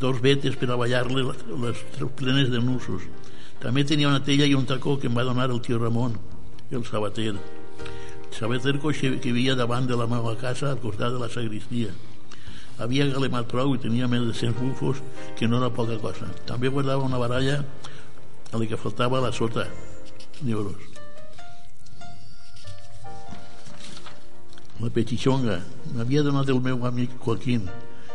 Dos 0.00 0.20
vetes 0.24 0.56
per 0.56 0.70
a 0.70 0.76
ballar-le 0.80 1.24
les, 1.28 1.44
les 1.64 2.10
plenes 2.16 2.52
de 2.52 2.60
nusos. 2.62 3.04
També 3.60 3.84
tenia 3.84 4.08
una 4.08 4.22
tella 4.24 4.46
i 4.46 4.54
un 4.54 4.66
tacó 4.66 4.98
que 4.98 5.08
em 5.10 5.16
va 5.16 5.26
donar 5.26 5.50
el 5.50 5.60
tio 5.60 5.80
Ramon, 5.82 6.14
el 6.70 6.84
sabater. 6.86 7.34
Sabater 8.36 8.78
coixe 8.78 9.16
que 9.18 9.32
vivia 9.32 9.56
davant 9.58 9.88
de 9.88 9.96
la 9.98 10.06
meva 10.06 10.36
casa 10.38 10.70
al 10.70 10.78
costat 10.84 11.16
de 11.16 11.18
la 11.24 11.32
sagristia. 11.32 11.90
Havia 12.78 13.08
galemat 13.10 13.48
prou 13.50 13.74
i 13.74 13.80
tenia 13.82 14.06
més 14.06 14.22
de 14.26 14.34
100 14.34 14.54
bufos, 14.58 15.02
que 15.38 15.48
no 15.48 15.58
era 15.58 15.70
poca 15.74 15.98
cosa. 15.98 16.28
També 16.46 16.70
guardava 16.70 17.02
una 17.06 17.18
baralla 17.18 17.58
a 18.52 18.56
la 18.60 18.66
que 18.70 18.78
faltava 18.78 19.20
la 19.20 19.32
sota 19.34 19.66
d'euros. 20.40 20.98
La 24.78 24.92
petitxonga 24.94 25.58
m'havia 25.96 26.22
donat 26.22 26.48
el 26.54 26.62
meu 26.62 26.86
amic 26.86 27.18
Joaquín. 27.24 27.66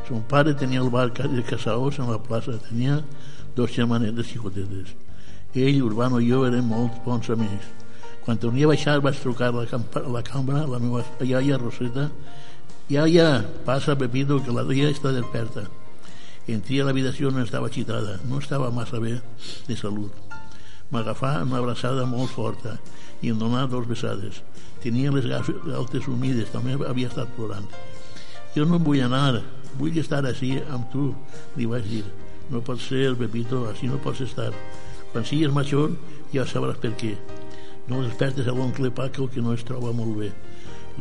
Son 0.08 0.24
pare 0.24 0.54
tenia 0.56 0.80
el 0.80 0.90
bar 0.90 1.10
de 1.12 1.44
Casaós 1.44 2.00
en 2.00 2.10
la 2.12 2.20
plaça, 2.24 2.56
tenia 2.70 3.02
dos 3.56 3.72
germanetes 3.72 4.28
xicotetes. 4.32 4.96
Ell, 5.54 5.84
Urbano 5.84 6.20
i 6.20 6.30
jo 6.32 6.46
érem 6.48 6.66
molt 6.66 7.04
bons 7.06 7.30
amics. 7.30 7.68
Quan 8.24 8.40
tornia 8.40 8.66
a 8.66 8.72
baixar 8.72 9.02
vaig 9.04 9.20
trucar 9.20 9.52
a 9.52 9.58
la, 9.60 9.66
la 10.08 10.24
cambra 10.24 10.64
la 10.66 10.80
meva 10.80 11.04
iaia 11.20 11.60
Roseta 11.60 12.10
Iaia, 12.90 13.46
passa 13.64 13.96
Pepito 13.96 14.42
que 14.44 14.52
la 14.52 14.66
dia 14.68 14.90
està 14.92 15.14
desperta. 15.16 15.62
Entré 16.52 16.82
a 16.82 16.88
l'habitació 16.90 17.30
no 17.32 17.40
estava 17.40 17.70
agitada, 17.72 18.18
no 18.28 18.42
estava 18.44 18.74
massa 18.76 19.00
bé 19.00 19.14
de 19.70 19.78
salut. 19.80 20.12
M'agafà 20.92 21.38
una 21.46 21.62
abraçada 21.62 22.04
molt 22.04 22.34
forta 22.36 22.76
i 23.24 23.32
em 23.32 23.40
donà 23.40 23.64
dos 23.72 23.88
besades. 23.88 24.42
Tenia 24.84 25.14
les 25.16 25.30
gafes 25.32 25.64
altes 25.72 26.10
humides, 26.12 26.52
també 26.52 26.76
havia 26.76 27.08
estat 27.08 27.32
plorant. 27.38 27.70
Jo 28.52 28.68
no 28.68 28.76
em 28.76 28.84
vull 28.84 29.00
anar, 29.06 29.40
vull 29.80 29.96
estar 29.98 30.20
així 30.28 30.58
amb 30.68 30.92
tu, 30.92 31.14
li 31.56 31.70
vaig 31.72 31.88
dir. 31.88 32.04
No 32.52 32.60
pot 32.68 32.84
ser, 32.84 33.14
Pepito, 33.16 33.64
així 33.70 33.88
no 33.88 34.02
pots 34.04 34.26
estar. 34.28 34.52
Quan 35.14 35.24
siguis 35.24 35.56
major 35.56 35.96
ja 36.36 36.44
sabràs 36.44 36.84
per 36.84 36.92
què. 37.00 37.16
No 37.88 38.04
despertes 38.04 38.52
a 38.52 38.58
l'oncle 38.58 38.92
Paco 38.92 39.30
que 39.32 39.42
no 39.42 39.56
es 39.56 39.64
troba 39.64 39.96
molt 39.96 40.20
bé. 40.20 40.34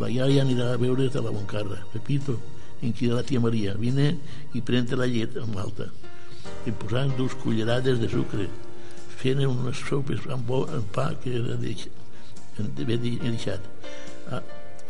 La 0.01 0.09
iaia 0.09 0.43
anirà 0.45 0.73
a 0.73 0.81
veure't 0.81 1.17
a 1.19 1.23
la 1.25 1.33
Montcarra. 1.35 1.83
Pepito, 1.93 2.39
em 2.83 2.93
crida 2.93 3.19
la 3.19 3.27
tia 3.27 3.41
Maria, 3.41 3.75
vine 3.79 4.15
i 4.57 4.63
prendre 4.65 4.97
la 4.99 5.09
llet 5.11 5.37
amb 5.43 5.59
alta. 5.61 5.91
Em 6.67 6.75
posaven 6.75 7.13
dues 7.19 7.35
cullerades 7.43 8.01
de 8.01 8.09
sucre. 8.11 8.49
Feren 9.21 9.53
unes 9.53 9.83
sopes 9.87 10.25
amb, 10.33 10.47
bo, 10.49 10.65
amb 10.67 10.89
pa 10.95 11.13
que 11.23 11.37
era 11.39 11.59
deix, 11.61 11.87
he 12.59 12.65
deixat. 12.83 13.69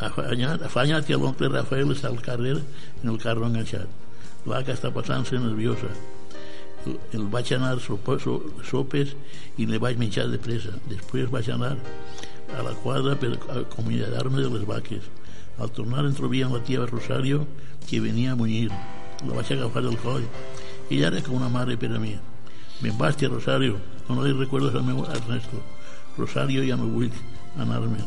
Afanyat, 0.02 0.62
afanyat 0.66 1.06
que 1.06 1.18
l'oncle 1.18 1.50
Rafael 1.50 1.92
està 1.94 2.08
al 2.08 2.22
carrer 2.24 2.56
en 2.56 3.12
el 3.12 3.20
carro 3.22 3.46
enganxat. 3.46 3.90
L'Aca 4.48 4.74
està 4.74 4.90
passant-se 4.94 5.38
nerviosa. 5.38 5.90
El, 6.86 6.96
el 7.14 7.28
vaig 7.30 7.52
anar 7.54 7.76
a 7.76 7.82
sopa, 7.82 8.16
so, 8.18 8.40
sopes 8.66 9.12
i 9.58 9.68
le 9.70 9.78
vaig 9.82 10.00
menjar 10.00 10.26
de 10.32 10.40
pressa. 10.42 10.74
Després 10.90 11.30
vaig 11.30 11.52
anar 11.54 11.76
a 12.58 12.62
la 12.62 12.74
quadra 12.82 13.16
per 13.16 13.34
acomiadar-me 13.50 14.40
de 14.42 14.50
les 14.50 14.66
vaques. 14.66 15.04
Al 15.58 15.70
tornar 15.70 16.04
em 16.06 16.14
trobia 16.16 16.48
la 16.48 16.62
tia 16.64 16.86
Rosario 16.86 17.46
que 17.88 18.00
venia 18.00 18.32
a 18.32 18.36
munyir. 18.36 18.70
La 19.26 19.34
vaig 19.36 19.52
agafar 19.52 19.82
del 19.82 19.98
coll. 19.98 20.24
Ella 20.90 21.08
era 21.12 21.22
com 21.22 21.36
una 21.36 21.48
mare 21.48 21.76
per 21.76 21.92
a 21.92 22.00
mi. 22.00 22.16
Me'n 22.82 22.98
vas, 22.98 23.16
tia 23.16 23.28
Rosario. 23.28 23.78
No 24.08 24.24
li 24.24 24.32
recuerdes 24.32 24.74
al 24.74 24.84
meu 24.84 25.04
Ernesto. 25.04 25.62
Rosario 26.18 26.64
ja 26.66 26.76
no 26.76 26.90
vull 26.90 27.12
anar-me. 27.56 28.02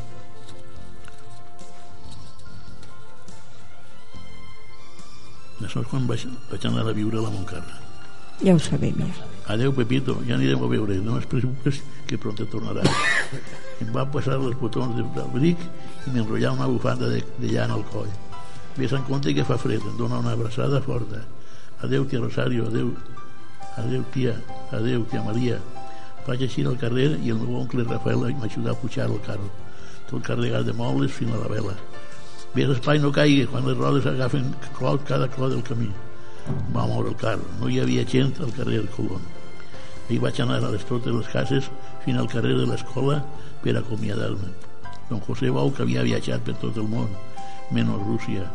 Això 5.63 5.81
és 5.81 5.89
quan 5.89 6.05
vaig, 6.05 6.27
vaig 6.51 6.69
anar 6.69 6.85
a 6.89 6.93
viure 6.93 7.21
a 7.21 7.25
la 7.25 7.33
Montcarra. 7.33 7.84
Ja 8.41 8.55
ho 8.55 8.59
sabem, 8.59 8.97
ja. 8.99 9.07
Adeu, 9.47 9.71
Pepito, 9.73 10.17
ja 10.27 10.35
anirem 10.35 10.63
a 10.63 10.67
veure. 10.67 10.97
No 11.05 11.19
es 11.19 11.25
preocupes 11.29 11.81
que 12.07 12.17
pronto 12.17 12.47
tornarà. 12.49 12.83
em 13.81 13.91
va 13.93 14.05
passar 14.09 14.39
els 14.39 14.57
botons 14.59 14.95
del 14.97 15.29
bric 15.33 15.61
i 15.61 16.13
m'enrotllar 16.13 16.55
una 16.55 16.67
bufanda 16.71 17.09
de, 17.11 17.21
de 17.37 17.51
llana 17.51 17.77
al 17.77 17.85
coll. 17.91 18.09
Ves 18.75 18.91
en 18.91 19.05
compte 19.07 19.33
que 19.33 19.45
fa 19.47 19.57
fred, 19.61 19.83
em 19.85 19.97
dona 19.99 20.19
una 20.23 20.33
abraçada 20.33 20.81
forta. 20.81 21.21
Adeu, 21.85 22.07
tia 22.09 22.19
Rosario, 22.19 22.67
adeu. 22.67 22.91
Adeu, 23.77 24.03
tia, 24.11 24.33
adeu, 24.71 25.05
tia 25.11 25.23
Maria. 25.23 25.59
Vaig 26.25 26.41
eixir 26.41 26.65
al 26.67 26.79
carrer 26.81 27.11
i 27.21 27.29
el 27.29 27.37
meu 27.37 27.59
oncle 27.61 27.85
Rafael 27.85 28.25
m'ajudà 28.39 28.73
a 28.73 28.79
pujar 28.81 29.05
al 29.05 29.21
carro, 29.27 29.51
tot 30.09 30.25
carregat 30.25 30.65
de 30.65 30.73
mobles 30.73 31.13
fins 31.13 31.35
a 31.35 31.43
la 31.43 31.51
vela. 31.51 31.75
Bé, 32.55 32.65
l'espai 32.65 32.99
no 33.03 33.13
caigui 33.13 33.45
quan 33.51 33.67
les 33.67 33.77
rodes 33.77 34.09
agafen 34.09 34.49
clot 34.79 35.05
cada 35.05 35.29
clot 35.29 35.53
del 35.53 35.63
camí. 35.69 35.91
Va 36.75 36.85
moure 36.85 37.09
el 37.09 37.17
carro. 37.21 37.45
No 37.59 37.69
hi 37.69 37.79
havia 37.81 38.05
gent 38.05 38.35
al 38.41 38.53
carrer 38.53 38.83
Colón. 38.95 39.23
I 40.09 40.19
vaig 40.21 40.39
anar 40.41 40.59
a 40.61 40.71
les 40.73 40.85
totes 40.85 41.13
les 41.13 41.29
cases 41.31 41.69
fins 42.03 42.19
al 42.19 42.29
carrer 42.29 42.53
de 42.59 42.67
l'escola 42.69 43.21
per 43.63 43.73
acomiadar-me. 43.77 44.51
Don 45.09 45.21
José 45.25 45.49
Bau, 45.53 45.71
que 45.71 45.83
havia 45.85 46.05
viatjat 46.05 46.45
per 46.45 46.57
tot 46.61 46.77
el 46.77 46.89
món, 46.89 47.09
menys 47.71 48.05
Rússia. 48.05 48.45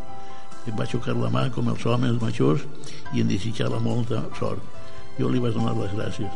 Em 0.68 0.76
va 0.76 0.86
xocar 0.86 1.16
la 1.16 1.30
mà 1.32 1.48
com 1.54 1.70
els 1.72 1.86
homes 1.86 2.20
majors 2.22 2.66
i 3.14 3.24
en 3.24 3.30
desitjar 3.30 3.70
la 3.72 3.80
molta 3.82 4.22
sort. 4.38 4.62
Jo 5.18 5.30
li 5.30 5.42
vaig 5.42 5.56
donar 5.56 5.74
les 5.78 5.94
gràcies. 5.96 6.30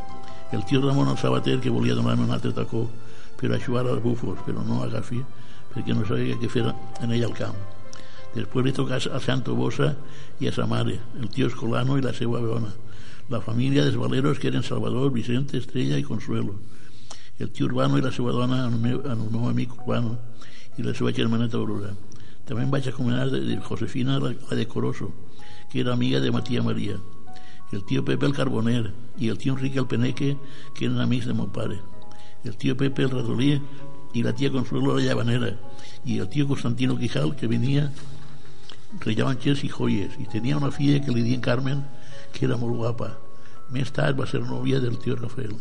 El 0.55 0.65
tio 0.71 0.81
Ramon 0.83 1.09
el 1.11 1.19
sabater 1.19 1.61
que 1.61 1.71
volia 1.71 1.95
donar-me 1.99 2.27
un 2.27 2.35
altre 2.35 2.53
tacó 2.55 2.87
per 3.41 3.53
aixugar 3.53 3.87
els 3.87 4.03
bufos, 4.03 4.39
però 4.47 4.63
no 4.67 4.83
agafi 4.85 5.23
perquè 5.75 5.95
no 5.95 6.07
sabia 6.07 6.39
què 6.39 6.51
fer 6.51 6.69
en 6.71 7.11
ell 7.11 7.25
al 7.27 7.35
camp. 7.39 7.74
Després 8.35 8.67
li 8.67 8.73
tocà 8.75 8.99
a 8.99 9.21
Santo 9.23 9.55
Bosa 9.55 9.95
i 10.43 10.49
a 10.49 10.53
sa 10.53 10.67
mare, 10.67 10.99
el 11.21 11.29
tio 11.31 11.47
Escolano 11.47 11.99
i 11.99 12.03
la 12.03 12.13
seva 12.13 12.41
dona, 12.43 12.73
la 13.31 13.41
família 13.41 13.85
dels 13.85 13.97
valeros 13.97 14.39
que 14.39 14.49
eren 14.51 14.67
Salvador, 14.67 15.13
Vicente, 15.13 15.59
Estrella 15.59 15.99
i 15.99 16.03
Consuelo, 16.03 16.59
el 17.39 17.51
tio 17.51 17.67
Urbano 17.67 17.99
i 17.99 18.03
la 18.03 18.13
seva 18.13 18.33
dona 18.33 18.67
en 18.67 18.75
el 18.75 18.81
meu, 18.81 19.03
en 19.07 19.23
Urbano 19.23 20.19
i 20.77 20.83
la 20.83 20.95
seva 20.95 21.13
germaneta 21.13 21.57
Aurora. 21.57 21.95
També 22.45 22.63
em 22.67 22.71
vaig 22.71 22.89
acomiadar 22.89 23.31
de, 23.31 23.59
Josefina, 23.63 24.19
la, 24.19 24.35
la 24.51 24.57
de 24.57 24.67
Coroso, 24.67 25.13
que 25.71 25.81
era 25.81 25.95
amiga 25.95 26.21
de 26.21 26.31
Matia 26.31 26.63
Maria, 26.63 26.99
el 27.75 27.85
tio 27.85 28.05
Pepe 28.05 28.27
el 28.27 28.35
Carboner 28.35 28.93
i 29.19 29.29
el 29.29 29.39
tio 29.39 29.55
Enrique 29.55 29.79
el 29.79 29.87
Peneque, 29.87 30.37
que 30.75 30.87
eren 30.87 31.01
amics 31.01 31.27
de 31.27 31.35
mon 31.35 31.51
pare, 31.51 31.81
el 32.45 32.57
tio 32.57 32.77
Pepe 32.77 33.05
el 33.05 33.11
Ratolí 33.11 33.59
i 34.15 34.23
la 34.23 34.35
tia 34.35 34.53
Consuelo 34.55 34.95
la 34.95 35.03
Llavanera 35.03 35.55
i 36.05 36.19
el 36.19 36.29
tio 36.29 36.47
Constantino 36.47 36.97
Quijal, 36.97 37.35
que 37.37 37.51
venia 37.51 37.91
rellavanxes 39.03 39.65
i 39.65 39.71
joies 39.73 40.15
i 40.21 40.27
tenia 40.31 40.59
una 40.59 40.71
filla 40.75 41.01
que 41.03 41.13
li 41.13 41.25
diuen 41.25 41.43
Carmen 41.45 41.83
que 42.35 42.47
era 42.47 42.59
molt 42.61 42.77
guapa. 42.79 43.11
Més 43.75 43.91
tard 43.95 44.19
va 44.19 44.27
ser 44.27 44.43
novia 44.43 44.81
del 44.81 44.99
tio 45.03 45.17
Rafael. 45.17 45.55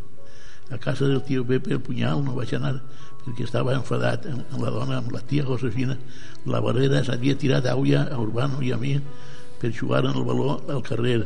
A 0.71 0.77
casa 0.77 1.07
del 1.07 1.23
tio 1.23 1.45
Pepe 1.45 1.73
el 1.73 1.81
punyal 1.81 2.23
no 2.25 2.35
vaig 2.37 2.53
anar 2.55 2.75
perquè 3.23 3.45
estava 3.45 3.75
enfadat 3.77 4.25
amb, 4.27 4.43
amb 4.51 4.63
la 4.63 4.71
dona, 4.73 4.97
amb 4.99 5.11
la 5.13 5.21
tia 5.21 5.45
Josefina. 5.47 5.97
La 6.45 6.61
barrera 6.61 7.03
s'havia 7.03 7.37
tirat 7.39 7.67
aigua 7.71 8.07
a 8.09 8.19
Urbano 8.19 8.61
i 8.61 8.73
a 8.73 8.77
mi 8.77 8.97
per 9.59 9.71
jugar 9.71 10.03
en 10.05 10.17
el 10.17 10.25
baló 10.27 10.59
al 10.67 10.83
carrer. 10.83 11.21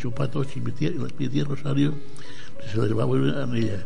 Xupar 0.00 0.28
tots 0.30 0.56
i 0.56 0.60
la 0.60 1.08
tia 1.16 1.44
Rosario 1.44 1.94
se 2.68 2.76
les 2.78 2.92
va 2.92 3.06
veure 3.08 3.32
en 3.42 3.56
ella 3.56 3.80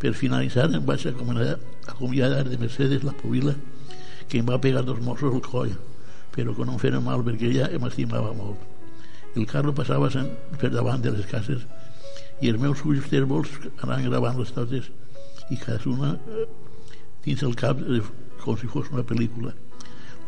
per 0.00 0.14
finalitzar 0.16 0.66
em 0.72 0.84
vaig 0.86 1.06
acomiadar, 1.06 1.58
acomiadar 1.86 2.48
de 2.48 2.58
Mercedes 2.58 3.04
la 3.04 3.12
pubila 3.12 3.54
que 4.28 4.40
em 4.40 4.48
va 4.48 4.60
pegar 4.60 4.82
dos 4.82 5.00
mossos 5.04 5.34
al 5.34 5.44
coll 5.44 5.76
però 6.34 6.54
que 6.56 6.66
no 6.66 6.76
em 6.76 6.82
feren 6.82 7.04
mal 7.04 7.24
perquè 7.26 7.50
ella 7.50 7.68
m'estimava 7.82 8.32
molt. 8.36 8.62
El 9.36 9.46
carro 9.46 9.74
passava 9.74 10.10
per 10.58 10.70
davant 10.70 11.02
de 11.02 11.12
les 11.14 11.26
cases 11.30 11.66
i 12.40 12.50
els 12.50 12.60
meus 12.60 12.82
ulls 12.84 13.08
tèrbols 13.12 13.50
anaven 13.82 14.08
gravant 14.08 14.38
les 14.40 14.52
totes 14.56 14.90
i 15.50 15.58
cadascuna 15.58 16.14
eh, 16.16 16.46
dins 17.24 17.42
el 17.46 17.54
cap 17.62 17.80
eh, 17.82 18.00
com 18.42 18.56
si 18.58 18.70
fos 18.70 18.90
una 18.94 19.04
pel·lícula. 19.06 19.52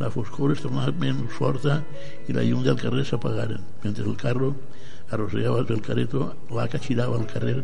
La 0.01 0.11
foscor 0.13 0.55
es 0.55 0.63
tornava 0.65 0.93
menys 0.99 1.35
forta 1.37 1.81
i 2.29 2.37
la 2.37 2.45
llum 2.47 2.65
del 2.67 2.81
carrer 2.81 3.05
s'apagaren 3.09 3.65
mentre 3.85 4.07
el 4.09 4.17
carro 4.23 4.55
arrossegava 5.13 5.67
pel 5.69 5.85
careto 5.85 6.31
l'aca 6.57 6.81
girava 6.81 7.19
al 7.21 7.29
carrer 7.35 7.61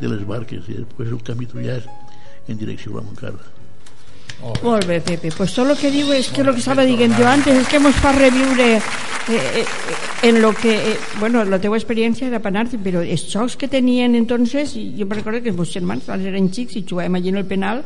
de 0.00 0.12
les 0.14 0.22
barques 0.30 0.70
i 0.70 0.80
després 0.80 1.10
el 1.10 1.26
camí 1.26 1.50
trullàs 1.50 1.90
en 2.46 2.58
direcció 2.60 2.94
a 2.94 3.00
la 3.00 3.06
Montcarra 3.08 3.63
Molt 4.62 4.86
bé, 4.86 5.00
Pepe. 5.00 5.30
Pues 5.36 5.54
todo 5.54 5.66
lo 5.66 5.76
que 5.76 5.90
digo 5.90 6.12
es 6.12 6.28
que 6.28 6.44
lo 6.44 6.52
que 6.52 6.58
estaba 6.58 6.84
diciendo 6.84 7.16
yo 7.18 7.28
antes 7.28 7.56
es 7.56 7.68
que 7.68 7.76
hemos 7.76 7.94
para 7.96 8.18
reviure 8.18 8.76
eh, 8.76 8.80
eh, 9.28 9.64
en 10.22 10.42
lo 10.42 10.52
que... 10.54 10.92
Eh, 10.92 10.96
bueno, 11.18 11.44
la 11.44 11.58
teua 11.58 11.78
experiència 11.78 12.28
era 12.28 12.40
penal, 12.44 12.68
però 12.84 13.00
els 13.00 13.24
jocs 13.30 13.56
que 13.56 13.68
tenien 13.68 14.14
entonces, 14.14 14.74
jo 14.74 15.06
me 15.06 15.16
recordo 15.16 15.40
que 15.42 15.52
els 15.52 15.56
meus 15.56 15.72
germans 15.72 16.08
eren 16.08 16.50
xics 16.52 16.76
i 16.76 16.84
jugàvem 16.84 17.16
allí 17.16 17.32
en 17.32 17.40
el 17.40 17.48
penal 17.48 17.84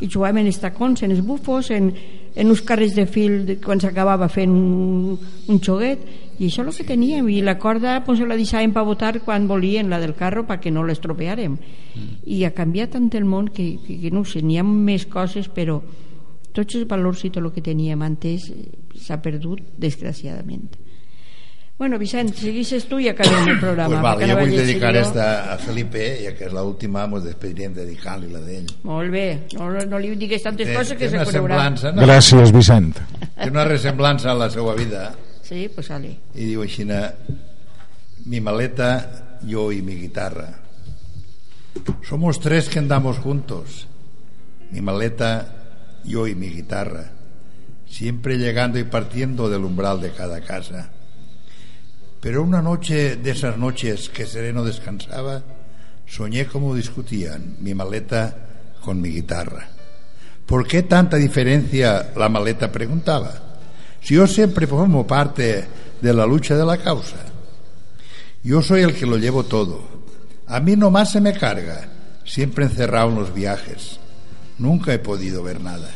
i 0.00 0.08
jugàvem 0.08 0.44
en 0.44 0.52
estacons, 0.52 1.02
en 1.02 1.12
els 1.12 1.24
bufos, 1.24 1.70
en, 1.74 1.92
en 2.34 2.52
uns 2.52 2.62
carrers 2.62 2.94
de 2.96 3.04
fil 3.06 3.58
quan 3.64 3.80
s'acabava 3.82 4.30
fent 4.32 4.54
un, 4.54 5.18
un 5.48 5.60
xoguet 5.60 6.27
i 6.38 6.46
això 6.46 6.62
és 6.62 6.68
el 6.68 6.76
que 6.78 6.86
teníem 6.92 7.28
i 7.28 7.40
la 7.42 7.56
corda 7.58 7.98
pues, 8.06 8.20
la 8.22 8.38
deixàvem 8.38 8.72
per 8.74 8.84
votar 8.86 9.16
quan 9.24 9.48
volien 9.50 9.90
la 9.90 9.98
del 9.98 10.14
carro 10.18 10.44
perquè 10.46 10.70
no 10.72 10.84
l'estropeàrem 10.86 11.56
mm. 11.58 12.10
i 12.26 12.44
ha 12.46 12.54
canviat 12.54 12.94
tant 12.94 13.10
el 13.18 13.26
món 13.26 13.50
que, 13.50 13.72
que, 13.84 13.98
que 14.02 14.12
no 14.14 14.24
sé, 14.24 14.42
n'hi 14.42 14.58
ha 14.58 14.66
més 14.66 15.06
coses 15.10 15.50
però 15.50 15.80
tots 16.54 16.78
els 16.78 16.86
valors 16.90 17.24
i 17.26 17.30
tot 17.30 17.42
el 17.42 17.52
que 17.54 17.64
teníem 17.64 18.02
antes 18.06 18.52
s'ha 18.98 19.18
perdut 19.22 19.62
desgraciadament 19.78 20.86
Bueno, 21.78 21.94
Vicent, 21.94 22.32
seguixes 22.34 22.88
tu 22.90 22.96
i 22.98 23.06
acabem 23.06 23.52
el 23.52 23.60
programa. 23.60 24.00
Pues 24.00 24.02
vale, 24.02 24.26
jo 24.26 24.38
vull 24.40 24.50
dedicar 24.50 24.88
jo. 24.96 25.02
esta 25.04 25.26
a 25.52 25.54
Felipe, 25.62 26.08
ja 26.24 26.32
que 26.34 26.48
és 26.48 26.56
l'última, 26.56 27.04
ens 27.06 27.28
despedirem 27.28 27.76
dedicant-li 27.76 28.32
la 28.32 28.42
d'ell. 28.42 28.72
Molt 28.88 29.14
bé, 29.14 29.22
no, 29.54 29.68
no 29.86 30.00
li 30.02 30.10
digues 30.18 30.42
tantes 30.42 30.66
Té, 30.66 30.74
coses 30.74 30.98
que 30.98 31.06
se 31.12 31.22
semblança, 31.30 31.92
no? 31.94 32.02
Gràcies, 32.02 32.50
Vicent. 32.50 32.98
Té 33.28 33.46
una 33.46 33.68
ressemblança 33.70 34.32
a 34.32 34.36
la 34.40 34.50
seva 34.50 34.74
vida 34.74 35.06
Sí, 35.48 35.70
pues 35.74 35.88
y 36.34 36.44
digo 36.44 36.60
així 36.60 36.84
mi 38.26 38.38
maleta, 38.38 39.38
yo 39.42 39.72
y 39.72 39.80
mi 39.80 39.94
guitarra. 39.94 40.60
Somos 42.06 42.38
tres 42.38 42.68
que 42.68 42.80
andamos 42.80 43.16
juntos. 43.16 43.88
Mi 44.70 44.82
maleta, 44.82 46.00
yo 46.04 46.26
y 46.26 46.34
mi 46.34 46.50
guitarra. 46.50 47.12
Siempre 47.88 48.36
llegando 48.36 48.78
y 48.78 48.84
partiendo 48.84 49.48
del 49.48 49.64
umbral 49.64 50.02
de 50.02 50.12
cada 50.12 50.42
casa. 50.42 50.90
Pero 52.20 52.42
una 52.42 52.60
noche 52.60 53.16
de 53.16 53.30
esas 53.30 53.56
noches 53.56 54.10
que 54.10 54.26
sereno 54.26 54.64
descansaba 54.64 55.42
soñé 56.06 56.44
como 56.44 56.74
discutían 56.74 57.56
mi 57.60 57.72
maleta 57.72 58.36
con 58.82 59.00
mi 59.00 59.08
guitarra. 59.08 59.66
¿por 60.44 60.66
qué 60.66 60.82
tanta 60.82 61.16
diferencia? 61.16 62.12
la 62.16 62.28
maleta 62.28 62.70
preguntaba 62.70 63.47
si 64.08 64.14
yo 64.14 64.26
siempre 64.26 64.66
formo 64.66 65.06
parte 65.06 65.66
de 66.00 66.14
la 66.14 66.24
lucha 66.24 66.56
de 66.56 66.64
la 66.64 66.78
causa. 66.78 67.18
Yo 68.42 68.62
soy 68.62 68.80
el 68.80 68.94
que 68.94 69.04
lo 69.04 69.18
llevo 69.18 69.44
todo. 69.44 69.82
A 70.46 70.60
mí 70.60 70.76
nomás 70.76 71.12
se 71.12 71.20
me 71.20 71.34
carga, 71.34 71.90
siempre 72.24 72.64
encerrado 72.64 73.10
en 73.10 73.16
los 73.16 73.34
viajes. 73.34 74.00
Nunca 74.56 74.94
he 74.94 74.98
podido 74.98 75.42
ver 75.42 75.60
nada. 75.60 75.90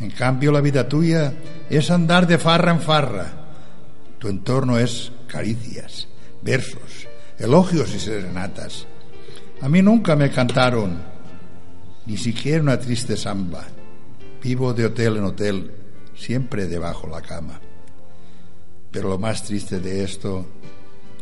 En 0.00 0.10
cambio, 0.10 0.50
la 0.50 0.60
vida 0.60 0.88
tuya 0.88 1.32
es 1.70 1.92
andar 1.92 2.26
de 2.26 2.36
farra 2.36 2.72
en 2.72 2.80
farra. 2.80 3.32
Tu 4.18 4.26
entorno 4.26 4.76
es 4.76 5.12
caricias, 5.28 6.08
versos, 6.42 7.06
elogios 7.38 7.94
y 7.94 8.00
serenatas. 8.00 8.88
A 9.60 9.68
mí 9.68 9.82
nunca 9.82 10.16
me 10.16 10.32
cantaron 10.32 11.00
ni 12.06 12.16
siquiera 12.16 12.60
una 12.60 12.80
triste 12.80 13.16
samba. 13.16 13.68
Vivo 14.42 14.74
de 14.74 14.86
hotel 14.86 15.18
en 15.18 15.24
hotel, 15.24 15.79
siempre 16.20 16.66
debajo 16.66 17.06
la 17.06 17.22
cama. 17.22 17.60
Pero 18.90 19.08
lo 19.08 19.18
más 19.18 19.42
triste 19.42 19.80
de 19.80 20.04
esto, 20.04 20.46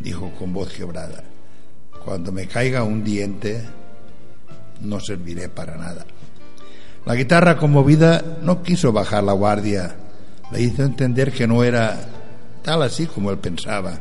dijo 0.01 0.33
con 0.39 0.53
voz 0.53 0.73
quebrada, 0.73 1.23
cuando 2.05 2.33
me 2.33 2.47
caiga 2.47 2.83
un 2.83 3.05
diente, 3.05 3.63
no 4.81 4.99
serviré 4.99 5.49
para 5.49 5.77
nada. 5.77 6.05
La 7.05 7.15
guitarra 7.15 7.57
conmovida 7.57 8.39
no 8.43 8.63
quiso 8.63 8.93
bajar 8.93 9.23
la 9.23 9.33
guardia, 9.33 9.97
le 10.51 10.63
hizo 10.63 10.83
entender 10.83 11.33
que 11.33 11.47
no 11.47 11.63
era 11.63 11.99
tal 12.63 12.83
así 12.83 13.07
como 13.07 13.31
él 13.31 13.39
pensaba. 13.39 13.99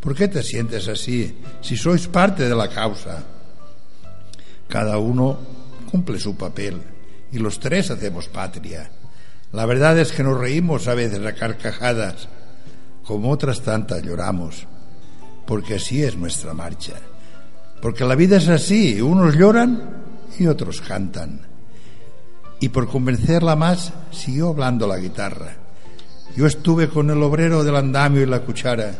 ¿Por 0.00 0.14
qué 0.14 0.28
te 0.28 0.42
sientes 0.42 0.88
así 0.88 1.36
si 1.60 1.76
sois 1.76 2.08
parte 2.08 2.48
de 2.48 2.54
la 2.54 2.68
causa? 2.68 3.22
Cada 4.66 4.98
uno 4.98 5.38
cumple 5.90 6.18
su 6.18 6.36
papel 6.36 6.80
y 7.32 7.38
los 7.38 7.60
tres 7.60 7.90
hacemos 7.90 8.28
patria. 8.28 8.90
La 9.52 9.66
verdad 9.66 9.98
es 9.98 10.12
que 10.12 10.22
nos 10.22 10.38
reímos 10.38 10.86
a 10.86 10.94
veces 10.94 11.24
a 11.26 11.34
carcajadas, 11.34 12.28
como 13.04 13.30
otras 13.30 13.62
tantas 13.62 14.02
lloramos, 14.02 14.66
porque 15.44 15.74
así 15.74 16.02
es 16.02 16.16
nuestra 16.16 16.54
marcha. 16.54 16.94
Porque 17.82 18.04
la 18.04 18.14
vida 18.14 18.36
es 18.36 18.48
así, 18.48 19.00
unos 19.00 19.36
lloran 19.36 20.04
y 20.38 20.46
otros 20.46 20.80
cantan. 20.80 21.40
Y 22.60 22.68
por 22.68 22.88
convencerla 22.88 23.56
más, 23.56 23.92
siguió 24.12 24.50
hablando 24.50 24.86
la 24.86 24.98
guitarra. 24.98 25.56
Yo 26.36 26.46
estuve 26.46 26.88
con 26.88 27.10
el 27.10 27.20
obrero 27.22 27.64
del 27.64 27.74
andamio 27.74 28.22
y 28.22 28.26
la 28.26 28.40
cuchara, 28.40 28.92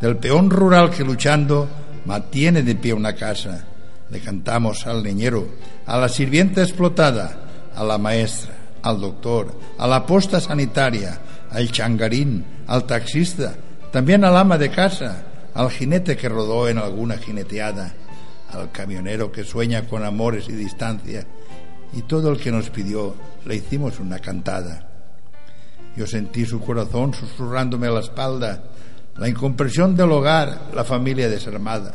del 0.00 0.16
peón 0.16 0.48
rural 0.48 0.90
que 0.90 1.04
luchando 1.04 1.68
mantiene 2.06 2.62
de 2.62 2.74
pie 2.76 2.94
una 2.94 3.14
casa. 3.14 3.66
Le 4.08 4.20
cantamos 4.20 4.86
al 4.86 5.02
niñero, 5.02 5.46
a 5.84 5.98
la 5.98 6.08
sirvienta 6.08 6.62
explotada, 6.62 7.70
a 7.74 7.84
la 7.84 7.98
maestra, 7.98 8.54
al 8.82 9.00
doctor, 9.00 9.54
a 9.78 9.86
la 9.86 10.04
posta 10.06 10.40
sanitaria, 10.40 11.20
al 11.50 11.70
changarín, 11.70 12.44
al 12.66 12.84
taxista, 12.84 13.54
también 13.90 14.24
al 14.24 14.36
ama 14.36 14.56
de 14.58 14.70
casa, 14.70 15.24
al 15.54 15.70
jinete 15.70 16.16
que 16.16 16.28
rodó 16.28 16.68
en 16.68 16.78
alguna 16.78 17.18
jineteada, 17.18 17.92
al 18.52 18.70
camionero 18.70 19.30
que 19.30 19.44
sueña 19.44 19.86
con 19.86 20.04
amores 20.04 20.48
y 20.48 20.52
distancia, 20.52 21.26
y 21.92 22.02
todo 22.02 22.30
el 22.30 22.38
que 22.38 22.52
nos 22.52 22.70
pidió 22.70 23.14
le 23.44 23.56
hicimos 23.56 23.98
una 23.98 24.18
cantada. 24.18 24.88
Yo 25.96 26.06
sentí 26.06 26.46
su 26.46 26.60
corazón 26.60 27.14
susurrándome 27.14 27.88
a 27.88 27.92
la 27.92 28.00
espalda, 28.00 28.62
la 29.16 29.28
incompresión 29.28 29.96
del 29.96 30.12
hogar, 30.12 30.70
la 30.72 30.84
familia 30.84 31.28
desarmada, 31.28 31.94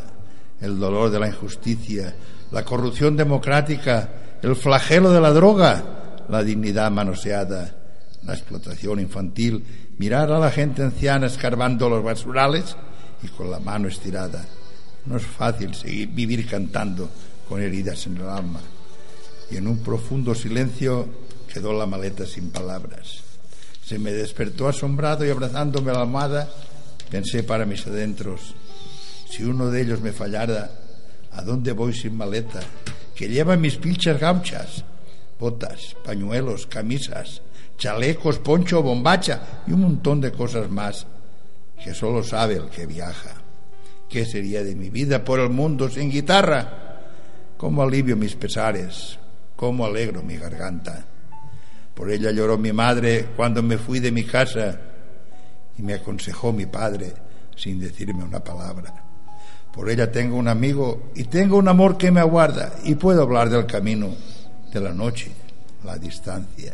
el 0.62 0.80
dolor 0.80 1.10
de 1.10 1.20
la 1.20 1.28
injusticia, 1.28 2.14
la 2.52 2.64
corrupción 2.64 3.16
democrática, 3.16 4.10
el 4.42 4.56
flagelo 4.56 5.12
de 5.12 5.22
la 5.22 5.32
droga, 5.32 5.84
la 6.30 6.44
dignidad 6.44 6.92
manoseada, 6.92 7.76
la 8.24 8.34
explotación 8.34 9.00
infantil, 9.00 9.64
mirar 9.98 10.32
a 10.32 10.40
la 10.40 10.52
gente 10.52 10.84
anciana 10.84 11.28
escarbando 11.28 11.90
los 11.90 12.04
basurales 12.04 12.76
y 13.24 13.28
con 13.28 13.52
la 13.52 13.60
mano 13.60 13.88
estirada. 13.88 14.46
No 15.06 15.18
es 15.18 15.24
fácil 15.26 15.76
seguir, 15.76 16.10
vivir 16.10 16.48
cantando 16.48 17.10
con 17.48 17.62
heridas 17.62 18.06
en 18.08 18.18
el 18.18 18.30
alma. 18.30 18.60
Y 19.52 19.58
en 19.58 19.68
un 19.68 19.80
profundo 19.80 20.34
silencio 20.34 21.08
quedó 21.52 21.74
la 21.74 21.86
maleta 21.86 22.26
sin 22.26 22.50
palabras. 22.50 23.22
Se 23.86 24.00
me 24.00 24.12
despertó 24.12 24.68
asombrado 24.68 25.24
y 25.26 25.30
abrazándome 25.30 25.92
a 25.92 25.94
la 25.94 26.02
almohada 26.02 26.50
pensé 27.10 27.44
para 27.44 27.66
mis 27.66 27.86
adentros, 27.88 28.56
si 29.30 29.44
uno 29.44 29.70
de 29.70 29.82
ellos 29.82 30.02
me 30.02 30.12
fallara, 30.12 30.72
¿a 31.32 31.42
dónde 31.42 31.72
voy 31.72 31.94
sin 31.94 32.16
maleta? 32.16 32.60
Que 33.16 33.28
lleva 33.28 33.56
mis 33.56 33.78
pilchas 33.78 34.20
gauchas, 34.20 34.84
botas, 35.40 35.96
pañuelos, 36.04 36.68
camisas, 36.68 37.42
chalecos, 37.78 38.40
poncho, 38.40 38.82
bombacha 38.82 39.64
y 39.68 39.74
un 39.74 39.82
montón 39.82 40.22
de 40.22 40.32
cosas 40.32 40.70
más 40.70 41.06
que 41.84 41.94
solo 41.94 42.24
sabe 42.24 42.56
el 42.56 42.70
que 42.70 42.86
viaja. 42.86 43.32
¿Qué 44.10 44.26
sería 44.26 44.64
de 44.64 44.76
mi 44.76 44.90
vida 44.90 45.24
por 45.24 45.40
el 45.40 45.50
mundo 45.50 45.90
sin 45.90 46.10
guitarra? 46.10 47.02
¿Cómo 47.58 47.84
alivio 47.84 48.16
mis 48.16 48.36
pesares? 48.36 49.20
¿Cómo 49.56 49.86
alegro 49.86 50.22
mi 50.22 50.38
garganta? 50.38 51.06
Por 51.94 52.12
ella 52.12 52.32
lloró 52.32 52.58
mi 52.58 52.74
madre 52.74 53.28
cuando 53.36 53.64
me 53.64 53.78
fui 53.78 54.00
de 54.00 54.12
mi 54.12 54.24
casa 54.24 54.80
y 55.78 55.82
me 55.82 55.96
aconsejó 55.96 56.52
mi 56.52 56.66
padre 56.66 57.14
sin 57.56 57.80
decirme 57.80 58.24
una 58.24 58.44
palabra. 58.44 58.94
Por 59.74 59.90
ella 59.90 60.12
tengo 60.12 60.38
un 60.38 60.48
amigo 60.48 61.12
y 61.16 61.26
tengo 61.26 61.58
un 61.58 61.68
amor 61.68 61.98
que 61.98 62.12
me 62.12 62.20
aguarda 62.20 62.76
y 62.84 62.96
puedo 62.96 63.24
hablar 63.24 63.50
del 63.50 63.66
camino, 63.66 64.10
de 64.76 64.82
la 64.82 64.94
noche, 64.94 65.32
la 65.86 65.98
distancia. 65.98 66.74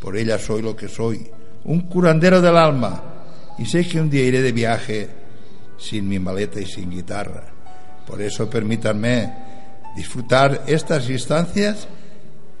Por 0.00 0.16
ella 0.16 0.38
soy 0.38 0.62
lo 0.62 0.74
que 0.74 0.88
soy, 0.88 1.30
un 1.64 1.82
curandero 1.82 2.40
del 2.40 2.56
alma 2.56 3.02
y 3.58 3.66
sé 3.66 3.86
que 3.86 4.00
un 4.00 4.08
día 4.08 4.24
iré 4.24 4.40
de 4.40 4.52
viaje 4.52 5.08
sin 5.76 6.08
mi 6.08 6.18
maleta 6.18 6.58
y 6.60 6.66
sin 6.66 6.90
guitarra. 6.90 7.44
Por 8.06 8.20
eso 8.22 8.48
permítanme 8.48 9.32
disfrutar 9.94 10.62
estas 10.66 11.08
instancias. 11.10 11.86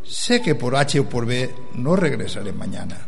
Sé 0.02 0.42
que 0.42 0.54
por 0.54 0.76
H 0.76 1.00
o 1.00 1.08
por 1.08 1.24
B 1.24 1.50
no 1.76 1.96
regresaré 1.96 2.52
mañana. 2.52 2.98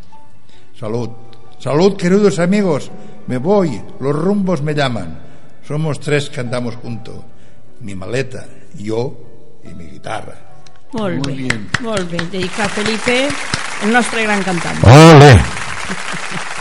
Salud, 0.78 1.10
salud 1.58 1.96
queridos 1.96 2.38
amigos, 2.38 2.90
me 3.26 3.36
voy, 3.36 3.80
los 4.00 4.16
rumbos 4.16 4.62
me 4.62 4.74
llaman. 4.74 5.20
Somos 5.66 6.00
tres 6.00 6.30
que 6.30 6.40
andamos 6.40 6.76
juntos, 6.76 7.16
mi 7.80 7.94
maleta, 7.94 8.46
yo 8.74 9.60
y 9.62 9.74
mi 9.74 9.84
guitarra. 9.84 10.55
Molt 10.92 11.16
Molt 11.16 11.26
bé, 11.26 11.32
bien. 11.34 11.68
molt 11.80 12.10
bé. 12.10 12.18
Dedicat 12.30 12.66
a 12.66 12.68
Felipe, 12.68 13.16
el 13.82 13.92
nostre 13.92 14.22
gran 14.22 14.42
cantant. 14.42 14.82
Ole! 14.84 15.32